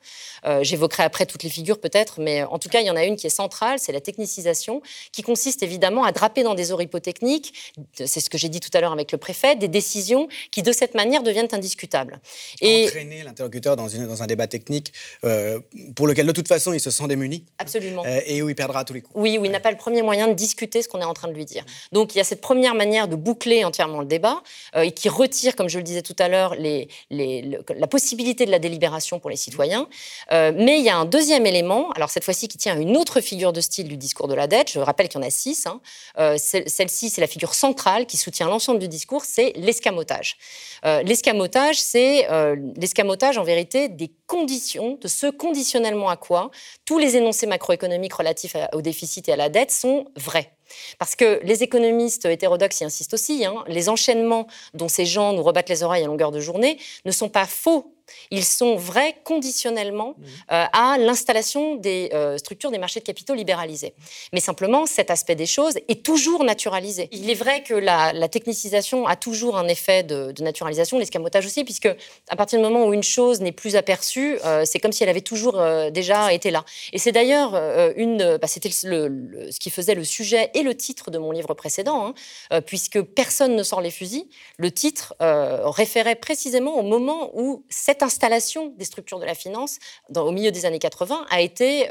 Euh, 0.46 0.62
j'évoquerai 0.62 1.02
après 1.02 1.26
toutes 1.26 1.42
les 1.42 1.50
figures 1.50 1.80
peut-être, 1.80 2.20
mais 2.20 2.42
en 2.44 2.58
tout 2.58 2.68
cas, 2.68 2.80
il 2.80 2.86
y 2.86 2.90
en 2.90 2.96
a 2.96 3.04
une 3.04 3.16
qui 3.16 3.26
est 3.26 3.30
centrale, 3.30 3.78
c'est 3.78 3.92
la 3.92 4.00
technicisation, 4.00 4.82
qui 5.12 5.22
consiste 5.22 5.62
évidemment 5.62 6.04
à 6.04 6.12
draper 6.12 6.42
dans 6.42 6.54
des 6.54 6.72
oripeaux 6.72 7.00
techniques, 7.00 7.74
c'est 7.94 8.20
ce 8.20 8.30
que 8.30 8.38
j'ai 8.38 8.48
dit 8.48 8.60
tout 8.60 8.70
à 8.74 8.80
l'heure 8.80 8.92
avec 8.92 9.12
le 9.12 9.18
préfet, 9.18 9.56
des 9.56 9.68
décisions 9.68 10.28
qui 10.50 10.62
de 10.62 10.72
cette 10.72 10.94
manière 10.94 11.22
deviennent 11.22 11.48
indiscutables. 11.52 12.20
Et 12.60 12.86
entraîner 12.86 13.22
l'interlocuteur 13.22 13.76
dans, 13.76 13.86
dans, 13.86 14.22
un 14.22 14.26
débat 14.26 14.46
technique 14.46 14.92
euh, 15.24 15.60
pour 15.96 16.06
lequel 16.06 16.26
de 16.26 16.32
toute 16.32 16.48
façon 16.48 16.72
il 16.72 16.80
se 16.80 16.90
sent 16.90 17.06
démuni. 17.08 17.44
Absolument. 17.58 18.04
Euh, 18.06 18.20
et 18.26 18.42
où 18.42 18.48
il 18.48 18.54
perdra 18.54 18.80
à 18.80 18.84
tous 18.84 18.94
les 18.94 19.00
coups. 19.00 19.14
Oui, 19.16 19.38
où 19.38 19.44
il 19.44 19.50
n'a 19.50 19.60
pas 19.60 19.70
le 19.70 19.76
premier 19.76 20.02
moyen 20.02 20.28
de 20.28 20.34
discuter 20.34 20.82
ce 20.82 20.88
qu'on 20.88 21.00
est 21.00 21.04
en 21.04 21.14
train 21.14 21.28
de 21.28 21.34
lui 21.34 21.44
dire. 21.44 21.64
Donc 21.92 22.14
il 22.14 22.18
y 22.18 22.20
a 22.20 22.24
cette 22.24 22.40
première 22.40 22.74
manière 22.74 23.08
de 23.08 23.16
boucler 23.16 23.64
entièrement 23.64 24.00
le 24.00 24.06
débat 24.06 24.42
et 24.76 24.92
qui 24.92 25.08
retire, 25.08 25.56
comme 25.56 25.68
je 25.68 25.78
le 25.78 25.84
disais 25.84 26.02
tout 26.02 26.16
à 26.18 26.28
l'heure, 26.28 26.54
les, 26.54 26.88
les, 27.10 27.58
la 27.74 27.86
possibilité 27.86 28.27
de 28.34 28.50
la 28.50 28.58
délibération 28.58 29.18
pour 29.18 29.30
les 29.30 29.36
citoyens. 29.36 29.88
Euh, 30.32 30.52
mais 30.54 30.78
il 30.78 30.84
y 30.84 30.90
a 30.90 30.96
un 30.96 31.04
deuxième 31.04 31.46
élément, 31.46 31.90
alors 31.92 32.10
cette 32.10 32.24
fois-ci 32.24 32.48
qui 32.48 32.58
tient 32.58 32.74
à 32.74 32.78
une 32.78 32.96
autre 32.96 33.20
figure 33.20 33.52
de 33.52 33.60
style 33.60 33.88
du 33.88 33.96
discours 33.96 34.28
de 34.28 34.34
la 34.34 34.46
dette. 34.46 34.70
Je 34.70 34.78
rappelle 34.78 35.08
qu'il 35.08 35.20
y 35.20 35.24
en 35.24 35.26
a 35.26 35.30
six. 35.30 35.66
Hein. 35.66 35.80
Euh, 36.18 36.36
celle-ci, 36.38 37.10
c'est 37.10 37.20
la 37.20 37.26
figure 37.26 37.54
centrale 37.54 38.06
qui 38.06 38.16
soutient 38.16 38.48
l'ensemble 38.48 38.78
du 38.78 38.88
discours, 38.88 39.24
c'est 39.24 39.52
l'escamotage. 39.56 40.36
Euh, 40.84 41.02
l'escamotage, 41.02 41.80
c'est 41.80 42.28
l'escamotage 42.76 43.38
en 43.38 43.44
vérité 43.44 43.88
des 43.88 44.10
conditions, 44.26 44.98
de 45.00 45.08
ce 45.08 45.26
conditionnellement 45.26 46.08
à 46.08 46.16
quoi 46.16 46.50
tous 46.84 46.98
les 46.98 47.16
énoncés 47.16 47.46
macroéconomiques 47.46 48.14
relatifs 48.14 48.56
au 48.72 48.82
déficit 48.82 49.28
et 49.28 49.32
à 49.32 49.36
la 49.36 49.48
dette 49.48 49.70
sont 49.70 50.06
vrais. 50.16 50.52
Parce 50.98 51.16
que 51.16 51.40
les 51.42 51.62
économistes 51.62 52.26
hétérodoxes 52.26 52.80
y 52.80 52.84
insistent 52.84 53.14
aussi, 53.14 53.44
hein, 53.44 53.64
les 53.66 53.88
enchaînements 53.88 54.46
dont 54.74 54.88
ces 54.88 55.06
gens 55.06 55.32
nous 55.32 55.42
rebattent 55.42 55.68
les 55.68 55.82
oreilles 55.82 56.04
à 56.04 56.06
longueur 56.06 56.30
de 56.30 56.40
journée 56.40 56.78
ne 57.04 57.10
sont 57.10 57.28
pas 57.28 57.46
faux 57.46 57.94
ils 58.30 58.44
sont 58.44 58.76
vrais 58.76 59.16
conditionnellement 59.24 60.14
mmh. 60.16 60.24
euh, 60.52 60.64
à 60.72 60.98
l'installation 60.98 61.76
des 61.76 62.10
euh, 62.12 62.38
structures 62.38 62.70
des 62.70 62.78
marchés 62.78 63.00
de 63.00 63.04
capitaux 63.04 63.34
libéralisés. 63.34 63.94
Mais 64.32 64.40
simplement, 64.40 64.86
cet 64.86 65.10
aspect 65.10 65.34
des 65.34 65.46
choses 65.46 65.74
est 65.88 66.04
toujours 66.04 66.44
naturalisé. 66.44 67.08
Il 67.12 67.30
est 67.30 67.34
vrai 67.34 67.62
que 67.62 67.74
la, 67.74 68.28
technicisation 68.28 69.06
a 69.06 69.16
toujours 69.16 69.56
un 69.56 69.68
effet 69.68 70.02
de, 70.02 70.34
naturalisation, 70.40 70.98
l'escamotage 70.98 71.46
aussi, 71.46 71.64
puisque 71.64 71.88
à 72.28 72.36
partir 72.36 72.58
du 72.58 72.64
moment 72.64 72.86
où 72.86 72.92
une 72.92 73.02
chose 73.02 73.40
n'est 73.40 73.52
plus 73.52 73.74
aperçue, 73.76 74.38
euh, 74.44 74.64
c'est 74.66 74.78
comme 74.78 74.92
si 74.92 75.02
elle 75.02 75.08
avait 75.08 75.20
toujours 75.20 75.62
déjà 75.90 76.32
été 76.32 76.50
là. 76.50 76.64
Et 76.92 76.98
c'est 76.98 77.12
d'ailleurs 77.12 77.54
une, 77.96 78.36
bah, 78.36 78.46
c'était 78.46 78.70
ce 78.70 79.58
qui 79.58 79.70
faisait 79.70 79.94
le 79.94 80.04
sujet 80.04 80.50
et 80.54 80.62
le 80.62 80.76
titre 80.76 81.10
de 81.10 81.18
mon 81.18 81.30
livre 81.30 81.54
précédent, 81.54 82.14
hein, 82.50 82.60
puisque 82.62 83.00
personne 83.00 83.56
ne 83.56 83.62
sort 83.62 83.80
les 83.80 83.90
fusils. 83.90 84.26
Le 84.58 84.70
titre 84.70 85.14
référait 85.20 86.16
précisément 86.16 86.78
au 86.78 86.82
moment 86.82 87.30
où 87.34 87.64
cette 87.68 87.97
cette 87.98 88.04
installation 88.04 88.72
des 88.78 88.84
structures 88.84 89.18
de 89.18 89.24
la 89.24 89.34
finance 89.34 89.78
au 90.14 90.30
milieu 90.30 90.52
des 90.52 90.66
années 90.66 90.78
80 90.78 91.26
a 91.30 91.40
été 91.40 91.90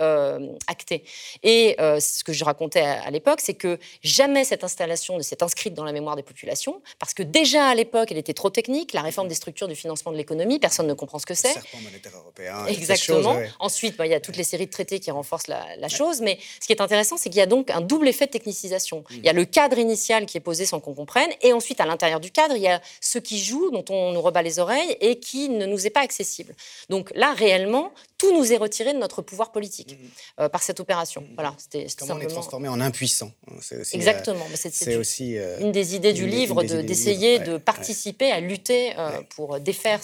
actée. 0.68 1.04
Et 1.44 1.76
ce 1.78 2.24
que 2.24 2.32
je 2.32 2.46
racontais 2.46 2.82
à, 2.82 3.10
l'époque, 3.12 3.42
c'est 3.42 3.56
que 3.56 3.78
jamais 4.04 4.46
cette 4.46 4.64
installation 4.64 5.18
ne 5.18 5.22
s'est 5.22 5.44
inscrite 5.44 5.74
dans 5.74 5.84
la 5.84 5.92
mémoire 5.92 6.16
des 6.16 6.24
populations, 6.24 6.82
parce 6.98 7.14
que 7.14 7.24
déjà 7.24 7.68
à 7.68 7.76
l'époque, 7.76 8.12
elle 8.12 8.18
était 8.18 8.34
trop 8.34 8.50
technique. 8.50 8.94
La 8.94 9.02
réforme 9.02 9.28
des 9.28 9.36
structures 9.36 9.68
du 9.68 9.76
financement 9.76 10.14
de 10.14 10.18
l'économie, 10.18 10.60
personne 10.60 10.88
ne 10.88 10.94
comprend 10.94 11.20
ce 11.20 11.26
que 11.26 11.34
c'est. 11.34 11.56
monétaire 11.84 12.14
européen. 12.16 12.66
Exactement. 12.68 13.38
Ensuite, 13.60 13.98
bah, 13.98 14.06
il 14.06 14.12
y 14.12 14.16
a 14.16 14.22
toutes 14.22 14.38
les 14.38 14.46
séries 14.46 14.68
de 14.68 14.72
traités 14.72 15.00
qui 15.00 15.12
renforcent 15.12 15.48
la, 15.48 15.88
chose. 15.90 16.22
Mais 16.22 16.38
ce 16.62 16.68
qui 16.68 16.74
est 16.74 16.82
intéressant, 16.82 17.18
c'est 17.18 17.30
qu'il 17.30 17.40
y 17.40 17.42
a 17.42 17.46
donc 17.46 17.70
un 17.70 17.82
double 17.82 18.08
effet 18.08 18.28
de 18.28 18.32
technicisation. 18.32 19.04
Il 19.12 19.26
y 19.26 19.30
a 19.30 19.34
le 19.34 19.46
cadre 19.46 19.78
initial 19.78 20.26
qui 20.26 20.38
est 20.38 20.42
posé 20.42 20.66
sans 20.66 20.80
qu'on 20.80 20.94
comprenne, 20.94 21.30
et 21.42 21.52
ensuite, 21.52 21.82
à 21.82 21.86
l'intérieur 21.86 22.20
du 22.20 22.32
cadre, 22.32 22.56
il 22.56 22.62
y 22.62 22.68
a 22.68 22.82
ceux 23.02 23.20
qui 23.20 23.40
jouent, 23.44 23.72
dont 23.72 23.86
on 23.90 24.14
nous 24.14 24.22
rebat 24.22 24.42
les 24.42 24.60
oreilles, 24.60 24.98
et 25.02 25.20
qui 25.20 25.50
ne 25.50 25.66
nous 25.66 25.86
est 25.86 25.97
pas 25.98 26.04
accessible. 26.04 26.54
Donc 26.90 27.12
là, 27.16 27.34
réellement, 27.34 27.92
tout 28.20 28.32
nous 28.38 28.54
est 28.54 28.58
retiré 28.58 28.94
de 28.94 29.00
notre 29.00 29.24
pouvoir 29.24 29.52
politique 29.52 29.94
mm-hmm. 29.94 30.42
euh, 30.42 30.50
par 30.50 30.62
cette 30.62 30.80
opération. 30.80 31.22
Mm-hmm. 31.22 31.34
Voilà, 31.36 31.56
c'était 31.58 31.88
Comment 31.98 32.16
on 32.16 32.20
est 32.20 32.28
transformé 32.28 32.68
en 32.68 32.80
impuissant. 32.80 33.32
Aussi, 33.58 33.96
Exactement. 33.96 34.46
c'est 34.54 34.96
aussi 34.96 35.40
euh, 35.40 35.60
une 35.60 35.72
des 35.72 35.96
idées 35.96 36.14
du 36.14 36.28
livre 36.28 36.64
d'essayer 36.64 37.40
de, 37.40 37.58
participer 37.58 38.32
à 38.32 38.40
lutter 38.40 38.94
euh, 38.98 39.10
pour 39.36 39.60
défaire 39.60 40.02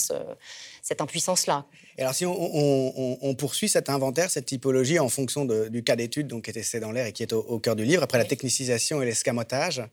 cette 0.82 1.00
impuissance-là. 1.00 1.66
alors, 2.00 2.16
si 2.16 2.26
on, 2.26 3.36
poursuit 3.38 3.70
cet 3.70 3.90
inventaire, 3.90 4.32
cette 4.32 4.48
typologie 4.48 4.98
en 4.98 5.10
fonction 5.10 5.46
du 5.46 5.84
cas 5.84 5.96
d'étude 5.96 6.28
donc, 6.28 6.46
qui 6.46 6.50
était 6.50 6.80
dans 6.80 6.92
l'air 6.92 7.06
et 7.06 7.12
qui 7.12 7.22
est 7.22 7.34
au, 7.34 7.60
cœur 7.60 7.76
du 7.76 7.86
livre, 7.86 8.02
après 8.02 8.18
la 8.18 8.26
technicisation 8.26 9.02
et 9.02 9.06
l'escamotage. 9.06 9.84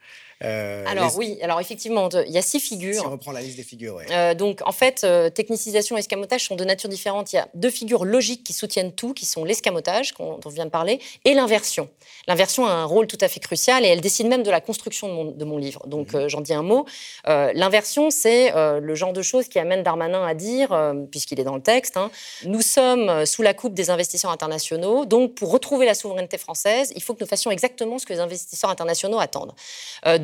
Euh, 0.43 0.85
alors, 0.87 1.17
oui, 1.19 1.39
alors 1.43 1.61
effectivement, 1.61 2.09
il 2.27 2.33
y 2.33 2.39
a 2.39 2.43
six 2.43 2.61
figures. 2.61 3.01
Si 3.01 3.07
on 3.07 3.11
reprend 3.11 3.33
la 3.33 3.43
liste 3.43 3.57
des 3.57 3.63
figures, 3.63 3.97
oui. 3.97 4.05
Euh, 4.11 4.35
donc, 4.35 4.61
en 4.65 4.73
fait, 4.73 5.03
euh, 5.05 5.29
technicisation 5.29 5.97
et 5.97 6.01
escamotage 6.01 6.45
sont 6.45 6.57
de 6.57 6.65
nature 6.65 6.89
différente. 6.89 7.33
Il 7.33 7.37
y 7.37 7.39
a 7.39 7.49
deux 7.55 7.71
figures 7.71 8.05
logiques 8.05 8.43
qui 8.43 8.55
soutiennent 8.55 8.93
tout, 8.93 9.13
qui 9.13 9.27
sont 9.27 9.45
l'escamotage, 9.45 10.15
dont 10.19 10.41
on 10.43 10.49
vient 10.49 10.65
de 10.65 10.71
parler, 10.71 10.99
et 11.25 11.35
l'inversion. 11.35 11.91
L'inversion 12.27 12.67
a 12.67 12.71
un 12.71 12.85
rôle 12.85 13.07
tout 13.07 13.19
à 13.21 13.29
fait 13.29 13.41
crucial 13.41 13.85
et 13.85 13.89
elle 13.89 14.01
décide 14.01 14.29
même 14.29 14.43
de 14.43 14.51
la 14.51 14.61
construction 14.61 15.27
de 15.27 15.45
mon, 15.45 15.59
livre. 15.59 15.87
Donc, 15.87 16.15
mhm. 16.15 16.29
j'en 16.29 16.41
dis 16.41 16.55
un 16.55 16.63
mot. 16.63 16.87
l'inversion, 17.27 18.11
c'est 18.11 18.53
le 18.55 18.95
genre 18.95 19.13
de 19.13 19.23
choses 19.23 19.49
qui 19.49 19.59
amène 19.59 19.83
Darmanin 19.83 20.25
à 20.25 20.35
dire 20.35 20.95
puisqu'il 21.11 21.39
est 21.41 21.45
dans 21.45 21.57
le 21.57 21.63
texte. 21.63 21.97
Hein. 21.97 22.11
Nous 22.45 22.63
sommes 22.63 23.27
sous 23.27 23.43
la 23.43 23.53
coupe 23.53 23.75
des 23.75 23.91
investisseurs 23.91 24.31
internationaux, 24.31 25.05
donc 25.05 25.35
pour 25.35 25.51
retrouver 25.51 25.87
la 25.87 25.95
souveraineté 25.95 26.39
française, 26.39 26.93
il 26.95 27.03
faut 27.03 27.15
que 27.15 27.23
nous 27.23 27.29
fassions 27.29 27.51
exactement 27.51 27.99
ce 27.99 28.07
que 28.07 28.13
les 28.13 28.21
investisseurs 28.21 28.71
internationaux 28.71 29.21
attendent. 29.21 29.53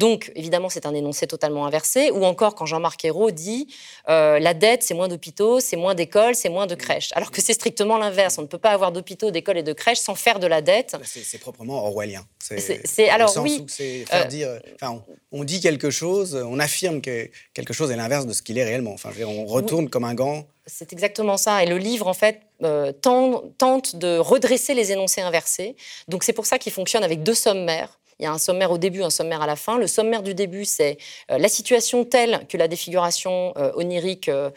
Donc, 0.07 0.31
évidemment, 0.37 0.69
c'est 0.69 0.87
un 0.87 0.95
énoncé 0.95 1.27
totalement 1.27 1.67
inversé. 1.67 2.13
Ou 2.13 2.25
encore, 2.25 2.55
quand 2.55 2.65
Jean-Marc 2.65 3.05
Ayrault 3.05 3.33
dit 3.33 3.67
euh, 4.09 4.39
la 4.39 4.55
dette, 4.55 4.85
c'est 4.85 4.95
moins 4.95 5.09
d'hôpitaux, 5.09 5.59
c'est 5.59 5.77
moins 5.77 5.97
d'écoles, 5.97 6.37
c'est 6.37 6.49
moins 6.49 6.69
de 6.69 6.77
crèches. 6.77 7.11
Alors 7.17 7.33
que 7.33 7.43
c'est 7.43 7.55
strictement 7.55 7.99
l'inverse. 7.99 8.39
On 8.39 8.43
ne 8.43 8.47
peut 8.47 8.59
pas 8.59 8.71
avoir 8.71 8.93
d'hôpitaux, 8.93 9.33
d'écoles 9.33 9.59
et 9.59 9.65
de 9.65 9.73
crèches 9.73 9.99
sans 9.99 10.15
faire 10.15 10.39
de 10.39 10.47
la 10.47 10.63
dette. 10.63 10.97
C'est 11.03 11.39
proprement 11.39 11.85
orwellien. 11.85 12.25
C'est 12.39 13.09
alors 13.09 13.37
oui. 13.39 13.67
Faire 13.69 14.29
dire, 14.29 14.61
enfin, 14.77 15.03
on, 15.33 15.43
dit 15.43 15.61
quelque 15.61 15.91
chose, 15.91 16.37
on 16.49 16.61
affirme 16.61 17.01
que 17.01 17.29
quelque 17.53 17.73
chose 17.73 17.91
est 17.91 17.97
l'inverse 17.97 18.27
de 18.27 18.33
ce 18.33 18.43
qu'il 18.43 18.59
est 18.59 18.65
réellement. 18.65 18.93
Enfin, 18.93 19.11
on 19.27 19.45
retourne 19.45 19.89
comme 19.91 20.05
un 20.05 20.15
gant 20.15 20.47
c'est 20.69 20.93
exactement 20.93 21.37
ça. 21.37 21.63
Et 21.63 21.67
le 21.67 21.79
livre, 21.79 22.09
en 22.09 22.13
fait, 22.13 22.41
euh, 22.65 22.91
tente, 22.91 23.95
de 23.95 24.19
redresser 24.19 24.75
les 24.75 24.91
énoncés 24.91 25.21
inversés. 25.21 25.77
Donc 26.09 26.25
c'est 26.25 26.33
pour 26.33 26.45
ça 26.45 26.59
qu'il 26.59 26.73
fonctionne 26.73 27.05
avec 27.05 27.23
deux 27.23 27.35
sommaires. 27.35 28.01
Il 28.19 28.23
y 28.23 28.27
a 28.27 28.33
un 28.33 28.39
sommaire 28.39 28.71
au 28.71 28.79
début, 28.79 29.03
un 29.03 29.11
sommaire 29.11 29.43
à 29.43 29.47
la 29.47 29.57
fin. 29.57 29.77
Le 29.77 29.87
sommaire 29.87 30.23
du 30.23 30.33
début, 30.33 30.65
c'est 30.65 30.97
euh, 31.31 31.37
la 31.37 31.49
situation 31.49 32.07
telle 32.07 32.47
que 32.49 32.57
la 32.57 32.67
défiguration 32.67 33.53
euh, 33.59 33.73
onirique 33.75 34.31
euh, 34.31 34.51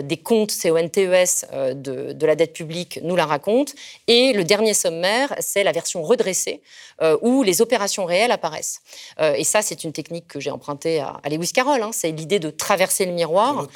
des 0.00 0.16
comptes 0.16 0.56
CONTES 0.62 1.46
de, 1.74 2.12
de, 2.12 2.26
la 2.26 2.36
dette 2.36 2.54
publique 2.54 3.00
nous 3.02 3.14
la 3.14 3.26
raconte. 3.26 3.74
Et 4.06 4.32
le 4.32 4.44
dernier 4.44 4.72
sommaire, 4.72 5.34
c'est 5.40 5.62
la 5.62 5.72
version 5.72 6.02
redressée, 6.02 6.62
où 7.20 7.42
les 7.42 7.60
opérations 7.60 8.04
réelles 8.04 8.30
apparaissent. 8.30 8.80
et 9.20 9.44
ça, 9.44 9.60
c'est 9.60 9.84
une 9.84 9.92
technique 9.92 10.28
que 10.28 10.40
j'ai 10.40 10.50
empruntée 10.50 11.00
à, 11.00 11.20
Lewis 11.28 11.52
Carroll. 11.52 11.82
Hein. 11.82 11.90
C'est 11.92 12.12
l'idée 12.12 12.38
de 12.38 12.50
traverser 12.50 13.06
le 13.06 13.12
miroir, 13.12 13.66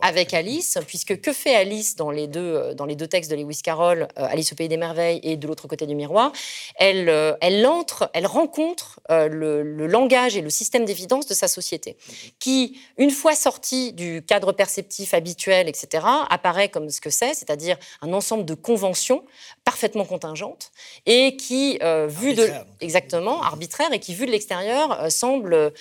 avec 0.00 0.34
Alice, 0.34 0.78
puisque 0.86 1.20
que 1.20 1.32
fait 1.32 1.54
Alice 1.54 1.96
dans 1.96 2.10
les 2.10 2.28
deux, 2.28 2.74
dans 2.74 2.86
les 2.86 2.96
deux 2.96 3.08
textes 3.08 3.30
de 3.30 3.36
Lewis 3.36 3.60
Carroll, 3.62 4.08
Alice 4.16 4.52
au 4.52 4.56
pays 4.56 4.68
des 4.68 4.76
merveilles 4.76 5.20
et 5.22 5.36
de 5.36 5.46
l'autre 5.46 5.68
côté 5.68 5.86
du 5.86 5.94
miroir? 5.94 6.32
Elle, 6.76 7.08
elle 7.40 7.66
entre, 7.66 8.10
elle 8.14 8.26
rencontre 8.26 8.85
euh, 9.10 9.28
le, 9.28 9.86
langage 9.86 10.36
et 10.36 10.40
le 10.40 10.50
système 10.50 10.84
d'évidence 10.84 11.26
de 11.26 11.34
sa 11.34 11.48
société, 11.48 11.96
qui, 12.38 12.78
une 12.98 13.10
fois 13.10 13.34
sorti 13.34 13.92
du 13.92 14.22
cadre 14.26 14.52
perceptif 14.52 15.14
habituel, 15.14 15.68
etc., 15.68 16.04
apparaît 16.30 16.68
comme 16.68 16.90
ce 16.90 17.00
que 17.00 17.10
c'est, 17.10 17.34
c'est-à-dire 17.34 17.76
un 18.02 18.12
ensemble 18.12 18.44
de 18.44 18.54
conventions 18.54 19.24
parfaitement 19.64 20.04
contingentes 20.04 20.70
et 21.06 21.36
qui, 21.36 21.78
euh, 21.82 22.06
vu 22.08 22.34
de 22.34 22.48
exactement 22.80 23.42
arbitraire 23.42 23.92
et 23.92 24.00
qui, 24.00 24.14
vu 24.14 24.26
de 24.26 24.30
l'extérieur, 24.30 25.00
euh, 25.00 25.10
semble, 25.10 25.72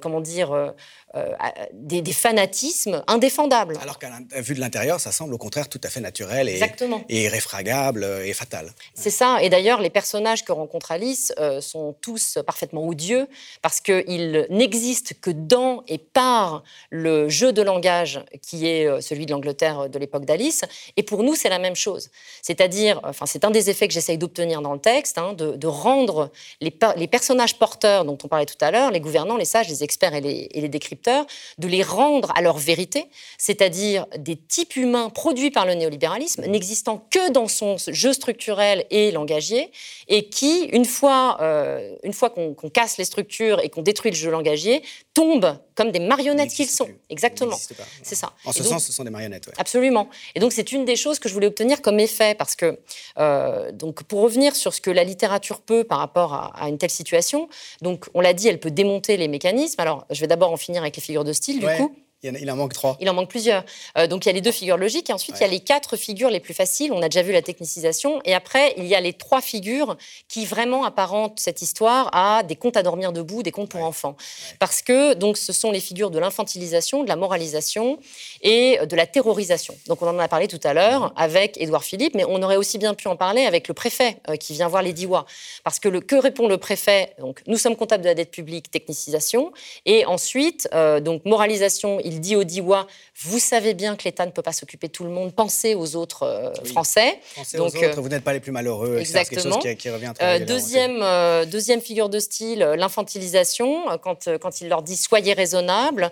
comment 0.00 0.20
dire, 0.20 0.74
euh, 1.14 1.32
des, 1.72 2.12
fanatismes 2.12 3.02
indéfendables. 3.06 3.78
Alors 3.80 3.98
qu'à 3.98 4.10
vue 4.40 4.54
de 4.54 4.60
l'intérieur, 4.60 5.00
ça 5.00 5.10
semble 5.10 5.32
au 5.32 5.38
contraire 5.38 5.68
tout 5.68 5.80
à 5.82 5.88
fait 5.88 6.00
naturel 6.00 6.48
et, 6.48 6.60
et 7.08 7.24
irréfragable 7.24 8.04
et 8.24 8.34
fatal. 8.34 8.70
C'est 8.94 9.10
ça. 9.10 9.42
Et 9.42 9.48
d'ailleurs, 9.48 9.80
les 9.80 9.88
personnages 9.88 10.44
que 10.44 10.52
rencontre 10.52 10.92
Alice 10.92 11.32
euh, 11.38 11.62
sont 11.62 11.94
tous 12.02 12.38
parfaitement 12.46 12.86
odieux 12.86 13.26
parce 13.62 13.80
qu'ils 13.80 14.46
n'existent 14.50 15.14
que 15.20 15.30
dans 15.30 15.82
et 15.88 15.96
par 15.96 16.62
le 16.90 17.30
jeu 17.30 17.52
de 17.52 17.62
langage 17.62 18.22
qui 18.42 18.66
est 18.66 18.86
euh, 18.86 19.00
celui 19.00 19.24
de 19.24 19.32
l'Angleterre 19.32 19.88
de 19.88 19.98
l'époque 19.98 20.26
d'Alice. 20.26 20.64
Et 20.96 21.02
pour 21.02 21.22
nous, 21.22 21.34
c'est 21.34 21.48
la 21.48 21.58
même 21.58 21.76
chose. 21.76 22.10
C'est-à-dire, 22.42 23.00
enfin, 23.04 23.24
c'est 23.24 23.44
un 23.44 23.50
des 23.50 23.70
effets 23.70 23.88
que 23.88 23.94
j'essaye 23.94 24.18
d'obtenir 24.18 24.60
dans 24.60 24.74
le 24.74 24.80
texte, 24.80 25.16
hein, 25.16 25.32
de, 25.32 25.66
rendre 25.66 26.30
les, 26.60 26.76
les, 26.96 27.08
personnages 27.08 27.58
porteurs 27.58 28.04
dont 28.04 28.18
on 28.22 28.28
parlait 28.28 28.46
tout 28.46 28.62
à 28.62 28.70
l'heure, 28.70 28.90
les 28.90 29.00
gouvernants, 29.00 29.36
les 29.36 29.44
sages, 29.44 29.68
les 29.68 29.84
experts 29.84 30.14
et 30.14 30.20
les, 30.20 30.48
et 30.52 30.60
les 30.60 30.68
décrypteurs, 30.68 30.97
de 31.06 31.68
les 31.68 31.82
rendre 31.82 32.32
à 32.34 32.42
leur 32.42 32.58
vérité, 32.58 33.06
c'est-à-dire 33.38 34.06
des 34.18 34.36
types 34.36 34.76
humains 34.76 35.10
produits 35.10 35.50
par 35.50 35.66
le 35.66 35.74
néolibéralisme, 35.74 36.44
n'existant 36.46 37.06
que 37.10 37.30
dans 37.30 37.48
son 37.48 37.76
jeu 37.88 38.12
structurel 38.12 38.84
et 38.90 39.10
langagier, 39.10 39.70
et 40.08 40.28
qui, 40.28 40.64
une 40.64 40.84
fois, 40.84 41.38
euh, 41.40 41.96
fois 42.12 42.30
qu'on 42.30 42.54
casse 42.70 42.98
les 42.98 43.04
structures 43.04 43.60
et 43.60 43.68
qu'on 43.68 43.82
détruit 43.82 44.10
le 44.10 44.16
jeu 44.16 44.30
langagier, 44.30 44.82
tombent 45.14 45.58
comme 45.78 45.92
des 45.92 46.00
marionnettes 46.00 46.50
qu'ils 46.50 46.68
sont. 46.68 46.88
Exactement. 47.08 47.56
C'est 48.02 48.16
ça. 48.16 48.32
En 48.44 48.50
ce 48.50 48.64
sens, 48.64 48.84
ce 48.84 48.92
sont 48.92 49.04
des 49.04 49.10
marionnettes. 49.10 49.48
Absolument. 49.58 50.08
Et 50.34 50.40
donc, 50.40 50.52
c'est 50.52 50.72
une 50.72 50.84
des 50.84 50.96
choses 50.96 51.20
que 51.20 51.28
je 51.28 51.34
voulais 51.34 51.46
obtenir 51.46 51.82
comme 51.82 52.00
effet, 52.00 52.34
parce 52.34 52.56
que, 52.56 52.80
euh, 53.16 53.70
donc, 53.70 54.02
pour 54.02 54.22
revenir 54.22 54.56
sur 54.56 54.74
ce 54.74 54.80
que 54.80 54.90
la 54.90 55.04
littérature 55.04 55.60
peut 55.60 55.84
par 55.84 55.98
rapport 55.98 56.34
à, 56.34 56.68
une 56.68 56.78
telle 56.78 56.90
situation, 56.90 57.48
donc, 57.80 58.06
on 58.14 58.20
l'a 58.20 58.32
dit, 58.32 58.48
elle 58.48 58.58
peut 58.58 58.72
démonter 58.72 59.16
les 59.16 59.28
mécanismes. 59.28 59.80
Alors, 59.80 60.04
je 60.10 60.20
vais 60.20 60.26
d'abord 60.26 60.50
en 60.50 60.56
finir 60.56 60.82
avec 60.82 60.96
les 60.96 61.02
figures 61.02 61.22
de 61.22 61.32
style, 61.32 61.60
du 61.60 61.66
coup. 61.66 61.94
Il 62.24 62.50
en, 62.50 62.56
manque 62.56 62.72
trois. 62.72 62.96
Il 63.00 63.08
en 63.08 63.14
manque 63.14 63.28
plusieurs. 63.28 63.64
Euh, 63.96 64.08
donc 64.08 64.26
il 64.26 64.28
y 64.28 64.30
a 64.30 64.32
les 64.32 64.40
deux 64.40 64.50
figures 64.50 64.76
logiques 64.76 65.08
et 65.08 65.12
ensuite 65.12 65.36
il 65.38 65.42
y 65.42 65.44
a 65.44 65.48
les 65.48 65.60
quatre 65.60 65.96
figures 65.96 66.30
les 66.30 66.40
plus 66.40 66.52
faciles. 66.52 66.92
On 66.92 67.00
a 67.00 67.08
déjà 67.08 67.22
vu 67.22 67.32
la 67.32 67.42
technicisation. 67.42 68.20
Et 68.24 68.34
après, 68.34 68.74
il 68.76 68.86
y 68.86 68.96
a 68.96 69.00
les 69.00 69.12
trois 69.12 69.40
figures 69.40 69.96
qui 70.26 70.44
vraiment 70.44 70.84
apparentent 70.84 71.38
cette 71.38 71.62
histoire 71.62 72.10
à 72.12 72.42
des 72.42 72.56
contes 72.56 72.76
à 72.76 72.82
dormir 72.82 73.12
debout, 73.12 73.44
des 73.44 73.52
contes 73.52 73.68
pour 73.68 73.84
enfants. 73.84 74.16
Parce 74.58 74.82
que 74.82 75.14
donc 75.14 75.36
ce 75.36 75.52
sont 75.52 75.70
les 75.70 75.78
figures 75.78 76.10
de 76.10 76.18
l'infantilisation, 76.18 77.04
de 77.04 77.08
la 77.08 77.14
moralisation 77.14 78.00
et 78.42 78.80
de 78.84 78.96
la 78.96 79.06
terrorisation. 79.06 79.76
Donc 79.86 80.02
on 80.02 80.08
en 80.08 80.18
a 80.18 80.26
parlé 80.26 80.48
tout 80.48 80.60
à 80.64 80.74
l'heure 80.74 81.12
avec 81.14 81.56
Édouard 81.60 81.84
Philippe, 81.84 82.16
mais 82.16 82.24
on 82.24 82.42
aurait 82.42 82.56
aussi 82.56 82.78
bien 82.78 82.94
pu 82.94 83.06
en 83.06 83.14
parler 83.14 83.42
avec 83.42 83.68
le 83.68 83.74
préfet 83.74 84.16
euh, 84.28 84.34
qui 84.34 84.54
vient 84.54 84.66
voir 84.66 84.82
les 84.82 84.92
Diwa. 84.92 85.24
Parce 85.62 85.78
que 85.78 85.88
le, 85.88 86.00
que 86.00 86.16
répond 86.16 86.48
le 86.48 86.58
préfet? 86.58 87.14
Donc 87.20 87.42
nous 87.46 87.58
sommes 87.58 87.76
comptables 87.76 88.02
de 88.02 88.08
la 88.08 88.14
dette 88.14 88.32
publique, 88.32 88.72
technicisation. 88.72 89.52
Et 89.86 90.04
ensuite, 90.04 90.68
euh, 90.74 90.98
donc 90.98 91.24
moralisation, 91.24 92.00
il 92.08 92.20
dit 92.20 92.36
au 92.36 92.44
Diwa, 92.44 92.86
vous 93.20 93.38
savez 93.38 93.74
bien 93.74 93.96
que 93.96 94.04
l'État 94.04 94.24
ne 94.26 94.30
peut 94.30 94.42
pas 94.42 94.52
s'occuper 94.52 94.88
de 94.88 94.92
tout 94.92 95.04
le 95.04 95.10
monde, 95.10 95.34
pensez 95.34 95.74
aux 95.74 95.96
autres 95.96 96.22
euh, 96.22 96.52
Français. 96.64 97.18
Pensez 97.34 97.56
Donc, 97.56 97.74
aux 97.74 97.76
autres, 97.76 97.98
euh, 97.98 98.00
vous 98.00 98.08
n'êtes 98.08 98.24
pas 98.24 98.32
les 98.32 98.40
plus 98.40 98.52
malheureux. 98.52 98.98
Exactement. 98.98 99.58
Quelque 99.58 99.68
chose 99.68 99.76
qui, 99.76 99.90
revient 99.90 100.12
très 100.14 100.40
euh, 100.40 100.44
deuxième, 100.44 101.04
deuxième 101.50 101.80
figure 101.80 102.08
de 102.08 102.18
style, 102.18 102.60
l'infantilisation, 102.60 103.86
quand, 104.02 104.28
quand 104.40 104.60
il 104.60 104.68
leur 104.68 104.82
dit 104.82 104.96
soyez 104.96 105.32
raisonnables. 105.32 106.10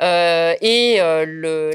et 0.00 0.98
le, 0.98 1.70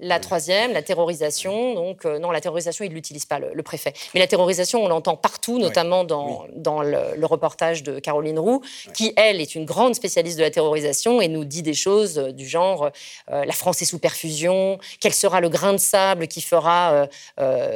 la, 0.00 0.18
troisième, 0.18 0.72
la 0.72 0.82
terrorisation. 0.82 1.74
Donc, 1.74 2.04
non, 2.04 2.30
la 2.30 2.40
terrorisation, 2.40 2.84
il 2.84 2.90
ne 2.90 2.94
l'utilise 2.94 3.26
pas, 3.26 3.38
le, 3.38 3.62
préfet. 3.62 3.92
Mais 4.14 4.20
la 4.20 4.26
terrorisation, 4.26 4.82
on 4.82 4.88
l'entend 4.88 5.16
partout, 5.16 5.58
notamment 5.58 6.04
dans, 6.04 6.46
dans 6.54 6.82
le, 6.82 7.26
reportage 7.30 7.82
de 7.82 8.00
Caroline 8.00 8.38
Roux, 8.38 8.62
qui, 8.94 9.12
elle, 9.16 9.40
est 9.40 9.54
une 9.54 9.64
grande 9.64 9.94
spécialiste 9.94 10.38
de 10.38 10.42
la 10.42 10.50
terrorisation 10.50 11.20
et 11.20 11.28
nous 11.28 11.44
dit 11.44 11.62
des 11.62 11.74
choses 11.74 12.16
du 12.16 12.48
genre 12.48 12.79
genre 12.80 12.90
la 13.28 13.52
France 13.52 13.82
est 13.82 13.84
sous 13.84 13.98
perfusion, 13.98 14.78
quel 15.00 15.12
sera 15.12 15.40
le 15.40 15.48
grain 15.48 15.72
de 15.72 15.78
sable 15.78 16.28
qui 16.28 16.40
fera 16.40 17.08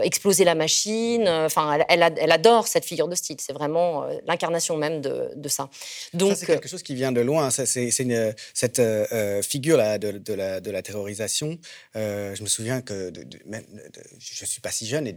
exploser 0.03 0.45
la 0.45 0.55
machine. 0.55 1.29
Enfin, 1.29 1.79
elle, 1.89 2.03
adore 2.33 2.67
cette 2.67 2.85
figure 2.85 3.09
de 3.09 3.15
style. 3.15 3.37
C'est 3.41 3.53
vraiment 3.53 4.07
l'incarnation 4.27 4.77
même 4.77 5.01
de, 5.01 5.49
ça. 5.49 5.69
Donc, 6.13 6.37
c'est 6.37 6.47
quelque 6.47 6.69
chose 6.69 6.83
qui 6.83 6.95
vient 6.95 7.13
de 7.13 7.21
loin. 7.21 7.51
C'est 7.51 7.67
cette 7.67 8.83
figure 9.43 9.77
là 9.77 9.99
de, 9.99 10.35
la, 10.35 10.61
de 10.61 10.71
la 10.71 10.83
terrorisation. 10.83 11.59
je 11.95 12.43
me 12.43 12.49
souviens 12.49 12.81
que 12.81 13.13
je 14.19 14.45
suis 14.45 14.61
pas 14.61 14.71
si 14.71 14.87
jeune 14.87 15.07
et 15.07 15.17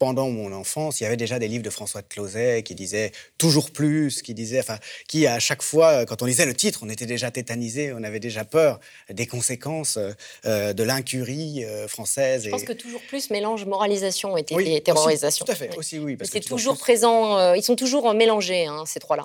pendant 0.00 0.30
mon 0.30 0.50
enfance, 0.54 1.00
il 1.00 1.04
y 1.04 1.06
avait 1.06 1.18
déjà 1.18 1.38
des 1.38 1.46
livres 1.46 1.62
de 1.62 1.68
François 1.68 2.00
de 2.00 2.06
Closet 2.06 2.62
qui 2.62 2.74
disaient 2.74 3.12
toujours 3.36 3.70
plus, 3.70 4.22
qui 4.22 4.32
disaient, 4.32 4.60
enfin, 4.60 4.78
qui 5.06 5.26
à 5.26 5.38
chaque 5.38 5.62
fois, 5.62 6.06
quand 6.06 6.22
on 6.22 6.24
lisait 6.24 6.46
le 6.46 6.54
titre, 6.54 6.80
on 6.82 6.88
était 6.88 7.04
déjà 7.04 7.30
tétanisé, 7.30 7.92
on 7.92 8.02
avait 8.02 8.18
déjà 8.18 8.46
peur 8.46 8.80
des 9.10 9.26
conséquences 9.26 9.98
euh, 10.46 10.72
de 10.72 10.82
l'incurie 10.82 11.66
euh, 11.66 11.86
française. 11.86 12.44
Je 12.44 12.50
pense 12.50 12.62
que 12.62 12.72
toujours 12.72 13.02
plus 13.02 13.28
mélange 13.28 13.66
moralisation 13.66 14.38
et, 14.38 14.44
terrorisation. 14.80 15.44
tout 15.44 15.52
à 15.52 15.54
fait, 15.54 15.76
aussi 15.76 15.98
oui. 15.98 16.16
C'est 16.24 16.40
toujours, 16.40 16.78
présent, 16.78 17.36
euh, 17.36 17.56
ils 17.58 17.62
sont 17.62 17.76
toujours 17.76 18.14
mélangés, 18.14 18.64
hein, 18.64 18.84
ces 18.86 19.00
trois-là. 19.00 19.24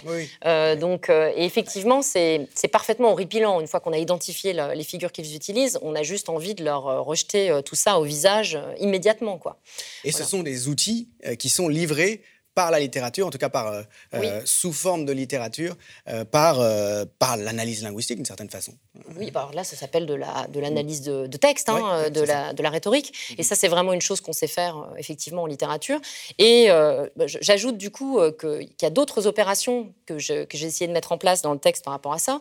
donc, 0.75 1.09
et 1.09 1.45
effectivement, 1.45 2.01
c'est 2.01 2.49
parfaitement 2.69 3.13
horripilant. 3.13 3.61
Une 3.61 3.67
fois 3.67 3.79
qu'on 3.79 3.93
a 3.93 3.97
identifié 3.97 4.51
les 4.51 4.83
figures 4.83 5.13
qu'ils 5.13 5.35
utilisent, 5.37 5.79
on 5.81 5.95
a 5.95 6.03
juste 6.03 6.27
envie 6.27 6.53
de 6.53 6.65
leur 6.65 7.05
rejeter 7.05 7.61
tout 7.63 7.75
ça 7.75 7.97
au 7.97 8.03
visage 8.03 8.59
immédiatement. 8.81 9.37
Quoi. 9.37 9.57
Et 10.03 10.11
ce 10.11 10.25
sont 10.25 10.43
des 10.43 10.64
outils 10.67 11.09
euh, 11.25 11.35
qui 11.35 11.49
sont 11.49 11.67
livrés 11.67 12.21
par 12.55 12.71
la 12.71 12.79
littérature, 12.79 13.27
en 13.27 13.29
tout 13.29 13.37
cas 13.37 13.49
par, 13.49 13.67
euh, 13.67 13.81
euh, 14.13 14.41
sous 14.45 14.71
forme 14.71 15.05
de 15.05 15.11
littérature, 15.11 15.75
par, 16.31 16.59
par 17.19 17.37
l'analyse 17.37 17.83
linguistique 17.83 18.15
d'une 18.15 18.25
certaine 18.25 18.49
façon. 18.49 18.73
Oui, 19.17 19.29
bah, 19.29 19.41
alors 19.41 19.53
là, 19.53 19.63
ça 19.65 19.75
s'appelle 19.75 20.05
de 20.05 20.13
l'analyse 20.59 21.05
la, 21.05 21.23
de, 21.23 21.27
de, 21.27 21.37
texte, 21.37 21.67
hein, 21.67 22.09
de, 22.09 22.21
la, 22.21 22.53
de 22.53 22.63
la 22.63 22.69
rhétorique. 22.69 23.35
Et 23.37 23.43
ça, 23.43 23.55
c'est 23.55 23.67
vraiment 23.67 23.91
une 23.91 24.01
chose 24.01 24.21
qu'on 24.21 24.33
sait 24.33 24.47
faire 24.47 24.87
effectivement 24.97 25.43
en 25.43 25.45
littérature. 25.45 25.99
Et 26.37 26.67
bah, 26.69 27.25
j'ajoute 27.27 27.77
du 27.77 27.91
coup 27.91 28.19
qu'il 28.39 28.69
y 28.81 28.85
a 28.85 28.89
d'autres 28.89 29.27
opérations 29.27 29.93
que 30.05 30.17
j'ai 30.17 30.47
essayé 30.53 30.87
de 30.87 30.93
mettre 30.93 31.11
en 31.11 31.17
place 31.17 31.41
dans 31.41 31.51
le 31.51 31.59
texte 31.59 31.83
par 31.83 31.93
rapport 31.93 32.13
à 32.13 32.19
ça. 32.19 32.39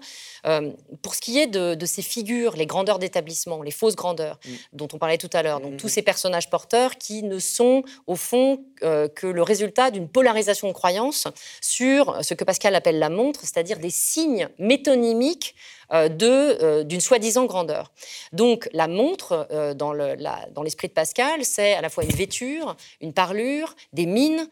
pour 1.03 1.15
ce 1.15 1.21
qui 1.21 1.41
est 1.41 1.49
de, 1.49 1.87
ces 1.87 2.03
figures, 2.03 2.57
les 2.57 2.67
grandeurs 2.67 3.01
d'établissement, 3.01 3.63
les 3.63 3.73
fausses 3.73 3.97
grandeurs 3.97 4.39
mm. 4.47 4.51
dont 4.75 4.89
on 4.93 4.99
parlait 4.99 5.19
tout 5.19 5.31
à 5.33 5.43
l'heure, 5.43 5.61
donc 5.61 5.75
mm, 5.75 5.77
tous 5.79 5.89
ces 5.89 6.03
personnages 6.03 6.51
porteurs 6.51 6.97
qui 6.99 7.25
ne 7.25 7.39
sont 7.39 7.83
au 8.07 8.15
fond 8.15 8.63
que 8.81 9.27
le 9.27 9.43
résultat 9.43 9.91
d'une 9.91 10.04
polarisation 10.07 10.69
de 10.69 10.73
croyances 10.73 11.29
sur 11.61 12.25
ce 12.25 12.35
que 12.35 12.45
Pascal 12.45 12.75
appelle 12.75 12.99
la 12.99 13.11
montre, 13.11 13.41
c'est-à-dire 13.41 13.79
des 13.79 13.91
signes 13.91 14.49
métonymiques 14.59 15.55
d'une 15.91 17.01
soi-disant 17.01 17.45
grandeur. 17.47 17.93
Donc 18.33 18.69
la 18.73 18.89
montre, 18.89 19.47
euh, 19.51 19.75
dans 19.75 20.63
l'esprit 20.63 20.89
de 20.89 20.93
Pascal, 20.93 21.45
c'est 21.45 21.75
à 21.75 21.81
la 21.81 21.89
fois 21.89 22.05
une 22.05 22.13
vêture, 22.13 22.77
une 23.01 23.13
parlure, 23.13 23.75
des 23.93 24.07
mines 24.07 24.49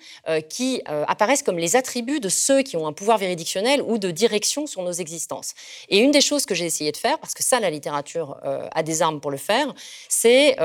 qui 0.49 0.83
apparaissent 0.87 1.43
comme 1.43 1.59
les 1.59 1.76
attributs 1.76 2.20
de 2.20 2.28
ceux 2.28 2.62
qui 2.62 2.76
ont 2.76 2.87
un 2.87 2.93
pouvoir 2.93 3.18
véridictionnel 3.18 3.83
ou 3.83 3.99
de 3.99 4.11
direction 4.11 4.66
sur 4.66 4.83
nos 4.83 4.93
existences. 4.93 5.55
Et 5.89 5.99
une 5.99 6.11
des 6.11 6.20
choses 6.20 6.47
que 6.47 6.55
j'ai 6.55 6.66
essayé 6.66 6.93
de 6.93 6.97
faire, 6.97 7.18
parce 7.18 7.35
que 7.35 7.43
ça, 7.43 7.61
la 7.61 7.70
littérature 7.70 8.37
a 8.43 8.83
des 8.83 9.03
armes 9.03 9.20
pour 9.20 9.30
le 9.30 9.37
faire, 9.37 9.72
c'est 10.09 10.57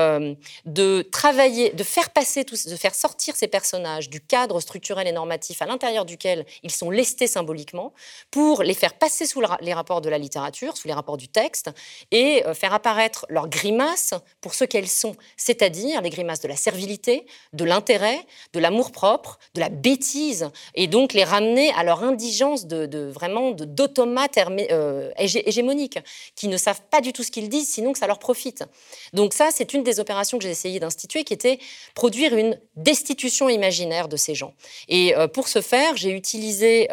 de 0.64 1.02
travailler, 1.02 1.70
de 1.70 1.84
faire 1.84 2.10
passer, 2.10 2.44
de 2.44 2.76
faire 2.76 2.94
sortir 2.94 3.36
ces 3.36 3.48
personnages 3.48 4.10
du 4.10 4.20
cadre 4.20 4.60
structurel 4.60 5.06
et 5.06 5.12
normatif 5.12 5.62
à 5.62 5.66
l'intérieur 5.66 6.04
duquel 6.04 6.46
ils 6.62 6.70
sont 6.70 6.90
lestés 6.90 7.26
symboliquement, 7.26 7.92
pour 8.30 8.62
les 8.62 8.74
faire 8.74 8.94
passer 8.94 9.26
sous 9.26 9.42
les 9.60 9.74
rapports 9.74 10.00
de 10.00 10.08
la 10.08 10.18
littérature 10.18 10.57
sous 10.76 10.88
les 10.88 10.94
rapports 10.94 11.16
du 11.16 11.28
texte, 11.28 11.70
et 12.10 12.44
euh, 12.46 12.54
faire 12.54 12.72
apparaître 12.72 13.26
leurs 13.28 13.48
grimaces 13.48 14.14
pour 14.40 14.54
ce 14.54 14.64
qu'elles 14.64 14.88
sont, 14.88 15.14
c'est-à-dire 15.36 16.02
les 16.02 16.10
grimaces 16.10 16.40
de 16.40 16.48
la 16.48 16.56
servilité, 16.56 17.26
de 17.52 17.64
l'intérêt, 17.64 18.18
de 18.52 18.60
l'amour-propre, 18.60 19.38
de 19.54 19.60
la 19.60 19.68
bêtise, 19.68 20.50
et 20.74 20.86
donc 20.86 21.12
les 21.12 21.24
ramener 21.24 21.70
à 21.72 21.84
leur 21.84 22.02
indigence 22.02 22.66
de, 22.66 22.86
de 22.86 23.06
vraiment 23.06 23.52
d'automates 23.52 24.38
euh, 24.38 25.10
hégémoniques, 25.16 25.98
qui 26.34 26.48
ne 26.48 26.56
savent 26.56 26.82
pas 26.90 27.00
du 27.00 27.12
tout 27.12 27.22
ce 27.22 27.30
qu'ils 27.30 27.48
disent, 27.48 27.68
sinon 27.68 27.92
que 27.92 27.98
ça 27.98 28.06
leur 28.06 28.18
profite. 28.18 28.64
Donc 29.12 29.34
ça, 29.34 29.48
c'est 29.52 29.74
une 29.74 29.82
des 29.82 30.00
opérations 30.00 30.38
que 30.38 30.44
j'ai 30.44 30.50
essayé 30.50 30.80
d'instituer, 30.80 31.24
qui 31.24 31.32
était 31.32 31.58
produire 31.94 32.36
une 32.36 32.60
destitution 32.76 33.48
imaginaire 33.48 34.08
de 34.08 34.16
ces 34.16 34.34
gens. 34.34 34.54
Et 34.88 35.16
euh, 35.16 35.28
pour 35.28 35.48
ce 35.48 35.60
faire, 35.60 35.96
j'ai 35.96 36.10
utilisé 36.10 36.88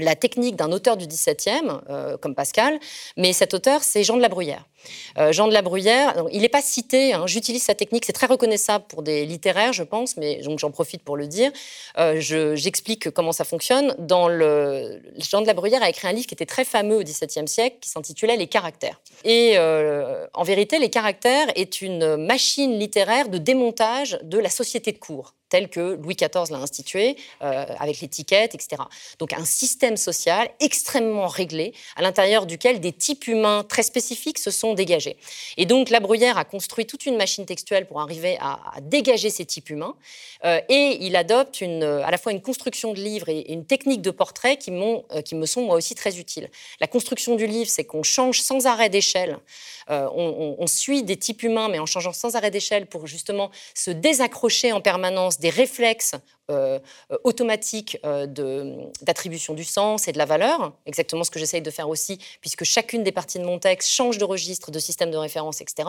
la 0.00 0.16
technique 0.16 0.56
d'un 0.56 0.72
auteur 0.72 0.96
du 0.96 1.06
XVIIe, 1.06 1.68
euh, 1.90 2.16
comme 2.16 2.34
Pascal, 2.34 2.78
mais 3.16 3.32
cet 3.32 3.52
auteur, 3.52 3.82
c'est 3.82 4.04
Jean 4.04 4.16
de 4.16 4.22
la 4.22 4.28
Bruyère. 4.28 4.66
Euh, 5.18 5.32
Jean 5.32 5.46
de 5.46 5.52
la 5.52 5.62
Bruyère, 5.62 6.24
il 6.32 6.40
n'est 6.40 6.48
pas 6.48 6.62
cité, 6.62 7.12
hein, 7.12 7.26
j'utilise 7.26 7.62
sa 7.62 7.74
technique, 7.74 8.04
c'est 8.06 8.14
très 8.14 8.26
reconnaissable 8.26 8.84
pour 8.88 9.02
des 9.02 9.26
littéraires, 9.26 9.72
je 9.72 9.82
pense, 9.82 10.16
mais 10.16 10.40
j'en 10.42 10.70
profite 10.70 11.02
pour 11.02 11.16
le 11.16 11.26
dire. 11.26 11.52
Euh, 11.98 12.20
j'explique 12.20 13.10
comment 13.10 13.32
ça 13.32 13.44
fonctionne. 13.44 13.94
Dans 13.98 14.28
le, 14.28 15.02
Jean 15.18 15.42
de 15.42 15.46
la 15.46 15.54
Bruyère 15.54 15.82
a 15.82 15.90
écrit 15.90 16.08
un 16.08 16.12
livre 16.12 16.26
qui 16.26 16.34
était 16.34 16.46
très 16.46 16.64
fameux 16.64 16.96
au 16.96 17.02
XVIIe 17.02 17.46
siècle, 17.46 17.76
qui 17.80 17.90
s'intitulait 17.90 18.36
Les 18.36 18.46
caractères. 18.46 19.00
Et 19.24 19.58
en 19.58 20.42
vérité, 20.42 20.78
Les 20.78 20.90
caractères 20.90 21.48
est 21.54 21.82
une 21.82 22.16
machine 22.16 22.78
littéraire 22.78 23.28
de 23.28 23.38
démontage 23.38 24.18
de 24.22 24.38
la 24.38 24.48
société 24.48 24.92
de 24.92 24.98
cour 24.98 25.34
tel 25.52 25.68
que 25.68 25.98
Louis 26.02 26.16
XIV 26.16 26.50
l'a 26.50 26.56
institué, 26.56 27.16
euh, 27.42 27.66
avec 27.78 28.00
l'étiquette, 28.00 28.54
etc. 28.54 28.82
Donc 29.18 29.34
un 29.34 29.44
système 29.44 29.98
social 29.98 30.48
extrêmement 30.60 31.26
réglé, 31.26 31.74
à 31.94 32.00
l'intérieur 32.00 32.46
duquel 32.46 32.80
des 32.80 32.92
types 32.92 33.26
humains 33.26 33.62
très 33.62 33.82
spécifiques 33.82 34.38
se 34.38 34.50
sont 34.50 34.72
dégagés. 34.72 35.18
Et 35.58 35.66
donc 35.66 35.90
la 35.90 36.00
Bruyère 36.00 36.38
a 36.38 36.46
construit 36.46 36.86
toute 36.86 37.04
une 37.04 37.18
machine 37.18 37.44
textuelle 37.44 37.86
pour 37.86 38.00
arriver 38.00 38.38
à, 38.40 38.60
dégager 38.80 39.28
ces 39.28 39.44
types 39.44 39.68
humains, 39.68 39.94
euh, 40.46 40.58
et 40.70 40.96
il 41.02 41.16
adopte 41.16 41.60
une, 41.60 41.82
à 41.82 42.10
la 42.10 42.16
fois 42.16 42.32
une 42.32 42.40
construction 42.40 42.94
de 42.94 43.00
livre 43.00 43.28
et, 43.28 43.52
une 43.52 43.66
technique 43.66 44.00
de 44.00 44.10
portrait 44.10 44.56
qui, 44.56 44.70
euh, 44.70 45.20
qui 45.20 45.34
me 45.34 45.44
sont 45.44 45.66
moi 45.66 45.76
aussi 45.76 45.94
très 45.94 46.18
utiles. 46.18 46.48
La 46.80 46.86
construction 46.86 47.36
du 47.36 47.46
livre, 47.46 47.68
c'est 47.68 47.84
qu'on 47.84 48.02
change 48.02 48.40
sans 48.40 48.64
arrêt 48.66 48.88
d'échelle, 48.88 49.38
on, 49.88 50.56
on 50.58 50.66
suit 50.66 51.02
des 51.02 51.18
types 51.18 51.42
humains, 51.42 51.68
mais 51.68 51.78
en 51.78 51.84
changeant 51.84 52.14
sans 52.14 52.34
arrêt 52.36 52.50
d'échelle 52.50 52.86
pour 52.86 53.06
justement 53.06 53.50
se 53.74 53.90
désaccrocher 53.90 54.72
en 54.72 54.80
permanence 54.80 55.41
des 55.42 55.50
réflexes 55.50 56.14
euh, 56.50 56.78
euh, 57.10 57.18
automatiques 57.24 57.98
euh, 58.04 58.26
d'attribution 59.02 59.54
du 59.54 59.64
sens 59.64 60.08
et 60.08 60.12
de 60.12 60.18
la 60.18 60.24
valeur, 60.24 60.72
exactement 60.86 61.24
ce 61.24 61.30
que 61.30 61.38
j'essaye 61.38 61.62
de 61.62 61.70
faire 61.70 61.88
aussi, 61.88 62.18
puisque 62.40 62.64
chacune 62.64 63.02
des 63.02 63.12
parties 63.12 63.38
de 63.38 63.44
mon 63.44 63.58
texte 63.58 63.90
change 63.90 64.18
de 64.18 64.24
registre, 64.24 64.70
de 64.70 64.78
système 64.78 65.10
de 65.10 65.16
référence, 65.16 65.60
etc. 65.60 65.88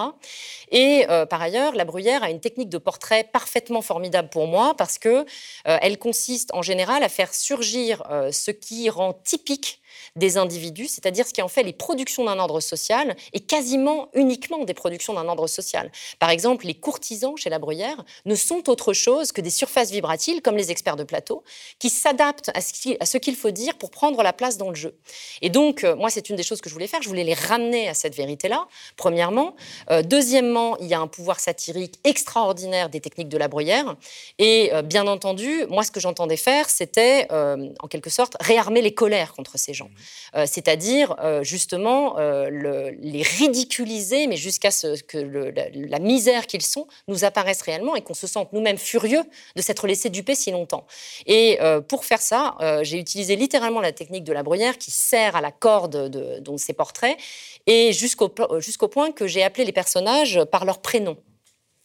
Et 0.72 1.06
par 1.30 1.42
ailleurs, 1.42 1.74
la 1.76 1.86
Bruyère 1.86 2.24
a 2.24 2.30
une 2.30 2.40
technique 2.40 2.70
de 2.70 2.78
portrait 2.78 3.24
parfaitement 3.24 3.82
formidable 3.82 4.30
pour 4.30 4.48
moi, 4.48 4.76
parce 4.78 4.98
que 4.98 5.26
elle 5.66 5.98
consiste 5.98 6.54
en 6.54 6.62
général 6.62 7.04
à 7.04 7.10
faire 7.10 7.34
surgir 7.34 8.04
ce 8.32 8.52
qui 8.52 8.90
rend 8.90 9.14
typique 9.14 9.82
des 10.16 10.38
individus, 10.38 10.88
c'est-à-dire 10.88 11.28
ce 11.28 11.34
qui 11.34 11.42
en 11.42 11.48
fait 11.48 11.64
les 11.64 11.74
productions 11.74 12.24
d'un 12.26 12.38
ordre 12.38 12.60
social, 12.60 13.16
et 13.34 13.40
quasiment 13.40 14.10
uniquement 14.14 14.64
des 14.64 14.74
productions 14.74 15.14
d'un 15.14 15.28
ordre 15.28 15.48
social. 15.48 15.92
Par 16.20 16.30
exemple, 16.30 16.68
les 16.68 16.76
courtisans 16.76 17.36
chez 17.36 17.50
la 17.50 17.58
Bruyère 17.58 18.04
ne 18.26 18.36
sont 18.36 18.70
autre 18.70 18.94
chose 18.94 19.32
que 19.32 19.42
des 19.42 19.50
surfaces 19.50 19.92
vibratiles, 19.92 20.42
comme 20.42 20.56
les 20.56 20.70
experts 20.70 20.98
de 20.98 21.04
plateau, 21.04 21.44
qui 21.80 21.90
s'adaptent 21.90 22.52
à 22.54 22.62
ce 22.62 23.18
qu'il 23.18 23.36
faut 23.36 23.52
dire 23.52 23.76
pour 23.78 23.90
prendre 23.90 24.22
la 24.22 24.34
place 24.34 24.58
dans 24.58 24.70
le 24.70 24.76
jeu. 24.76 24.96
Et 25.42 25.50
donc, 25.50 25.84
euh, 25.84 25.96
moi, 25.96 26.10
c'est 26.10 26.30
une 26.30 26.36
des 26.36 26.44
choses 26.44 26.62
que 26.62 26.70
je 26.70 26.74
voulais 26.74 26.88
faire, 26.88 27.02
je 27.02 27.10
voulais 27.10 27.24
les 27.24 27.34
ramener 27.34 27.90
à 27.90 27.94
cette 27.94 28.16
vérité-là, 28.16 28.68
premièrement. 28.98 29.56
Euh, 29.90 30.04
deuxièmement, 30.04 30.78
il 30.78 30.88
y 30.88 30.94
a 30.94 31.00
un 31.00 31.08
pouvoir 31.08 31.40
satirique 31.40 31.96
extraordinaire 32.04 32.90
des 32.90 33.02
techniques 33.02 33.30
de 33.30 33.38
la 33.38 33.48
Bruyère. 33.48 33.96
Et 34.38 34.72
euh, 34.74 34.84
bien 34.84 35.08
entendu, 35.08 35.66
moi, 35.70 35.84
ce 35.84 35.92
que 35.92 36.00
j'entendais 36.00 36.38
faire, 36.38 36.70
c'était, 36.70 37.28
en 37.32 37.88
quelque 37.88 38.10
sorte, 38.10 38.36
réarmer 38.40 38.82
les 38.82 38.94
colères 38.94 39.34
contre 39.34 39.58
ces 39.58 39.74
gens. 39.74 39.90
Euh, 40.36 40.46
c'est-à-dire 40.48 41.16
euh, 41.20 41.44
justement 41.44 42.18
euh, 42.18 42.50
les 42.50 43.22
ridiculiser, 43.22 44.28
mais 44.28 44.38
jusqu'à 44.38 44.72
ce 44.72 45.02
que 45.02 45.18
la, 45.18 46.00
misère 46.00 46.48
qu'ils 46.48 46.62
sont 46.62 46.88
nous 47.08 47.24
apparaisse 47.24 47.62
réellement 47.62 47.96
et 47.96 48.02
qu'on 48.02 48.14
se 48.14 48.28
sente 48.28 48.52
nous-mêmes 48.54 48.78
furieux 48.78 49.24
de 49.56 49.62
s'être 49.62 49.88
laissé 49.88 50.10
duper 50.10 50.36
si 50.36 50.52
longtemps. 50.52 50.86
Et 51.26 51.60
pour 51.88 52.06
faire 52.06 52.22
ça, 52.22 52.56
j'ai 52.82 52.98
utilisé 52.98 53.36
littéralement 53.36 53.80
la 53.80 53.92
technique 53.92 54.24
de 54.24 54.34
la 54.34 54.44
bruyère 54.44 54.78
qui 54.78 54.92
sert 54.92 55.36
à 55.36 55.42
la 55.42 55.52
corde 55.52 56.10
de, 56.10 56.58
ces 56.58 56.74
portraits, 56.74 57.18
et 57.66 57.94
jusqu'au 57.94 58.34
jusqu'au 58.60 58.88
point 58.88 59.12
que 59.12 59.28
j'ai 59.28 59.44
appelé 59.44 59.66
les 59.66 59.72
personnages 59.72 60.44
par 60.52 60.66
leur 60.66 60.80
prénom. 60.82 61.18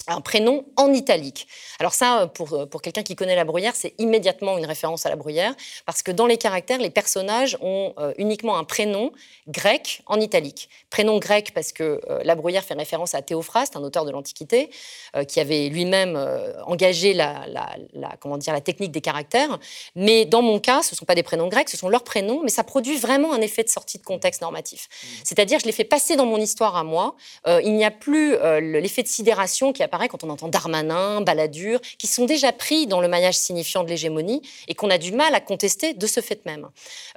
Un 0.08 0.20
prénom 0.20 0.64
en 0.76 0.92
italique. 0.92 1.46
Alors 1.78 1.94
ça, 1.94 2.30
pour, 2.34 2.68
pour 2.68 2.82
quelqu'un 2.82 3.02
qui 3.02 3.14
connaît 3.14 3.36
la 3.36 3.44
bruyère, 3.44 3.76
c'est 3.76 3.94
immédiatement 3.98 4.58
une 4.58 4.66
référence 4.66 5.06
à 5.06 5.10
la 5.10 5.16
bruyère, 5.16 5.54
parce 5.86 6.02
que 6.02 6.10
dans 6.10 6.26
les 6.26 6.38
caractères, 6.38 6.78
les 6.78 6.90
personnages 6.90 7.56
ont 7.60 7.92
euh, 7.98 8.12
uniquement 8.18 8.56
un 8.58 8.64
prénom 8.64 9.12
grec 9.48 10.02
en 10.06 10.20
italique. 10.20 10.68
Prénom 10.90 11.18
grec 11.18 11.52
parce 11.54 11.72
que 11.72 12.00
euh, 12.08 12.20
la 12.24 12.34
bruyère 12.34 12.64
fait 12.64 12.74
référence 12.74 13.14
à 13.14 13.22
Théophraste, 13.22 13.76
un 13.76 13.82
auteur 13.82 14.04
de 14.04 14.10
l'Antiquité, 14.10 14.70
euh, 15.16 15.24
qui 15.24 15.40
avait 15.40 15.68
lui-même 15.68 16.16
engagé 16.66 17.12
la, 17.12 17.46
la, 17.48 18.16
comment 18.20 18.38
dire, 18.38 18.52
la 18.52 18.60
technique 18.60 18.92
des 18.92 19.00
caractères. 19.00 19.58
Mais 19.94 20.24
dans 20.24 20.42
mon 20.42 20.58
cas, 20.60 20.82
ce 20.82 20.94
ne 20.94 20.96
sont 20.96 21.04
pas 21.04 21.14
des 21.14 21.22
prénoms 21.22 21.48
grecs, 21.48 21.68
ce 21.68 21.76
sont 21.76 21.88
leurs 21.88 22.04
prénoms, 22.04 22.40
mais 22.42 22.50
ça 22.50 22.64
produit 22.64 22.96
vraiment 22.96 23.32
un 23.32 23.40
effet 23.40 23.64
de 23.64 23.68
sortie 23.68 23.98
de 23.98 24.04
contexte 24.04 24.40
normatif. 24.42 24.88
Mmh. 24.88 25.06
C'est-à-dire, 25.24 25.58
je 25.58 25.66
les 25.66 25.72
fais 25.72 25.84
passer 25.84 26.16
dans 26.16 26.26
mon 26.26 26.38
histoire 26.38 26.76
à 26.76 26.84
moi. 26.84 27.16
il 27.46 27.74
n'y 27.74 27.84
a 27.84 27.90
plus 27.90 28.36
l'effet 28.60 29.02
de 29.02 29.08
sidération 29.08 29.72
qui 29.72 29.82
apparaît 29.82 29.97
quand 30.06 30.22
on 30.22 30.30
entend 30.30 30.46
Darmanin, 30.46 31.22
Balladur, 31.22 31.80
qui 31.98 32.06
sont 32.06 32.26
déjà 32.26 32.52
pris 32.52 32.86
dans 32.86 33.00
le 33.00 33.08
maillage 33.08 33.34
signifiant 33.34 33.82
de 33.82 33.88
l'hégémonie 33.88 34.42
et 34.68 34.74
qu'on 34.74 34.90
a 34.90 34.98
du 34.98 35.12
mal 35.12 35.34
à 35.34 35.40
contester 35.40 35.94
de 35.94 36.06
ce 36.06 36.20
fait 36.20 36.44
même. 36.46 36.68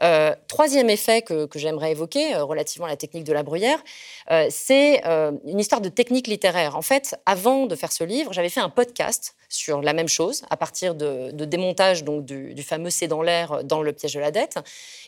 Euh, 0.02 0.34
troisième 0.48 0.90
effet 0.90 1.22
que, 1.22 1.48
j'aimerais 1.56 1.92
évoquer 1.92 2.34
euh, 2.36 2.44
relativement 2.44 2.88
à 2.88 2.90
la 2.90 2.98
technique 2.98 3.26
de 3.26 3.34
la 3.34 3.44
bruyère, 3.44 3.84
euh, 4.32 4.48
c'est 4.50 5.04
une 5.04 5.60
histoire 5.60 5.82
de 5.82 5.90
technique 5.90 6.28
littéraire. 6.28 6.76
En 6.76 6.82
fait, 6.82 7.16
avant 7.26 7.66
de 7.66 7.76
faire 7.76 7.92
ce 7.92 8.04
livre, 8.04 8.34
j'avais 8.34 8.50
fait 8.50 8.62
un 8.62 8.70
podcast 8.70 9.36
sur 9.52 9.82
la 9.82 9.94
même 9.94 10.08
chose 10.08 10.44
à 10.50 10.58
partir 10.58 10.96
de, 10.96 11.32
démontage 11.46 12.04
donc, 12.04 12.26
du, 12.26 12.64
fameux 12.64 12.90
C'est 12.90 13.08
dans 13.08 13.22
l'air 13.22 13.64
dans 13.64 13.82
le 13.82 13.92
piège 13.94 14.14
de 14.14 14.20
la 14.20 14.32
dette. 14.32 14.58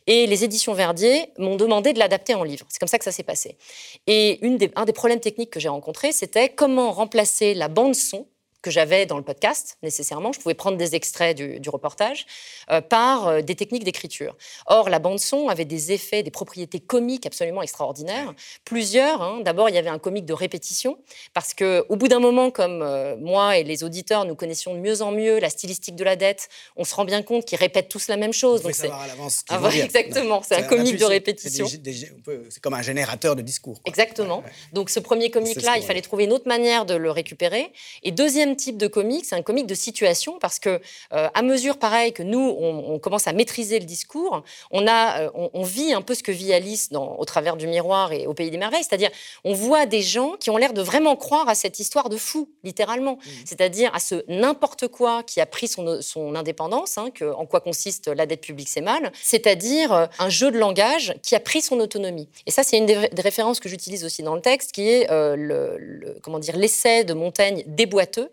Et 0.06 0.28
les 0.28 0.44
éditions 0.44 0.74
Verdier 0.74 1.32
m'ont 1.38 1.56
demandé 1.56 1.94
de 1.94 2.00
l'adapter 2.00 2.36
en 2.36 2.44
livre. 2.44 2.66
C'est 2.70 2.80
comme 2.80 2.88
ça 2.88 2.98
que 2.98 3.06
ça 3.06 3.12
s'est 3.12 3.24
passé. 3.24 3.58
Et 4.06 4.46
une 4.46 4.58
des, 4.58 4.72
un 4.76 4.86
des 4.86 4.94
problèmes 4.94 5.22
techniques 5.22 5.50
que 5.50 5.60
j'ai 5.60 5.70
rencontrés, 5.70 6.12
c'était 6.12 6.50
comment 6.50 6.92
remplacer 6.92 7.54
la 7.54 7.70
bande 7.70 7.96
son 7.96 8.28
que 8.64 8.72
j'avais 8.72 9.06
dans 9.06 9.18
le 9.18 9.24
podcast, 9.24 9.78
nécessairement. 9.84 10.32
Je 10.32 10.40
pouvais 10.40 10.56
prendre 10.56 10.78
des 10.78 10.96
extraits 10.96 11.38
du, 11.38 11.70
reportage 11.70 12.26
euh, 12.72 12.82
par 12.82 13.28
euh, 13.28 13.42
des 13.42 13.56
techniques 13.56 13.84
d'écriture. 13.84 14.36
Or, 14.68 14.90
la 14.90 15.00
bande-son 15.00 15.50
avait 15.50 15.66
des 15.66 15.92
effets, 15.92 16.24
des 16.24 16.32
propriétés 16.32 16.80
comiques 16.80 17.26
absolument 17.26 17.62
extraordinaires. 17.62 18.34
Plusieurs. 18.64 19.22
Hein. 19.22 19.42
D'abord, 19.44 19.70
il 19.70 19.76
y 19.76 19.78
avait 19.78 19.90
un 19.90 20.00
comique 20.00 20.26
de 20.26 20.34
répétition, 20.34 20.98
parce 21.34 21.54
qu'au 21.54 21.96
bout 21.96 22.08
d'un 22.08 22.20
moment, 22.20 22.52
comme 22.52 22.82
euh, 22.82 23.16
moi 23.18 23.58
et 23.58 23.64
les 23.64 23.84
auditeurs, 23.84 24.26
nous 24.26 24.36
connaissions 24.36 24.74
de 24.74 24.80
mieux 24.80 25.02
en 25.02 25.12
mieux 25.12 25.40
la 25.40 25.50
stylistique 25.50 25.96
de 25.96 26.04
la 26.04 26.16
dette, 26.16 26.48
on 26.78 26.86
se 26.86 26.96
rend 26.96 27.06
bien 27.06 27.22
compte 27.22 27.46
qu'ils 27.46 27.60
répètent 27.60 27.90
tous 27.90 28.08
la 28.08 28.18
même 28.18 28.34
chose. 28.34 28.62
Donc 28.64 28.76
c'est 28.76 28.90
à 28.90 29.08
l'avance. 29.08 29.44
Ah, 29.50 29.60
exactement, 29.76 30.42
c'est 30.42 30.56
un 30.56 30.64
comique 30.64 30.98
de 30.98 31.06
répétition. 31.06 31.68
C'est 31.68 32.62
comme 32.62 32.74
un 32.74 32.82
générateur 32.82 33.36
de 33.36 33.42
discours. 33.42 33.82
Exactement. 33.86 34.42
Donc 34.72 34.90
ce 34.90 35.02
premier 35.02 35.30
comique-là, 35.30 35.78
il 35.78 35.84
fallait 35.84 36.02
trouver 36.02 36.24
une 36.24 36.32
autre 36.32 36.48
manière 36.48 36.86
de 36.86 36.94
le 36.94 37.12
récupérer. 37.12 37.74
Et 38.04 38.12
deuxième 38.12 38.53
type 38.56 38.78
de 38.78 38.88
comique, 38.88 39.26
c'est 39.26 39.36
un 39.36 39.42
comique 39.42 39.68
de 39.68 39.76
situation 39.76 40.38
parce 40.40 40.60
que 40.60 40.80
euh, 41.14 41.30
à 41.34 41.42
mesure, 41.42 41.78
pareil, 41.78 42.14
que 42.14 42.24
nous, 42.24 42.40
on, 42.40 43.00
commence 43.00 43.28
à 43.28 43.34
maîtriser 43.34 43.80
le 43.80 43.86
discours, 43.86 44.44
on, 44.72 44.88
a, 44.88 45.24
euh, 45.24 45.50
on, 45.54 45.64
vit 45.64 45.94
un 45.94 46.02
peu 46.02 46.16
ce 46.16 46.24
que 46.24 46.32
vit 46.32 46.54
Alice 46.54 46.90
dans, 46.90 47.16
au 47.18 47.26
travers 47.26 47.58
du 47.58 47.68
miroir 47.68 48.14
et 48.14 48.28
au 48.28 48.34
pays 48.34 48.52
des 48.52 48.58
merveilles, 48.58 48.84
c'est-à-dire 48.84 49.10
on 49.44 49.54
voit 49.54 49.86
des 49.86 50.02
gens 50.02 50.36
qui 50.40 50.50
ont 50.50 50.58
l'air 50.58 50.74
de 50.74 50.82
vraiment 50.82 51.16
croire 51.16 51.50
à 51.50 51.56
cette 51.56 51.80
histoire 51.80 52.10
de 52.10 52.18
fou, 52.18 52.50
littéralement, 52.64 53.14
mmh. 53.14 53.30
c'est-à-dire 53.46 53.94
à 53.94 54.00
ce 54.00 54.24
n'importe 54.28 54.88
quoi 54.88 55.24
qui 55.24 55.42
a 55.42 55.46
pris 55.46 55.68
son, 55.68 56.02
son 56.02 56.36
indépendance, 56.36 56.98
hein, 56.98 57.10
que, 57.14 57.26
en 57.26 57.46
quoi 57.46 57.60
consiste 57.60 58.08
la 58.08 58.26
dette 58.26 58.42
publique, 58.42 58.70
c'est 58.70 58.82
mal, 58.82 59.12
c'est-à-dire 59.22 59.94
euh, 59.94 60.06
un 60.20 60.30
jeu 60.30 60.52
de 60.52 60.58
langage 60.58 61.16
qui 61.22 61.36
a 61.36 61.40
pris 61.40 61.62
son 61.62 61.80
autonomie. 61.80 62.30
Et 62.46 62.52
ça, 62.52 62.64
c'est 62.64 62.78
une 62.78 62.86
des, 62.86 63.10
références 63.24 63.60
que 63.60 63.70
j'utilise 63.70 64.04
aussi 64.06 64.24
dans 64.24 64.36
le 64.36 64.42
texte, 64.42 64.72
qui 64.72 64.90
est 64.90 65.08
le, 65.10 66.18
comment 66.22 66.40
dire 66.40 66.58
l'essai 66.58 67.04
de 67.04 67.14
Montaigne 67.14 67.64
déboiteux, 67.68 68.30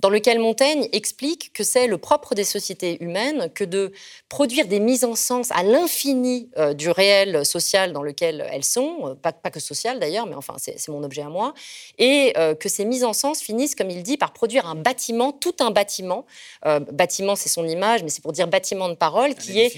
dans 0.00 0.10
lequel 0.10 0.38
Montaigne 0.38 0.88
explique 0.92 1.52
que 1.52 1.64
c'est 1.64 1.86
le 1.86 1.98
propre 1.98 2.34
des 2.34 2.44
sociétés 2.44 3.02
humaines 3.02 3.50
que 3.54 3.64
de 3.64 3.92
produire 4.28 4.66
des 4.66 4.80
mises 4.80 5.04
en 5.04 5.14
sens 5.14 5.50
à 5.52 5.62
l'infini 5.62 6.50
euh, 6.58 6.74
du 6.74 6.90
réel 6.90 7.46
social 7.46 7.92
dans 7.92 8.02
lequel 8.02 8.46
elles 8.50 8.64
sont, 8.64 9.08
euh, 9.08 9.14
pas, 9.14 9.32
que 9.32 9.60
social 9.60 10.00
d'ailleurs, 10.00 10.26
mais 10.26 10.34
enfin 10.34 10.56
c'est 10.58 10.88
mon 10.88 11.02
objet 11.02 11.22
à 11.22 11.28
moi, 11.28 11.54
et 11.98 12.32
euh, 12.36 12.54
que 12.54 12.68
ces 12.68 12.84
mises 12.84 13.04
en 13.04 13.12
sens 13.12 13.40
finissent, 13.40 13.74
comme 13.74 13.90
il 13.90 14.02
dit, 14.02 14.16
par 14.16 14.32
produire 14.32 14.66
un 14.66 14.74
bâtiment, 14.74 15.32
tout 15.32 15.54
un 15.60 15.70
bâtiment. 15.70 16.26
bâtiment, 16.64 17.36
c'est 17.36 17.48
son 17.48 17.66
image, 17.66 18.02
mais 18.02 18.08
c'est 18.08 18.22
pour 18.22 18.32
dire 18.32 18.48
bâtiment 18.48 18.88
de 18.88 18.94
parole, 18.94 19.34
qui 19.34 19.60
est 19.60 19.72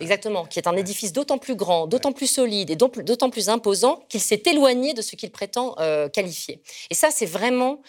exactement, 0.00 0.44
qui 0.44 0.58
est 0.58 0.66
un 0.66 0.76
édifice 0.76 1.12
d'autant 1.12 1.38
plus 1.38 1.54
grand, 1.54 1.86
d'autant 1.86 2.12
plus 2.12 2.26
solide 2.26 2.70
et 2.70 2.76
d'autant 2.76 3.30
plus 3.30 3.48
imposant 3.48 4.02
qu'il 4.08 4.20
s'est 4.20 4.42
éloigné 4.46 4.94
de 4.94 5.02
ce 5.02 5.16
qu'il 5.16 5.30
prétend 5.30 5.76
qualifier. 6.12 6.60
Et 6.90 6.94
ça, 6.94 7.08
c'est 7.10 7.26
vraiment 7.26 7.80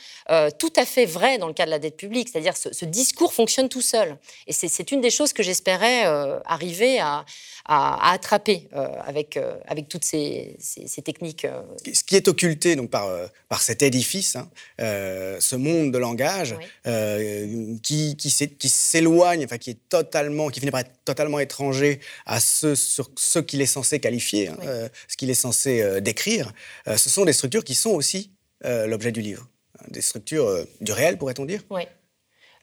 tout 0.60 0.74
à 0.76 0.86
fait 0.86 1.06
vrai 1.06 1.17
dans 1.40 1.48
le 1.48 1.54
cas 1.54 1.66
de 1.66 1.72
la 1.72 1.80
dette 1.80 1.98
publique, 1.98 2.30
c'est-à-dire 2.32 2.56
ce, 2.56 2.74
ce 2.74 2.86
discours 2.86 3.34
fonctionne 3.34 3.70
tout 3.70 3.82
seul. 3.82 4.18
Et 4.48 4.54
c'est 4.54 4.92
une 4.92 5.02
des 5.02 5.10
choses 5.10 5.34
que 5.34 5.44
j'espérais 5.44 6.06
euh, 6.06 6.40
arriver 6.46 7.00
à, 7.00 7.26
attraper 7.70 8.70
euh, 8.74 8.88
avec, 9.06 9.36
euh, 9.36 9.58
avec 9.68 9.90
toutes 9.90 10.06
ces, 10.06 10.58
techniques. 11.04 11.46
Ce 11.94 12.04
qui 12.04 12.16
est 12.16 12.28
occulté 12.30 12.76
donc, 12.78 12.90
par, 12.90 13.10
par 13.50 13.62
cet 13.62 13.82
édifice, 13.82 14.38
hein, 14.38 14.50
ce 14.80 15.56
monde 15.56 15.92
de 15.92 15.98
langage 15.98 16.56
qui, 17.84 18.16
qui 18.16 18.70
s'éloigne, 18.70 19.44
enfin 19.44 19.58
qui 19.58 19.72
est 19.72 19.90
totalement, 19.90 20.50
qui 20.50 20.60
finit 20.60 20.72
par 20.72 20.82
être 20.82 20.94
totalement 21.04 21.40
étranger 21.40 22.00
à 22.26 22.40
ce 22.40 22.76
sur 22.76 23.12
ce 23.18 23.40
qu'il 23.40 23.62
est 23.62 23.66
censé 23.66 24.00
qualifier, 24.00 24.48
hein, 24.48 24.90
ce 25.08 25.18
qu'il 25.18 25.30
est 25.30 25.34
censé 25.34 26.02
décrire, 26.02 26.54
ce 26.86 27.10
sont 27.10 27.26
des 27.26 27.34
structures 27.34 27.64
qui 27.64 27.76
sont 27.76 27.92
aussi 27.92 28.32
l'objet 28.64 29.12
du 29.12 29.22
livre 29.22 29.48
des 29.90 30.02
structures 30.02 30.48
euh, 30.48 30.66
du 30.82 30.92
réel, 30.92 31.18
pourrait-on 31.18 31.46
dire 31.46 31.64
Oui. 31.70 31.84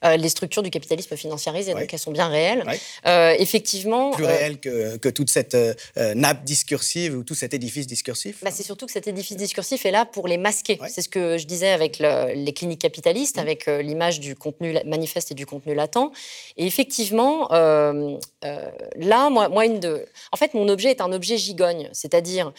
Euh, 0.03 0.17
les 0.17 0.29
structures 0.29 0.61
du 0.61 0.69
capitalisme 0.69 1.15
financiarisé, 1.15 1.73
donc 1.73 1.91
elles 1.91 1.97
sont 1.97 2.11
bien 2.11 2.27
réelles. 2.27 2.63
Euh, 3.07 3.33
effectivement. 3.39 4.11
Plus 4.11 4.25
réelles 4.25 4.59
que, 4.59 4.97
que, 4.97 5.09
toute 5.09 5.29
cette 5.29 5.57
nappe 5.97 6.43
discursive 6.43 7.17
ou 7.17 7.23
tout 7.23 7.33
cet 7.33 7.53
édifice 7.53 7.87
discursif 7.87 8.43
bah, 8.43 8.51
C'est 8.51 8.61
surtout 8.61 8.85
que 8.85 8.91
cet 8.91 9.07
édifice 9.07 9.37
discursif 9.37 9.85
est 9.85 9.91
là 9.91 10.05
pour 10.05 10.27
les 10.27 10.37
masquer. 10.37 10.77
C'est 10.89 11.01
ce 11.01 11.09
que 11.09 11.37
je 11.37 11.47
disais 11.47 11.69
avec 11.69 11.99
les 11.99 12.53
cliniques 12.53 12.81
capitalistes, 12.81 13.37
mmh. 13.37 13.39
avec 13.39 13.65
l'image 13.65 14.19
du 14.19 14.35
contenu 14.35 14.77
manifeste 14.85 15.31
et 15.31 15.33
du 15.33 15.45
contenu 15.45 15.73
latent. 15.73 16.11
Et 16.57 16.67
effectivement, 16.67 17.47
là, 17.49 19.29
moi, 19.29 19.47
moi 19.47 19.65
une 19.65 19.79
de... 19.79 20.05
en 20.33 20.37
fait, 20.37 20.53
mon 20.53 20.67
objet 20.67 20.91
est 20.91 21.01
un 21.01 21.13
objet 21.13 21.37
gigogne, 21.37 21.89
c'est-à-dire 21.93 22.53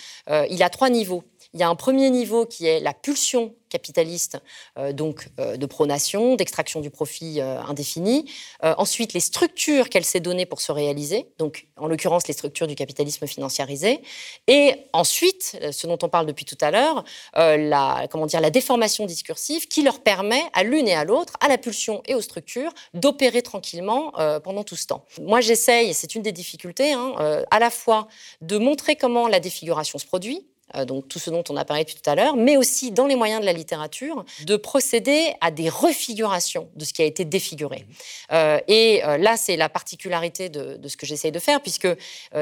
il 0.50 0.62
a 0.62 0.70
trois 0.70 0.88
niveaux. 0.88 1.22
Il 1.56 1.60
y 1.60 1.62
a 1.62 1.70
un 1.70 1.74
premier 1.74 2.10
niveau 2.10 2.44
qui 2.44 2.66
est 2.66 2.80
la 2.80 2.92
pulsion 2.92 3.54
capitaliste, 3.70 4.38
euh, 4.78 4.92
donc 4.92 5.28
euh, 5.40 5.56
de 5.56 5.64
pronation, 5.64 6.36
d'extraction 6.36 6.82
du 6.82 6.90
profit 6.90 7.40
euh, 7.40 7.58
indéfini. 7.62 8.30
ensuite, 8.62 9.14
les 9.14 9.20
structures 9.20 9.88
qu'elle 9.88 10.04
s'est 10.04 10.20
données 10.20 10.44
pour 10.44 10.60
se 10.60 10.70
réaliser, 10.70 11.28
donc 11.38 11.66
en 11.78 11.86
l'occurrence 11.86 12.28
les 12.28 12.34
structures 12.34 12.66
du 12.66 12.74
capitalisme 12.74 13.26
financiarisé. 13.26 14.02
Et 14.48 14.74
ensuite, 14.92 15.58
ce 15.72 15.86
dont 15.86 15.98
on 16.02 16.10
parle 16.10 16.26
depuis 16.26 16.44
tout 16.44 16.58
à 16.60 16.70
l'heure, 16.70 17.04
la, 17.34 18.06
comment 18.10 18.26
dire, 18.26 18.42
la 18.42 18.50
déformation 18.50 19.06
discursive 19.06 19.66
qui 19.66 19.82
leur 19.82 20.00
permet 20.00 20.42
à 20.52 20.62
l'une 20.62 20.88
et 20.88 20.94
à 20.94 21.04
l'autre, 21.04 21.38
à 21.40 21.48
la 21.48 21.56
pulsion 21.56 22.02
et 22.04 22.14
aux 22.14 22.20
structures, 22.20 22.72
d'opérer 22.92 23.40
tranquillement 23.40 24.12
pendant 24.44 24.64
tout 24.64 24.76
ce 24.76 24.86
temps. 24.86 25.04
Moi, 25.20 25.40
j'essaye, 25.40 25.90
et 25.90 25.92
c'est 25.94 26.14
une 26.14 26.22
des 26.22 26.32
difficultés, 26.32 26.92
hein, 26.92 27.14
à 27.50 27.58
la 27.58 27.70
fois 27.70 28.08
de 28.40 28.58
montrer 28.58 28.96
comment 28.96 29.28
la 29.28 29.40
défiguration 29.40 29.98
se 29.98 30.06
produit, 30.06 30.46
donc 30.86 31.08
tout 31.08 31.18
ce 31.18 31.30
dont 31.30 31.44
on 31.48 31.56
a 31.56 31.64
parlé 31.64 31.84
tout 31.84 32.10
à 32.10 32.14
l'heure, 32.14 32.36
mais 32.36 32.56
aussi 32.56 32.90
dans 32.90 33.06
les 33.06 33.16
moyens 33.16 33.40
de 33.40 33.46
la 33.46 33.52
littérature, 33.52 34.24
de 34.44 34.56
procéder 34.56 35.34
à 35.40 35.50
des 35.50 35.68
refigurations 35.68 36.68
de 36.76 36.84
ce 36.84 36.92
qui 36.92 37.02
a 37.02 37.04
été 37.04 37.24
défiguré. 37.24 37.86
Euh, 38.32 38.58
et 38.68 39.04
euh, 39.04 39.16
là, 39.16 39.36
c'est 39.36 39.56
la 39.56 39.68
particularité 39.68 40.48
de, 40.48 40.88
ce 40.88 40.96
que 40.96 41.06
j'essaye 41.06 41.32
de 41.32 41.38
faire, 41.38 41.60
puisqu'il 41.60 41.96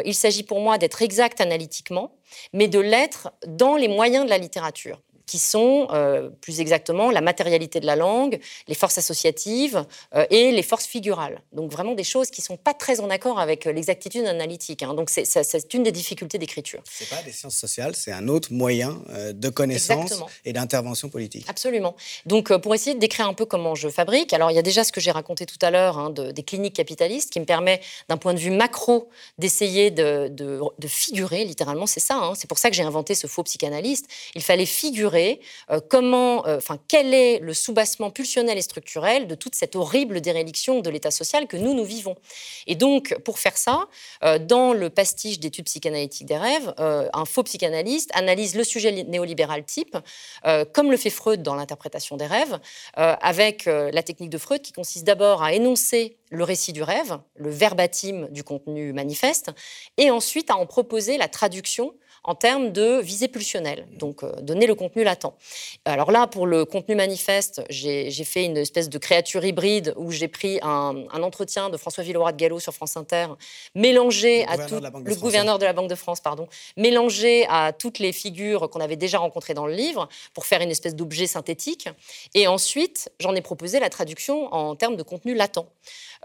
il 0.04 0.14
s'agit 0.14 0.42
pour 0.42 0.60
moi 0.60 0.78
d'être 0.78 1.02
exact 1.02 1.40
analytiquement, 1.40 2.12
mais 2.52 2.68
de 2.68 2.78
l'être 2.78 3.30
dans 3.46 3.76
les 3.76 3.88
moyens 3.88 4.24
de 4.24 4.30
la 4.30 4.38
littérature 4.38 5.00
qui 5.26 5.38
sont 5.38 5.88
euh, 5.90 6.28
plus 6.40 6.60
exactement 6.60 7.10
la 7.10 7.20
matérialité 7.20 7.80
de 7.80 7.86
la 7.86 7.96
langue, 7.96 8.38
les 8.68 8.74
forces 8.74 8.98
associatives 8.98 9.84
euh, 10.14 10.26
et 10.30 10.52
les 10.52 10.62
forces 10.62 10.86
figurales. 10.86 11.40
Donc 11.52 11.70
vraiment 11.70 11.94
des 11.94 12.04
choses 12.04 12.30
qui 12.30 12.40
ne 12.40 12.46
sont 12.46 12.56
pas 12.56 12.74
très 12.74 13.00
en 13.00 13.10
accord 13.10 13.38
avec 13.38 13.64
l'exactitude 13.64 14.26
analytique. 14.26 14.82
Hein. 14.82 14.94
Donc 14.94 15.10
c'est 15.10 15.74
une 15.74 15.82
des 15.82 15.92
difficultés 15.92 16.38
d'écriture. 16.38 16.82
Ce 16.90 17.04
n'est 17.04 17.10
pas 17.10 17.22
des 17.22 17.32
sciences 17.32 17.56
sociales, 17.56 17.94
c'est 17.96 18.12
un 18.12 18.28
autre 18.28 18.52
moyen 18.52 19.02
euh, 19.10 19.32
de 19.32 19.48
connaissance 19.48 20.22
et 20.44 20.52
d'intervention 20.52 21.08
politique. 21.08 21.46
Absolument. 21.48 21.94
Donc 22.26 22.54
pour 22.58 22.74
essayer 22.74 22.94
de 22.94 23.00
décrire 23.00 23.26
un 23.26 23.34
peu 23.34 23.46
comment 23.46 23.74
je 23.74 23.88
fabrique, 23.88 24.32
alors 24.32 24.50
il 24.50 24.54
y 24.54 24.58
a 24.58 24.62
déjà 24.62 24.84
ce 24.84 24.92
que 24.92 25.00
j'ai 25.00 25.10
raconté 25.10 25.46
tout 25.46 25.58
à 25.62 25.70
l'heure 25.70 25.98
hein, 25.98 26.10
de, 26.10 26.32
des 26.32 26.42
cliniques 26.42 26.76
capitalistes 26.76 27.32
qui 27.32 27.40
me 27.40 27.46
permet 27.46 27.80
d'un 28.08 28.16
point 28.16 28.34
de 28.34 28.38
vue 28.38 28.50
macro 28.50 29.08
d'essayer 29.38 29.90
de, 29.90 30.28
de, 30.28 30.60
figurer, 30.86 31.44
littéralement 31.44 31.86
c'est 31.86 32.00
ça, 32.00 32.16
hein. 32.16 32.34
c'est 32.36 32.46
pour 32.46 32.58
ça 32.58 32.68
que 32.68 32.76
j'ai 32.76 32.82
inventé 32.82 33.14
ce 33.14 33.26
faux 33.26 33.42
psychanalyste, 33.42 34.06
il 34.34 34.42
fallait 34.42 34.66
figurer 34.66 35.13
mesurer 35.14 35.40
comment, 35.88 36.46
enfin, 36.46 36.78
quel 36.88 37.14
est 37.14 37.38
le 37.38 37.54
soubassement 37.54 38.10
pulsionnel 38.10 38.58
et 38.58 38.62
structurel 38.62 39.26
de 39.26 39.34
toute 39.34 39.54
cette 39.54 39.76
horrible 39.76 40.20
déréliction 40.20 40.80
de 40.80 40.90
l'état 40.90 41.10
social 41.10 41.46
que 41.46 41.56
nous, 41.56 41.74
nous 41.74 41.84
vivons. 41.84 42.16
Et 42.66 42.74
donc, 42.74 43.16
pour 43.24 43.38
faire 43.38 43.56
ça, 43.56 43.86
dans 44.40 44.72
le 44.72 44.90
pastiche 44.90 45.38
d'études 45.40 45.66
psychanalytiques 45.66 46.26
des 46.26 46.36
rêves, 46.36 46.74
un 46.78 47.24
faux 47.24 47.42
psychanalyste 47.42 48.10
analyse 48.14 48.54
le 48.54 48.64
sujet 48.64 49.04
néolibéral 49.04 49.64
type, 49.64 49.96
comme 50.72 50.90
le 50.90 50.96
fait 50.96 51.10
Freud 51.10 51.42
dans 51.42 51.54
l'interprétation 51.54 52.16
des 52.16 52.26
rêves, 52.26 52.58
avec 52.94 53.66
la 53.66 54.02
technique 54.02 54.30
de 54.30 54.38
Freud 54.38 54.62
qui 54.62 54.72
consiste 54.72 55.04
d'abord 55.04 55.42
à 55.42 55.52
énoncer 55.52 56.16
le 56.30 56.44
récit 56.44 56.72
du 56.72 56.82
rêve, 56.82 57.18
le 57.36 57.50
verbatim 57.50 58.28
du 58.30 58.42
contenu 58.42 58.92
manifeste, 58.92 59.50
et 59.96 60.10
ensuite 60.10 60.50
à 60.50 60.56
en 60.56 60.66
proposer 60.66 61.16
la 61.16 61.28
traduction 61.28 61.94
en 62.24 62.34
termes 62.34 62.72
de 62.72 63.00
visée 63.00 63.28
pulsionnelle, 63.28 63.86
donc 63.98 64.22
euh, 64.22 64.32
donner 64.40 64.66
le 64.66 64.74
contenu 64.74 65.04
latent. 65.04 65.34
Alors 65.84 66.10
là, 66.10 66.26
pour 66.26 66.46
le 66.46 66.64
contenu 66.64 66.94
manifeste, 66.94 67.62
j'ai 67.68 68.10
fait 68.24 68.44
une 68.44 68.56
espèce 68.56 68.88
de 68.88 68.98
créature 68.98 69.44
hybride 69.44 69.92
où 69.96 70.10
j'ai 70.10 70.28
pris 70.28 70.58
un, 70.62 71.06
entretien 71.12 71.70
de 71.70 71.76
François 71.76 72.02
Villeroy 72.02 72.32
de 72.32 72.36
Gallo 72.36 72.58
sur 72.58 72.72
France 72.72 72.96
Inter, 72.96 73.26
mélangé 73.74 74.46
à 74.46 74.58
tout 74.58 74.80
le 74.80 75.14
gouverneur 75.14 75.58
de 75.58 75.64
la 75.64 75.72
Banque 75.72 75.88
de 75.88 75.94
France, 75.94 76.20
pardon, 76.20 76.48
mélangé 76.76 77.46
à 77.48 77.72
toutes 77.72 77.98
les 77.98 78.12
figures 78.12 78.70
qu'on 78.70 78.80
avait 78.80 78.96
déjà 78.96 79.18
rencontrées 79.18 79.54
dans 79.54 79.66
le 79.66 79.74
livre 79.74 80.08
pour 80.32 80.46
faire 80.46 80.60
une 80.60 80.70
espèce 80.70 80.94
d'objet 80.94 81.26
synthétique. 81.26 81.88
Et 82.34 82.46
ensuite, 82.46 83.10
j'en 83.20 83.34
ai 83.34 83.42
proposé 83.42 83.80
la 83.80 83.90
traduction 83.90 84.52
en 84.52 84.76
termes 84.76 84.96
de 84.96 85.02
contenu 85.02 85.34
latent. 85.34 85.66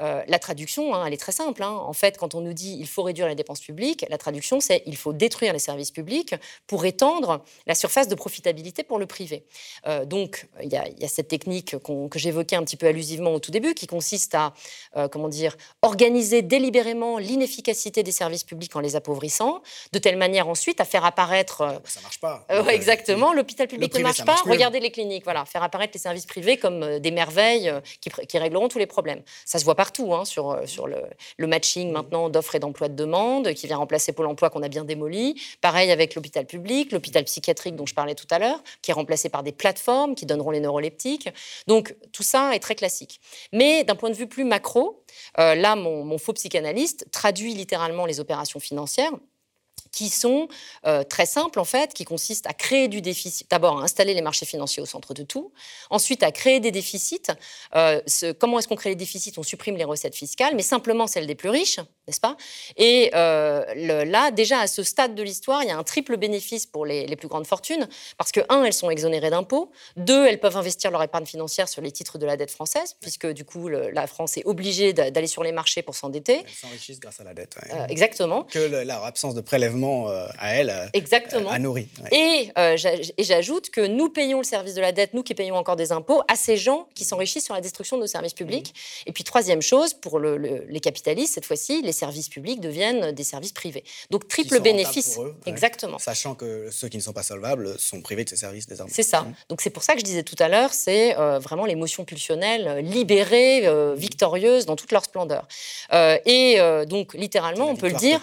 Euh, 0.01 0.23
la 0.27 0.39
traduction, 0.39 0.95
hein, 0.95 1.05
elle 1.05 1.13
est 1.13 1.17
très 1.17 1.33
simple. 1.33 1.61
Hein. 1.61 1.71
En 1.71 1.93
fait, 1.93 2.17
quand 2.17 2.35
on 2.35 2.41
nous 2.41 2.53
dit 2.53 2.77
il 2.79 2.87
faut 2.87 3.03
réduire 3.03 3.27
les 3.27 3.35
dépenses 3.35 3.59
publiques, 3.59 4.05
la 4.09 4.17
traduction, 4.17 4.59
c'est 4.59 4.81
il 4.85 4.95
faut 4.95 5.11
détruire 5.11 5.51
les 5.51 5.59
services 5.59 5.88
publics 5.91 6.35
pour 6.67 6.85
étendre 6.85 7.43
la 7.67 7.75
surface 7.75 8.07
de 8.07 8.15
profitabilité 8.15 8.83
pour 8.83 8.99
le 8.99 9.05
privé. 9.05 9.45
Euh, 9.87 10.05
donc, 10.05 10.47
il 10.63 10.71
y, 10.71 10.75
a 10.77 11.07
cette 11.07 11.27
technique 11.27 11.75
que 11.77 12.19
j'évoquais 12.19 12.55
un 12.55 12.63
petit 12.63 12.77
peu 12.77 12.87
allusivement 12.87 13.33
au 13.33 13.39
tout 13.39 13.51
début, 13.51 13.73
qui 13.73 13.87
consiste 13.87 14.35
à, 14.35 14.53
euh, 14.97 15.07
comment 15.07 15.29
dire, 15.29 15.57
organiser 15.81 16.41
délibérément 16.41 17.17
l'inefficacité 17.17 18.03
des 18.03 18.11
services 18.11 18.43
publics 18.43 18.75
en 18.75 18.79
les 18.79 18.95
appauvrissant, 18.95 19.61
de 19.93 19.99
telle 19.99 20.17
manière 20.17 20.47
ensuite 20.47 20.81
à 20.81 20.85
faire 20.85 21.05
apparaître. 21.05 21.81
ça 21.85 22.01
marche 22.01 22.19
pas. 22.19 22.45
exactement. 22.71 23.33
L'hôpital 23.33 23.67
public 23.67 23.93
ne 23.93 24.03
marche 24.03 24.25
pas. 24.25 24.35
Regardez 24.45 24.79
les 24.79 24.91
cliniques. 24.91 25.23
Voilà, 25.23 25.45
faire 25.45 25.63
apparaître 25.63 25.93
les 25.93 25.99
services 25.99 26.25
privés 26.25 26.57
comme 26.57 26.99
des 26.99 27.11
merveilles 27.11 27.71
qui, 28.01 28.09
qui 28.09 28.37
régleront 28.37 28.67
tous 28.67 28.79
les 28.79 28.87
problèmes. 28.87 29.21
Ça 29.45 29.59
se 29.59 29.65
voit 29.65 29.75
partout, 29.75 30.13
hein, 30.13 30.25
sur, 30.25 30.51
euh, 30.51 30.65
sur 30.65 30.87
le, 30.87 31.47
matching 31.47 31.91
maintenant 31.91 32.29
d'offres 32.29 32.55
et 32.55 32.59
d'emploi 32.59 32.89
de 32.89 32.95
demande, 32.95 33.53
qui 33.53 33.65
vient 33.65 33.77
remplacer 33.77 34.11
Pôle 34.11 34.27
emploi 34.27 34.49
qu'on 34.49 34.61
a 34.61 34.67
bien 34.67 34.83
démoli. 34.83 35.41
Pareil 35.61 35.78
avec 35.88 36.15
l'hôpital 36.15 36.45
public, 36.45 36.91
l'hôpital 36.91 37.23
psychiatrique 37.23 37.75
dont 37.75 37.86
je 37.86 37.93
parlais 37.93 38.15
tout 38.15 38.27
à 38.30 38.39
l'heure, 38.39 38.61
qui 38.82 38.91
est 38.91 38.93
remplacé 38.93 39.30
par 39.30 39.43
des 39.43 39.51
plateformes 39.51 40.15
qui 40.15 40.25
donneront 40.25 40.51
les 40.51 40.59
neuroleptiques. 40.59 41.30
Donc 41.67 41.95
tout 42.11 42.23
ça 42.23 42.55
est 42.55 42.59
très 42.59 42.75
classique. 42.75 43.21
Mais 43.53 43.84
d'un 43.84 43.95
point 43.95 44.09
de 44.09 44.15
vue 44.15 44.27
plus 44.27 44.43
macro, 44.43 45.03
euh, 45.39 45.55
là, 45.55 45.75
mon 45.75 46.17
faux 46.17 46.34
psychanalyste 46.34 47.07
traduit 47.11 47.53
littéralement 47.53 48.05
les 48.05 48.19
opérations 48.19 48.59
financières 48.59 49.13
qui 49.91 50.09
sont 50.09 50.47
euh, 50.85 51.03
très 51.03 51.25
simples 51.25 51.59
en 51.59 51.65
fait, 51.65 51.93
qui 51.93 52.05
consistent 52.05 52.47
à 52.47 52.53
créer 52.53 52.87
du 52.87 53.01
déficit, 53.01 53.49
d'abord 53.49 53.79
à 53.79 53.83
installer 53.83 54.13
les 54.13 54.21
marchés 54.21 54.45
financiers 54.45 54.81
au 54.81 54.85
centre 54.85 55.13
de 55.13 55.23
tout, 55.23 55.51
ensuite 55.89 56.23
à 56.23 56.31
créer 56.31 56.59
des 56.59 56.71
déficits. 56.71 57.27
Euh, 57.75 58.01
comment 58.39 58.59
est-ce 58.59 58.67
qu'on 58.67 58.75
crée 58.75 58.89
les 58.89 58.95
déficits? 58.95 59.33
On 59.37 59.43
supprime 59.43 59.75
les 59.75 59.83
recettes 59.83 60.15
fiscales, 60.15 60.55
mais 60.55 60.61
simplement 60.61 61.07
celles 61.07 61.27
des 61.27 61.35
plus 61.35 61.49
riches, 61.49 61.79
n'est-ce 62.07 62.19
pas? 62.19 62.37
Et 62.77 63.11
euh, 63.15 64.05
là, 64.05 64.31
déjà 64.31 64.59
à 64.59 64.67
ce 64.67 64.83
stade 64.83 65.15
de 65.15 65.23
l'histoire, 65.23 65.63
il 65.63 65.69
y 65.69 65.71
a 65.71 65.77
un 65.77 65.83
triple 65.83 66.17
bénéfice 66.17 66.65
pour 66.65 66.85
les, 66.85 67.05
les, 67.07 67.15
plus 67.15 67.27
grandes 67.27 67.47
fortunes, 67.47 67.87
parce 68.17 68.31
que 68.31 68.41
un, 68.49 68.63
elles 68.63 68.73
sont 68.73 68.89
exonérées 68.89 69.29
d'impôts, 69.29 69.71
deux, 69.95 70.25
elles 70.25 70.39
peuvent 70.39 70.57
investir 70.57 70.91
leur 70.91 71.03
épargne 71.03 71.25
financière 71.25 71.67
sur 71.67 71.81
les 71.81 71.91
titres 71.91 72.17
de 72.17 72.25
la 72.25 72.37
dette 72.37 72.51
française, 72.51 72.95
puisque 72.99 73.27
du 73.27 73.45
coup 73.45 73.67
la 73.67 74.07
France 74.07 74.37
est 74.37 74.45
obligée 74.45 74.93
d'aller 74.93 75.27
sur 75.27 75.43
les 75.43 75.51
marchés 75.51 75.81
pour 75.81 75.95
s'endetter. 75.95 76.43
Elles 76.45 76.49
s'enrichissent 76.49 76.99
grâce 76.99 77.19
à 77.19 77.23
la 77.23 77.33
dette. 77.33 77.57
exactement. 77.89 78.43
Que 78.43 78.83
leur 78.83 79.03
absence 79.03 79.35
de 79.35 79.41
prélèvement 79.41 79.78
euh, 79.84 80.27
à 80.38 80.55
elle 80.55 80.69
euh, 80.69 80.88
Exactement. 80.93 81.49
à 81.49 81.59
nourrir. 81.59 81.86
Et, 82.11 82.51
euh, 82.57 82.77
et 83.17 83.23
j'ajoute 83.23 83.69
que 83.69 83.82
nous 83.82 84.09
payons 84.09 84.39
le 84.39 84.43
service 84.43 84.73
de 84.73 84.82
la 84.82 84.91
dette, 84.91 85.13
nous 85.13 85.23
qui 85.23 85.34
payons 85.34 85.55
encore 85.55 85.75
des 85.75 85.91
impôts, 85.91 86.21
à 86.27 86.36
ces 86.36 86.57
gens 86.57 86.88
qui 86.95 87.03
s'enrichissent 87.05 87.45
sur 87.45 87.53
la 87.53 87.61
destruction 87.61 87.97
de 87.97 88.01
nos 88.01 88.07
services 88.07 88.34
publics. 88.34 88.73
Mmh. 88.73 89.09
Et 89.09 89.11
puis 89.11 89.23
troisième 89.23 89.61
chose, 89.61 89.93
pour 89.93 90.19
les 90.19 90.80
capitalistes, 90.82 91.34
cette 91.34 91.45
fois-ci, 91.45 91.82
les 91.82 91.91
services 91.91 92.30
publics 92.30 92.59
deviennent 92.59 93.11
des 93.11 93.23
services 93.23 93.53
privés. 93.53 93.84
Donc 94.09 94.27
triple 94.27 94.59
bénéfice. 94.59 95.17
Exactement. 95.45 95.99
Sachant 95.99 96.36
que 96.36 96.69
ceux 96.71 96.89
qui 96.89 96.97
ne 96.97 97.01
sont 97.01 97.13
pas 97.13 97.23
solvables 97.23 97.77
sont 97.80 98.01
privés 98.01 98.23
de 98.23 98.30
ces 98.30 98.38
services 98.38 98.67
désormais. 98.67 98.93
C'est 98.93 99.03
ça. 99.03 99.21
Mmh. 99.21 99.36
Donc 99.49 99.61
c'est 99.61 99.69
pour 99.69 99.84
ça 99.84 99.93
que 99.93 99.99
je 99.99 100.05
disais 100.05 100.23
tout 100.23 100.36
à 100.39 100.47
l'heure, 100.47 100.73
c'est 100.73 101.13
vraiment 101.13 101.65
l'émotion 101.65 102.05
pulsionnelle 102.05 102.80
libérée, 102.86 103.69
victorieuse 103.95 104.65
dans 104.65 104.75
toute 104.75 104.91
leur 104.91 105.03
splendeur. 105.03 105.47
et 105.93 106.59
donc 106.88 107.13
littéralement, 107.13 107.69
on 107.69 107.75
peut 107.75 107.89
le 107.89 107.95
dire. 107.95 108.21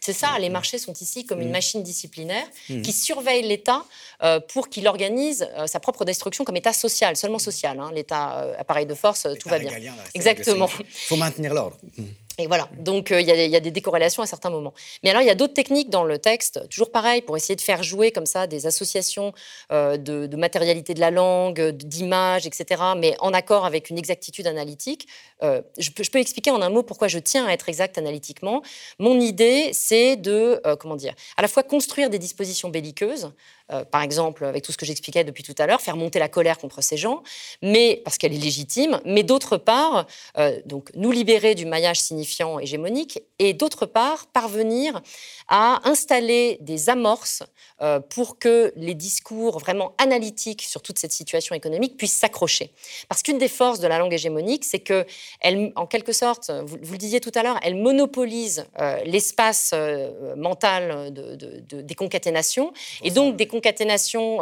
C'est 0.00 0.12
ça, 0.12 0.38
les 0.38 0.49
marchés 0.50 0.78
sont 0.78 0.92
ici 0.92 1.24
comme 1.24 1.40
une 1.40 1.48
mm. 1.48 1.52
machine 1.52 1.82
disciplinaire 1.82 2.46
mm. 2.68 2.82
qui 2.82 2.92
surveille 2.92 3.42
l'État 3.42 3.84
euh, 4.22 4.40
pour 4.40 4.68
qu'il 4.68 4.86
organise 4.86 5.48
euh, 5.56 5.66
sa 5.66 5.80
propre 5.80 6.04
destruction 6.04 6.44
comme 6.44 6.56
État 6.56 6.72
social, 6.72 7.16
seulement 7.16 7.38
social. 7.38 7.78
Hein. 7.80 7.90
L'État 7.94 8.42
euh, 8.42 8.54
appareil 8.58 8.86
de 8.86 8.94
force, 8.94 9.26
tout 9.38 9.48
va 9.48 9.58
bien. 9.58 9.72
Exactement. 10.14 10.68
Il 10.78 10.84
faut 10.90 11.16
maintenir 11.16 11.54
l'ordre. 11.54 11.76
Voilà, 12.46 12.68
donc 12.78 13.12
euh, 13.12 13.20
il 13.20 13.26
y, 13.26 13.56
a 13.56 13.60
des 13.60 13.70
décorrélations 13.70 14.22
à 14.22 14.26
certains 14.26 14.50
moments. 14.50 14.72
Mais 15.02 15.10
alors, 15.10 15.22
il 15.22 15.26
y 15.26 15.30
a 15.30 15.34
d'autres 15.34 15.54
techniques 15.54 15.90
dans 15.90 16.04
le 16.04 16.18
texte, 16.18 16.68
toujours 16.68 16.90
pareil, 16.90 17.22
pour 17.22 17.36
essayer 17.36 17.56
de 17.56 17.60
faire 17.60 17.82
jouer 17.82 18.12
comme 18.12 18.26
ça 18.26 18.46
des 18.46 18.66
associations 18.66 19.32
euh, 19.72 19.96
de, 19.96 20.36
matérialité 20.36 20.94
de 20.94 21.00
la 21.00 21.10
langue, 21.10 21.70
d'images, 21.70 22.46
etc., 22.46 22.82
mais 22.96 23.16
en 23.20 23.32
accord 23.32 23.64
avec 23.64 23.90
une 23.90 23.98
exactitude 23.98 24.46
analytique. 24.46 25.08
Euh, 25.42 25.62
je, 25.78 25.90
peux, 25.90 26.02
je, 26.02 26.10
peux, 26.10 26.18
expliquer 26.18 26.50
en 26.50 26.62
un 26.62 26.70
mot 26.70 26.82
pourquoi 26.82 27.08
je 27.08 27.18
tiens 27.18 27.46
à 27.46 27.52
être 27.52 27.68
exact 27.68 27.98
analytiquement. 27.98 28.62
Mon 28.98 29.18
idée, 29.20 29.70
c'est 29.72 30.16
de, 30.16 30.60
comment 30.78 30.96
dire, 30.96 31.14
à 31.36 31.42
la 31.42 31.48
fois 31.48 31.62
construire 31.62 32.10
des 32.10 32.18
dispositions 32.18 32.68
belliqueuses, 32.68 33.32
euh, 33.72 33.84
par 33.84 34.02
exemple, 34.02 34.44
avec 34.44 34.64
tout 34.64 34.72
ce 34.72 34.76
que 34.76 34.86
j'expliquais 34.86 35.24
depuis 35.24 35.42
tout 35.42 35.54
à 35.58 35.66
l'heure, 35.66 35.80
faire 35.80 35.96
monter 35.96 36.18
la 36.18 36.28
colère 36.28 36.58
contre 36.58 36.82
ces 36.82 36.96
gens, 36.96 37.22
mais 37.62 38.00
parce 38.04 38.18
qu'elle 38.18 38.32
est 38.32 38.38
légitime, 38.38 39.00
mais 39.04 39.22
d'autre 39.22 39.56
part, 39.56 40.06
euh, 40.38 40.60
donc 40.66 40.90
nous 40.94 41.12
libérer 41.12 41.54
du 41.54 41.66
maillage 41.66 42.00
signifiant 42.00 42.58
hégémonique, 42.58 43.22
et 43.38 43.54
d'autre 43.54 43.86
part, 43.86 44.26
parvenir 44.26 45.00
à 45.48 45.80
installer 45.88 46.58
des 46.60 46.90
amorces 46.90 47.42
euh, 47.80 48.00
pour 48.00 48.38
que 48.38 48.72
les 48.76 48.94
discours 48.94 49.58
vraiment 49.58 49.94
analytiques 49.98 50.62
sur 50.62 50.82
toute 50.82 50.98
cette 50.98 51.12
situation 51.12 51.54
économique 51.54 51.96
puissent 51.96 52.16
s'accrocher. 52.16 52.72
Parce 53.08 53.22
qu'une 53.22 53.38
des 53.38 53.48
forces 53.48 53.80
de 53.80 53.86
la 53.86 53.98
langue 53.98 54.12
hégémonique, 54.12 54.64
c'est 54.64 54.80
que, 54.80 55.06
elle, 55.40 55.72
en 55.76 55.86
quelque 55.86 56.12
sorte, 56.12 56.50
vous, 56.64 56.76
le 56.76 56.98
disiez 56.98 57.20
tout 57.20 57.32
à 57.34 57.42
l'heure, 57.42 57.58
elle 57.62 57.76
monopolise 57.76 58.66
l'espace 59.04 59.74
mental 60.36 61.12
de, 61.12 61.80
des 61.80 61.94
concaténations, 61.94 62.72
et 63.02 63.10
donc 63.10 63.36
des 63.36 63.46
concaténations 63.46 63.59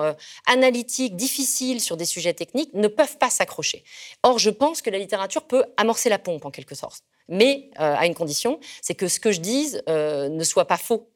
euh, 0.01 0.12
analytiques 0.47 1.16
difficiles 1.16 1.81
sur 1.81 1.97
des 1.97 2.05
sujets 2.05 2.35
techniques 2.35 2.75
ne 2.75 2.89
peuvent 2.89 3.19
pas 3.19 3.31
s'accrocher. 3.31 3.85
Or, 4.23 4.39
je 4.39 4.51
pense 4.51 4.83
que 4.83 4.91
la 4.91 4.99
littérature 4.99 5.43
peut 5.43 5.64
amorcer 5.77 6.09
la 6.09 6.19
pompe 6.19 6.45
en 6.45 6.51
quelque 6.51 6.75
sorte 6.75 7.05
mais 7.29 7.70
euh, 7.81 7.95
à 7.97 8.07
une 8.07 8.14
condition, 8.14 8.59
c'est 8.83 8.95
que 8.95 9.09
ce 9.09 9.20
que 9.20 9.33
je 9.33 9.41
dise 9.41 9.83
euh, 9.89 10.29
ne 10.29 10.45
soit 10.45 10.66
pas 10.66 10.76
faux. 10.76 11.09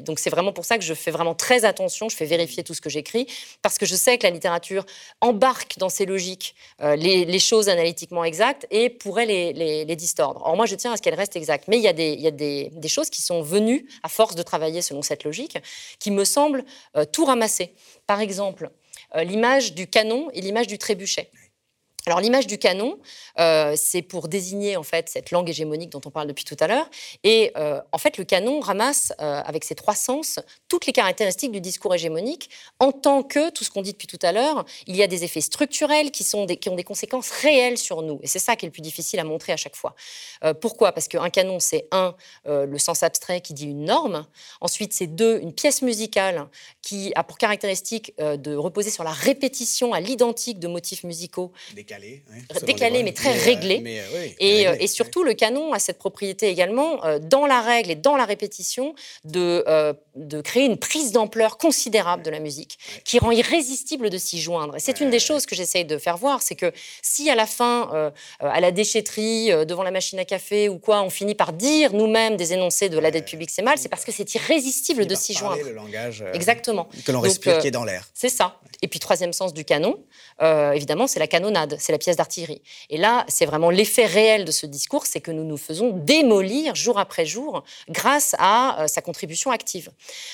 Donc 0.00 0.18
c'est 0.18 0.30
vraiment 0.30 0.52
pour 0.52 0.64
ça 0.64 0.76
que 0.76 0.84
je 0.84 0.92
fais 0.92 1.10
vraiment 1.10 1.34
très 1.34 1.64
attention, 1.64 2.08
je 2.08 2.16
fais 2.16 2.24
vérifier 2.24 2.64
tout 2.64 2.74
ce 2.74 2.80
que 2.80 2.90
j'écris, 2.90 3.26
parce 3.62 3.78
que 3.78 3.86
je 3.86 3.94
sais 3.94 4.18
que 4.18 4.24
la 4.24 4.30
littérature 4.30 4.84
embarque 5.20 5.78
dans 5.78 5.88
ses 5.88 6.04
logiques 6.04 6.56
les, 6.80 7.38
choses 7.38 7.68
analytiquement 7.68 8.24
exactes 8.24 8.66
et 8.72 8.90
pourrait 8.90 9.26
les, 9.26 9.96
distordre. 9.96 10.42
Or 10.44 10.56
moi, 10.56 10.66
je 10.66 10.74
tiens 10.74 10.92
à 10.92 10.96
ce 10.96 11.02
qu'elles 11.02 11.14
restent 11.14 11.36
exactes, 11.36 11.68
mais 11.68 11.76
il 11.76 11.82
y 11.82 11.88
a, 11.88 11.92
des, 11.92 12.70
des, 12.72 12.88
choses 12.88 13.08
qui 13.08 13.22
sont 13.22 13.40
venues, 13.40 13.86
à 14.02 14.08
force 14.08 14.34
de 14.34 14.42
travailler 14.42 14.82
selon 14.82 15.02
cette 15.02 15.22
logique, 15.22 15.58
qui 16.00 16.10
me 16.10 16.24
semblent 16.24 16.64
tout 17.12 17.24
ramasser 17.24 17.72
par 18.06 18.20
exemple, 18.20 18.70
euh, 19.14 19.24
l'image 19.24 19.74
du 19.74 19.86
canon 19.86 20.30
et 20.32 20.40
l'image 20.40 20.66
du 20.66 20.78
trébuchet. 20.78 21.28
Alors 22.08 22.20
l'image 22.20 22.46
du 22.46 22.56
canon, 22.56 23.00
euh, 23.40 23.74
c'est 23.76 24.00
pour 24.00 24.28
désigner 24.28 24.76
en 24.76 24.84
fait 24.84 25.08
cette 25.08 25.32
langue 25.32 25.50
hégémonique 25.50 25.90
dont 25.90 26.00
on 26.06 26.10
parle 26.10 26.28
depuis 26.28 26.44
tout 26.44 26.56
à 26.60 26.68
l'heure. 26.68 26.88
Et 27.24 27.50
euh, 27.56 27.80
en 27.90 27.98
fait, 27.98 28.16
le 28.16 28.22
canon 28.22 28.60
ramasse 28.60 29.12
euh, 29.20 29.42
avec 29.44 29.64
ses 29.64 29.74
trois 29.74 29.96
sens 29.96 30.38
toutes 30.68 30.86
les 30.86 30.92
caractéristiques 30.92 31.50
du 31.50 31.60
discours 31.60 31.92
hégémonique, 31.96 32.48
en 32.78 32.92
tant 32.92 33.24
que 33.24 33.50
tout 33.50 33.64
ce 33.64 33.70
qu'on 33.70 33.82
dit 33.82 33.90
depuis 33.90 34.06
tout 34.06 34.20
à 34.22 34.30
l'heure, 34.30 34.64
il 34.86 34.94
y 34.94 35.02
a 35.02 35.08
des 35.08 35.24
effets 35.24 35.40
structurels 35.40 36.12
qui 36.12 36.22
sont 36.22 36.46
qui 36.46 36.68
ont 36.68 36.76
des 36.76 36.84
conséquences 36.84 37.30
réelles 37.30 37.76
sur 37.76 38.02
nous. 38.02 38.20
Et 38.22 38.28
c'est 38.28 38.38
ça 38.38 38.54
qui 38.54 38.66
est 38.66 38.68
le 38.68 38.72
plus 38.72 38.82
difficile 38.82 39.18
à 39.18 39.24
montrer 39.24 39.52
à 39.52 39.56
chaque 39.56 39.74
fois. 39.74 39.96
pourquoi? 40.60 40.92
Parce 40.92 41.08
qu'un 41.08 41.28
canon, 41.28 41.58
c'est 41.58 41.88
un 41.90 42.14
le 42.44 42.78
sens 42.78 43.02
abstrait 43.02 43.40
qui 43.40 43.52
dit 43.52 43.66
une 43.66 43.84
norme. 43.84 44.26
Ensuite, 44.60 44.92
c'est 44.92 45.08
deux 45.08 45.40
une 45.40 45.52
pièce 45.52 45.82
musicale 45.82 46.46
qui 46.82 47.10
a 47.16 47.24
pour 47.24 47.36
caractéristique 47.36 48.16
de 48.18 48.54
reposer 48.54 48.90
sur 48.90 49.02
la 49.02 49.10
répétition 49.10 49.92
à 49.92 49.98
l'identique 49.98 50.60
de 50.60 50.68
motifs 50.68 51.02
musicaux. 51.02 51.52
Décalé, 51.98 52.22
décalé 52.62 53.02
mais 53.02 53.12
très 53.12 53.32
réglé. 53.32 54.02
et, 54.38 54.62
et, 54.62 54.86
surtout, 54.86 55.22
le 55.22 55.34
canon 55.34 55.72
a 55.72 55.78
cette 55.78 55.98
propriété 55.98 56.48
également, 56.48 57.00
dans 57.20 57.46
la 57.46 57.60
règle 57.60 57.90
et 57.90 57.94
dans 57.94 58.16
la 58.16 58.24
répétition, 58.24 58.94
de, 59.24 59.64
de 60.14 60.40
créer 60.40 60.64
une 60.64 60.78
prise 60.78 61.12
d'ampleur 61.12 61.58
considérable 61.58 62.22
de 62.22 62.30
la 62.30 62.40
musique, 62.40 62.78
qui 63.04 63.18
rend 63.18 63.30
irrésistible 63.30 64.10
de 64.10 64.18
s'y 64.18 64.40
joindre. 64.40 64.76
Et 64.76 64.80
c'est 64.80 65.00
une 65.00 65.10
des 65.10 65.18
choses 65.18 65.46
que 65.46 65.54
j'essaye 65.54 65.84
de 65.84 65.98
faire 65.98 66.16
voir, 66.16 66.42
c'est 66.42 66.56
que 66.56 66.72
si 67.02 67.30
à 67.30 67.34
la 67.34 67.46
fin, 67.46 68.12
à 68.40 68.60
la 68.60 68.70
déchetterie, 68.70 69.50
devant 69.66 69.82
la 69.82 69.90
machine 69.90 70.18
à 70.18 70.24
café 70.24 70.68
ou 70.68 70.78
quoi, 70.78 71.02
on 71.02 71.10
finit 71.10 71.34
par 71.34 71.52
dire 71.52 71.92
nous-mêmes 71.92 72.36
des 72.36 72.52
énoncés 72.52 72.88
de 72.88 72.98
la 72.98 73.10
dette 73.10 73.26
publique, 73.26 73.50
c'est 73.50 73.62
mal, 73.62 73.78
c'est 73.78 73.88
parce 73.88 74.04
que 74.04 74.12
c'est 74.12 74.34
irrésistible 74.34 75.06
de 75.06 75.14
s'y 75.14 75.34
joindre. 75.34 75.62
le 75.62 75.72
langage 75.72 76.24
Exactement. 76.32 76.88
que 77.04 77.12
l'on 77.12 77.20
respire 77.20 77.58
qui 77.58 77.68
est 77.68 77.70
dans 77.70 77.84
l'air. 77.84 78.08
C'est 78.14 78.28
ça. 78.28 78.58
Et 78.82 78.88
puis 78.88 78.98
troisième 78.98 79.32
sens 79.32 79.54
du 79.54 79.64
canon, 79.64 79.98
euh, 80.42 80.72
évidemment, 80.72 81.06
c'est 81.06 81.18
la 81.18 81.26
canonnade, 81.26 81.76
c'est 81.86 81.92
la 81.92 81.98
pièce 81.98 82.16
d'artillerie. 82.16 82.62
Et 82.90 82.96
là, 82.96 83.24
c'est 83.28 83.46
vraiment 83.46 83.70
l'effet 83.70 84.06
réel 84.06 84.44
de 84.44 84.50
ce 84.50 84.66
discours, 84.66 85.06
c'est 85.06 85.20
que 85.20 85.30
nous 85.30 85.44
nous 85.44 85.56
faisons 85.56 85.90
démolir 85.90 86.74
jour 86.74 86.98
après 86.98 87.24
jour 87.24 87.62
grâce 87.88 88.34
à 88.38 88.82
euh, 88.82 88.86
sa 88.88 89.02
contribution 89.02 89.52
active. 89.52 89.90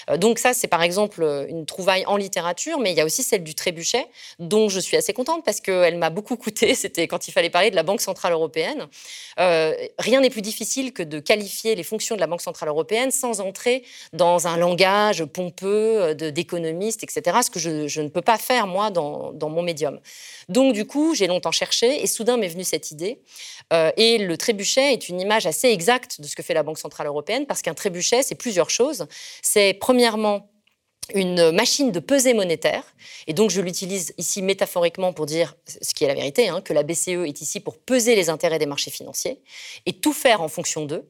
Euh, 0.09 0.16
donc 0.16 0.38
ça, 0.38 0.55
c'est 0.55 0.66
par 0.66 0.82
exemple 0.82 1.46
une 1.48 1.66
trouvaille 1.66 2.07
en 2.07 2.16
littérature, 2.16 2.78
mais 2.78 2.92
il 2.92 2.96
y 2.96 3.03
a 3.03 3.05
aussi 3.05 3.22
celle 3.22 3.44
du 3.44 3.55
trébuchet, 3.55 4.07
dont 4.38 4.70
je 4.70 4.80
suis 4.80 4.96
assez 4.96 5.12
contente 5.12 5.44
parce 5.44 5.61
qu'elle 5.61 5.98
m'a 5.98 6.09
beaucoup 6.09 6.36
coûté. 6.36 6.74
C'était 6.82 7.07
quand 7.07 7.28
il 7.28 7.32
fallait 7.32 7.50
parler 7.50 7.70
de 7.70 7.76
la 7.76 7.82
Banque 7.82 8.00
centrale 8.00 8.32
européenne. 8.32 8.86
rien 9.36 10.20
n'est 10.20 10.30
plus 10.30 10.42
difficile 10.42 10.94
que 10.94 11.03
de 11.03 11.20
qualifier 11.20 11.74
les 11.74 11.82
fonctions 11.82 12.14
de 12.14 12.20
la 12.20 12.26
Banque 12.26 12.40
centrale 12.40 12.70
européenne 12.70 13.11
sans 13.11 13.40
entrer 13.40 13.84
dans 14.14 14.46
un 14.46 14.57
langage 14.57 15.24
pompeux 15.26 16.14
d'économiste, 16.14 17.05
etc. 17.05 17.40
Ce 17.44 17.50
que 17.50 17.59
je, 17.59 17.88
je, 17.88 18.00
ne 18.00 18.09
peux 18.09 18.22
pas 18.22 18.38
faire 18.38 18.66
moi 18.66 18.90
dans, 18.90 19.32
dans 19.32 19.50
mon 19.50 19.62
médium. 19.62 20.00
Donc 20.48 20.72
du 20.72 20.86
coup, 20.86 21.14
j'ai 21.14 21.26
longtemps 21.26 21.41
cherché 21.51 22.03
et 22.03 22.07
soudain 22.07 22.36
m'est 22.36 22.49
venue 22.49 22.64
cette 22.64 22.90
idée. 22.90 23.20
Euh, 23.72 23.90
et 23.97 24.18
le 24.18 24.36
trébuchet 24.36 24.93
est 24.93 25.09
une 25.09 25.20
image 25.20 25.47
assez 25.47 25.68
exacte 25.68 26.20
de 26.20 26.26
ce 26.26 26.36
que 26.36 26.43
fait 26.43 26.55
la 26.55 26.62
Banque 26.62 26.78
centrale 26.78 27.07
européenne 27.07 27.47
parce 27.47 27.62
qu'un 27.62 27.74
trébuchet, 27.74 28.22
c'est 28.22 28.34
plusieurs 28.34 28.70
choses. 28.70 29.07
C'est 29.43 29.74
premièrement 29.74 30.49
une 31.14 31.51
machine 31.51 31.90
de 31.90 32.01
pesée 32.01 32.34
monétaire. 32.34 32.84
Et 33.26 33.32
donc, 33.32 33.51
je 33.51 33.61
l'utilise 33.61 34.14
ici 34.18 34.40
métaphoriquement 34.40 35.12
pour 35.12 35.26
dire 35.26 35.57
ce 35.66 35.95
qui 35.95 36.05
est 36.05 36.09
la 36.09 36.14
vérité, 36.14 36.49
hein, 36.49 36.61
que 36.61 36.72
la 36.72 36.82
BCE 36.82 37.26
est 37.26 37.40
ici 37.40 37.61
pour 37.61 37.78
peser 37.78 38.14
les 38.14 38.30
intérêts 38.30 38.59
des 38.59 38.66
marchés 38.66 38.90
financiers 38.90 39.40
et 39.86 39.93
tout 39.93 40.12
faire 40.12 40.40
en 40.40 40.49
fonction 40.49 40.84
d'eux. 40.84 41.09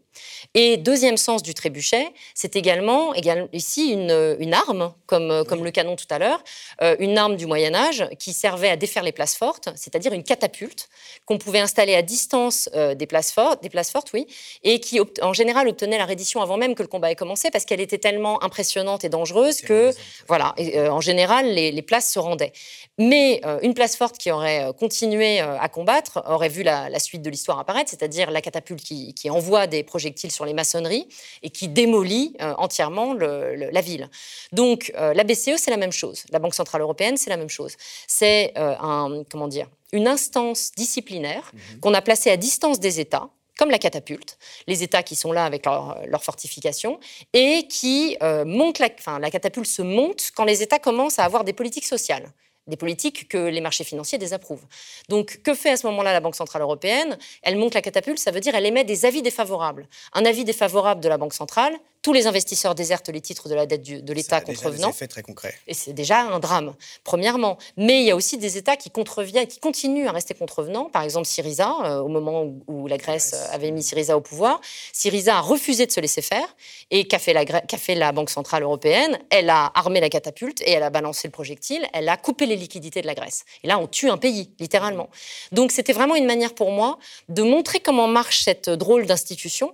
Et 0.55 0.77
deuxième 0.77 1.17
sens 1.17 1.43
du 1.43 1.55
trébuchet, 1.55 2.13
c'est 2.35 2.57
également, 2.57 3.15
ici 3.53 3.91
une, 3.93 4.37
une, 4.39 4.55
arme, 4.55 4.93
comme, 5.07 5.45
comme 5.49 5.65
le 5.65 5.71
canon 5.71 5.97
tout 5.97 6.07
à 6.11 6.19
l'heure, 6.19 6.43
euh, 6.83 6.97
une 6.99 7.17
arme 7.17 7.37
du 7.37 7.47
Moyen 7.47 7.75
Âge 7.75 8.07
qui 8.19 8.33
servait 8.33 8.69
à 8.69 8.77
défaire 8.77 9.03
les 9.03 9.13
places 9.13 9.37
fortes, 9.37 9.69
c'est-à-dire 9.77 10.13
une 10.13 10.25
catapulte 10.25 10.89
qu'on 11.27 11.39
pouvait 11.39 11.61
installer 11.61 11.95
à 11.95 12.03
distance 12.03 12.69
euh, 12.75 12.95
des, 12.95 13.07
places 13.07 13.33
fortes, 13.33 13.63
des 13.63 13.71
places 13.71 13.91
fortes, 13.91 14.11
oui, 14.13 14.27
et 14.63 14.81
qui 14.81 15.01
en 15.23 15.33
général 15.33 15.69
obtenait 15.69 15.99
la 15.99 16.07
reddition 16.07 16.43
avant 16.43 16.57
même 16.57 16.75
que 16.75 16.83
le 16.83 16.89
combat 16.89 17.11
ait 17.11 17.17
commencé 17.17 17.51
parce 17.51 17.65
qu'elle 17.65 17.81
était 17.81 17.99
tellement 17.99 18.43
impressionnante 18.43 19.05
et 19.05 19.09
dangereuse 19.09 19.63
que, 19.63 19.93
voilà, 20.29 20.55
et, 20.57 20.79
euh, 20.79 20.93
en 20.93 21.01
général, 21.01 21.47
les, 21.47 21.73
les, 21.73 21.83
places 21.83 22.13
se 22.13 22.19
rendaient. 22.19 22.53
Mais 22.99 23.41
une 23.63 23.75
place 23.75 23.97
forte 23.97 24.19
qui 24.19 24.31
aurait 24.31 24.71
continué 24.79 25.41
à 25.41 25.69
combattre 25.69 26.23
aurait 26.27 26.49
vu 26.49 26.63
la, 26.63 26.89
la 26.89 26.99
suite 26.99 27.23
de 27.23 27.31
l'histoire 27.31 27.59
apparaître, 27.59 27.91
c'est-à-dire 27.91 28.31
la 28.31 28.41
catapulte 28.41 28.83
qui, 28.83 29.15
qui 29.15 29.31
envoie 29.31 29.67
des 29.67 29.83
projets 29.83 30.02
sur 30.29 30.45
les 30.45 30.55
maçonneries 30.55 31.07
et 31.43 31.51
qui 31.51 31.69
démolit 31.69 32.35
euh, 32.41 32.55
entièrement 32.59 33.15
la 33.15 33.81
ville. 33.81 34.09
Donc 34.53 34.93
euh, 34.97 35.15
la 35.15 35.25
BCE, 35.25 35.57
c'est 35.57 35.71
la 35.71 35.77
même 35.77 35.93
chose. 35.93 36.25
La 36.31 36.39
Banque 36.39 36.55
Centrale 36.55 36.81
Européenne, 36.83 37.17
c'est 37.17 37.31
la 37.31 37.37
même 37.37 37.51
chose. 37.51 37.77
C'est 38.07 38.53
euh, 38.57 38.75
un, 38.81 39.25
comment 39.31 39.49
dire, 39.49 39.69
une 39.93 40.09
instance 40.09 40.73
disciplinaire 40.77 41.51
mhm. 41.53 41.81
qu'on 41.81 41.95
a 41.95 42.03
placée 42.03 42.31
à 42.31 42.37
distance 42.37 42.81
des 42.81 43.01
États 43.01 43.29
comme 43.59 43.71
la 43.71 43.79
catapulte, 43.79 44.39
les 44.67 44.83
États 44.83 45.03
qui 45.03 45.15
sont 45.15 45.31
là 45.31 45.45
avec 45.45 45.67
leur, 45.67 45.99
leur 46.07 46.25
fortification, 46.25 46.99
et 47.33 47.69
qui 47.69 48.17
montent, 48.47 48.79
la, 48.79 48.89
enfin, 48.99 49.21
la 49.21 49.31
catapulte 49.31 49.69
se 49.69 49.83
monte 49.83 50.33
quand 50.35 50.45
les 50.45 50.63
États 50.63 50.79
commencent 50.79 51.19
à 51.19 51.25
avoir 51.25 51.45
des 51.45 51.53
politiques 51.53 51.85
sociales 51.85 52.33
des 52.67 52.77
politiques 52.77 53.29
que 53.29 53.49
les 53.49 53.61
marchés 53.61 53.85
financiers 53.85 54.19
désapprouvent. 54.19 54.65
Donc, 55.09 55.41
que 55.43 55.55
fait 55.55 55.71
à 55.71 55.77
ce 55.77 55.87
moment-là 55.89 56.13
la 56.13 56.21
Banque 56.21 56.37
Centrale 56.37 56.63
Européenne? 56.63 57.19
Elle 57.43 57.57
monte 57.57 57.75
la 57.75 57.83
catapulte, 57.83 58.19
ça 58.19 58.31
veut 58.31 58.41
dire 58.41 58.55
elle 58.55 58.67
émet 58.67 58.85
des 58.85 59.05
avis 59.05 59.23
défavorables. 59.23 59.89
Un 60.13 60.25
avis 60.25 60.45
défavorable 60.45 61.01
de 61.01 61.09
la 61.09 61.19
Banque 61.19 61.35
Centrale, 61.35 61.75
tous 62.03 62.13
les 62.13 62.27
investisseurs 62.27 62.75
désertent 62.75 63.09
les 63.09 63.21
titres 63.21 63.49
de 63.49 63.55
la 63.55 63.65
dette 63.65 63.83
de 63.83 64.13
l'État 64.13 64.41
contrevenant. 64.41 64.93
C'est 64.93 65.07
très 65.07 65.23
concret. 65.23 65.55
Et 65.69 65.75
c'est 65.75 65.93
déjà 65.93 66.21
un 66.23 66.41
drame, 66.41 66.75
premièrement. 67.05 67.59
Mais 67.77 68.01
il 68.01 68.07
y 68.07 68.11
a 68.11 68.17
aussi 68.17 68.39
des 68.39 68.57
États 68.57 68.77
qui 68.77 68.91
contreviennent, 68.91 69.47
qui 69.47 69.61
continuent 69.61 70.09
à 70.09 70.13
rester 70.13 70.35
contrevenants. 70.35 70.87
Par 70.87 71.03
exemple, 71.03 71.27
Syriza, 71.27 71.77
euh, 71.85 72.01
au 72.01 72.09
moment 72.09 72.45
où, 72.67 72.89
la 72.89 72.99
Grèce 72.99 73.35
avait 73.53 73.71
mis 73.71 73.85
Syriza 73.85 74.17
au 74.17 74.21
pouvoir, 74.21 74.61
Syriza 74.93 75.37
a 75.37 75.41
refusé 75.41 75.87
de 75.87 75.93
se 75.93 76.01
laisser 76.01 76.23
faire. 76.23 76.57
Et 76.91 77.07
qu'a 77.07 77.21
fait, 77.21 77.33
la, 77.33 77.45
fait 77.79 77.95
la 77.95 78.11
Banque 78.11 78.31
Centrale 78.31 78.65
Européenne? 78.65 79.21
Elle 79.31 79.49
a 79.49 79.71
armé 79.75 80.01
la 80.01 80.09
catapulte 80.09 80.61
et 80.63 80.73
elle 80.73 80.83
a 80.83 80.91
balancé 80.91 81.29
le 81.29 81.33
projectile. 81.33 81.87
Elle 81.93 82.09
a 82.09 82.17
coupé 82.17 82.47
les 82.47 82.57
liquidités 82.57 83.01
de 83.01 83.07
la 83.07 83.15
Grèce. 83.15 83.45
Et 83.63 83.69
là, 83.69 83.79
on 83.79 83.87
tue 83.87 84.11
un 84.11 84.19
pays, 84.19 84.51
littéralement. 84.59 85.09
Donc, 85.53 85.71
c'était 85.71 85.93
vraiment 85.93 86.17
une 86.17 86.27
manière 86.27 86.55
pour 86.55 86.73
moi 86.73 86.99
de 87.29 87.43
montrer 87.43 87.79
comment 87.79 88.09
marche 88.09 88.43
cette 88.43 88.69
drôle 88.69 89.07
d'institution. 89.07 89.73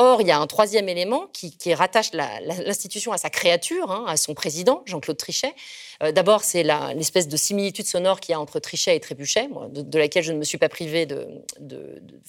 Or, 0.00 0.20
il 0.20 0.28
y 0.28 0.30
a 0.30 0.38
un 0.38 0.46
troisième 0.46 0.88
élément 0.88 1.26
qui, 1.32 1.74
rattache 1.74 2.12
l'institution 2.12 3.10
à 3.10 3.18
sa 3.18 3.30
créature, 3.30 3.90
hein, 3.90 4.04
à 4.06 4.16
son 4.16 4.32
président, 4.32 4.82
Jean-Claude 4.86 5.16
Trichet. 5.16 5.52
Euh, 6.04 6.12
d'abord, 6.12 6.44
c'est 6.44 6.62
l'espèce 6.62 7.26
de 7.26 7.36
similitude 7.36 7.84
sonore 7.84 8.20
qu'il 8.20 8.32
y 8.32 8.36
a 8.36 8.40
entre 8.40 8.60
Trichet 8.60 8.94
et 8.94 9.00
Trébuchet, 9.00 9.48
de, 9.72 9.98
laquelle 9.98 10.22
je 10.22 10.30
ne 10.32 10.38
me 10.38 10.44
suis 10.44 10.56
pas 10.56 10.68
privé 10.68 11.04
de, 11.04 11.26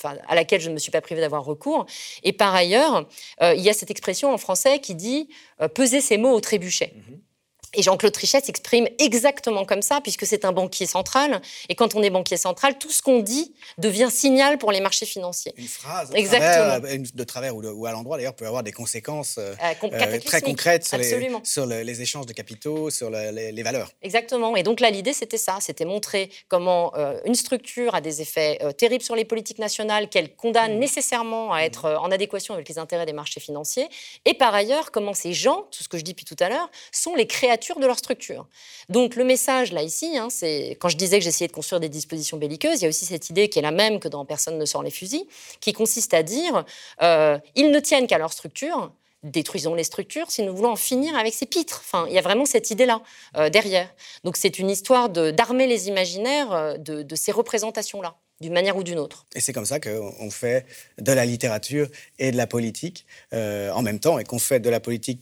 à 0.03 0.33
laquelle 0.33 0.61
je 0.61 0.69
ne 0.69 0.73
me 0.73 0.79
suis 0.79 0.89
pas 0.89 1.01
privé 1.01 1.21
d'avoir 1.21 1.45
recours. 1.45 1.85
Et 2.23 2.33
par 2.33 2.55
ailleurs, 2.55 3.07
euh, 3.43 3.53
il 3.53 3.61
y 3.61 3.69
a 3.69 3.73
cette 3.73 3.91
expression 3.91 4.33
en 4.33 4.39
français 4.39 4.79
qui 4.79 4.95
dit 4.95 5.29
euh, 5.61 5.67
peser 5.67 6.01
ses 6.01 6.17
mots 6.17 6.33
au 6.33 6.41
trébuchet. 6.41 6.95
Mm-hmm. 6.95 7.28
Et 7.75 7.83
Jean-Claude 7.83 8.13
Trichet 8.13 8.41
s'exprime 8.41 8.87
exactement 8.97 9.63
comme 9.63 9.83
ça, 9.83 10.01
puisque 10.01 10.25
c'est 10.25 10.43
un 10.43 10.51
banquier 10.51 10.87
central. 10.87 11.41
Et 11.69 11.75
quand 11.75 11.93
on 11.93 12.01
est 12.01 12.09
banquier 12.09 12.37
central, 12.37 12.77
tout 12.79 12.89
ce 12.89 13.01
qu'on 13.01 13.19
dit 13.19 13.53
devient 13.77 14.09
signal 14.09 14.57
pour 14.57 14.71
les 14.71 14.81
marchés 14.81 15.05
financiers. 15.05 15.53
Une 15.55 15.67
phrase 15.67 16.09
exactement. 16.15 16.79
Travers, 16.79 16.99
de 17.13 17.23
travers 17.23 17.55
ou, 17.55 17.85
à 17.85 17.91
l'endroit, 17.91 18.17
d'ailleurs, 18.17 18.35
peut 18.35 18.47
avoir 18.47 18.63
des 18.63 18.71
conséquences 18.71 19.37
euh, 19.37 19.53
euh, 19.83 20.19
très 20.19 20.41
concrètes 20.41 20.85
sur, 20.85 20.97
les, 20.97 21.29
sur 21.43 21.65
les, 21.67 22.01
échanges 22.01 22.25
de 22.25 22.33
capitaux, 22.33 22.89
sur 22.89 23.11
les, 23.11 23.63
valeurs. 23.63 23.91
Exactement. 24.01 24.55
Et 24.55 24.63
donc 24.63 24.79
là, 24.79 24.89
l'idée, 24.89 25.13
c'était 25.13 25.37
ça. 25.37 25.57
C'était 25.61 25.85
montrer 25.85 26.31
comment 26.47 26.91
euh, 26.95 27.19
une 27.25 27.35
structure 27.35 27.93
a 27.93 28.01
des 28.01 28.21
effets 28.21 28.59
terribles 28.77 29.03
sur 29.03 29.15
les 29.15 29.25
politiques 29.25 29.59
nationales, 29.59 30.09
qu'elle 30.09 30.35
condamne 30.35 30.77
mmh. 30.77 30.79
nécessairement 30.79 31.53
à 31.53 31.61
être 31.61 31.85
en 32.01 32.11
adéquation 32.11 32.55
avec 32.55 32.67
les 32.67 32.79
intérêts 32.79 33.05
des 33.05 33.13
marchés 33.13 33.39
financiers. 33.39 33.87
Et 34.25 34.33
par 34.33 34.55
ailleurs, 34.55 34.91
comment 34.91 35.13
ces 35.13 35.33
gens, 35.33 35.67
tout 35.71 35.83
ce 35.83 35.89
que 35.89 35.97
je 35.97 36.03
dis 36.03 36.11
depuis 36.13 36.25
tout 36.25 36.37
à 36.39 36.49
l'heure, 36.49 36.69
sont 36.91 37.15
les 37.15 37.27
créateurs 37.27 37.58
de 37.59 37.85
leur 37.85 37.97
structure. 37.97 38.47
Donc 38.87 39.15
le 39.15 39.23
message 39.23 39.71
là 39.71 39.83
ici, 39.83 40.17
hein, 40.17 40.29
c'est 40.29 40.77
quand 40.79 40.89
je 40.89 40.97
disais 40.97 41.19
que 41.19 41.23
j'essayais 41.23 41.47
de 41.47 41.53
construire 41.53 41.79
des 41.79 41.89
dispositions 41.89 42.37
belliqueuses, 42.37 42.79
il 42.79 42.83
y 42.83 42.85
a 42.85 42.89
aussi 42.89 43.05
cette 43.05 43.29
idée 43.29 43.49
qui 43.49 43.59
est 43.59 43.61
la 43.61 43.71
même 43.71 43.99
que 43.99 44.07
dans 44.07 44.25
Personne 44.25 44.57
ne 44.57 44.65
sort 44.65 44.83
les 44.83 44.91
fusils, 44.91 45.25
qui 45.59 45.73
consiste 45.73 46.13
à 46.13 46.23
dire 46.23 46.65
euh, 47.01 47.37
ils 47.55 47.71
ne 47.71 47.79
tiennent 47.79 48.07
qu'à 48.07 48.17
leur 48.17 48.31
structure, 48.31 48.91
détruisons 49.23 49.75
les 49.75 49.83
structures 49.83 50.31
si 50.31 50.43
nous 50.43 50.55
voulons 50.55 50.71
en 50.71 50.75
finir 50.77 51.15
avec 51.17 51.33
ces 51.33 51.45
pitres. 51.45 51.81
Enfin, 51.83 52.05
il 52.07 52.13
y 52.13 52.17
a 52.17 52.21
vraiment 52.21 52.45
cette 52.45 52.71
idée-là 52.71 53.01
euh, 53.35 53.49
derrière. 53.49 53.93
Donc 54.23 54.37
c'est 54.37 54.59
une 54.59 54.69
histoire 54.69 55.09
d'armer 55.09 55.67
les 55.67 55.87
imaginaires 55.87 56.53
euh, 56.53 56.77
de, 56.77 57.15
ces 57.15 57.31
représentations-là, 57.31 58.15
d'une 58.39 58.53
manière 58.53 58.77
ou 58.77 58.83
d'une 58.83 58.99
autre. 58.99 59.25
Et 59.35 59.41
c'est 59.41 59.51
comme 59.51 59.65
ça 59.65 59.79
qu'on 59.79 60.31
fait 60.31 60.65
de 60.99 61.11
la 61.11 61.25
littérature 61.25 61.87
et 62.17 62.31
de 62.31 62.37
la 62.37 62.47
politique 62.47 63.05
en 63.33 63.81
même 63.81 63.99
temps, 63.99 64.19
et 64.19 64.23
qu'on 64.23 64.39
fait 64.39 64.59
de 64.59 64.69
la 64.69 64.79
politique 64.79 65.21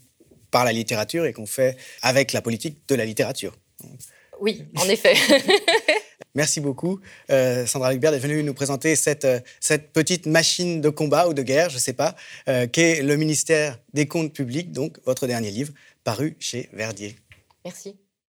par 0.51 0.65
la 0.65 0.71
littérature 0.71 1.25
et 1.25 1.33
qu'on 1.33 1.45
fait 1.45 1.77
avec 2.01 2.33
la 2.33 2.41
politique 2.41 2.77
de 2.87 2.95
la 2.95 3.05
littérature. 3.05 3.55
Oui, 4.39 4.63
en 4.75 4.87
effet. 4.87 5.15
Merci 6.35 6.61
beaucoup, 6.61 6.99
euh, 7.31 7.65
Sandra 7.65 7.91
Lucbert, 7.91 8.11
d'être 8.11 8.21
venue 8.21 8.43
nous 8.43 8.53
présenter 8.53 8.95
cette, 8.95 9.25
euh, 9.25 9.39
cette 9.59 9.91
petite 9.91 10.27
machine 10.27 10.81
de 10.81 10.89
combat 10.89 11.27
ou 11.27 11.33
de 11.33 11.41
guerre, 11.41 11.69
je 11.69 11.75
ne 11.75 11.79
sais 11.79 11.93
pas, 11.93 12.15
euh, 12.47 12.67
qu'est 12.67 13.01
le 13.01 13.17
ministère 13.17 13.79
des 13.93 14.07
Comptes 14.07 14.33
publics, 14.33 14.71
donc 14.71 14.99
votre 15.05 15.25
dernier 15.25 15.49
livre, 15.49 15.73
paru 16.03 16.37
chez 16.39 16.69
Verdier. 16.73 17.15
Merci. 17.65 17.97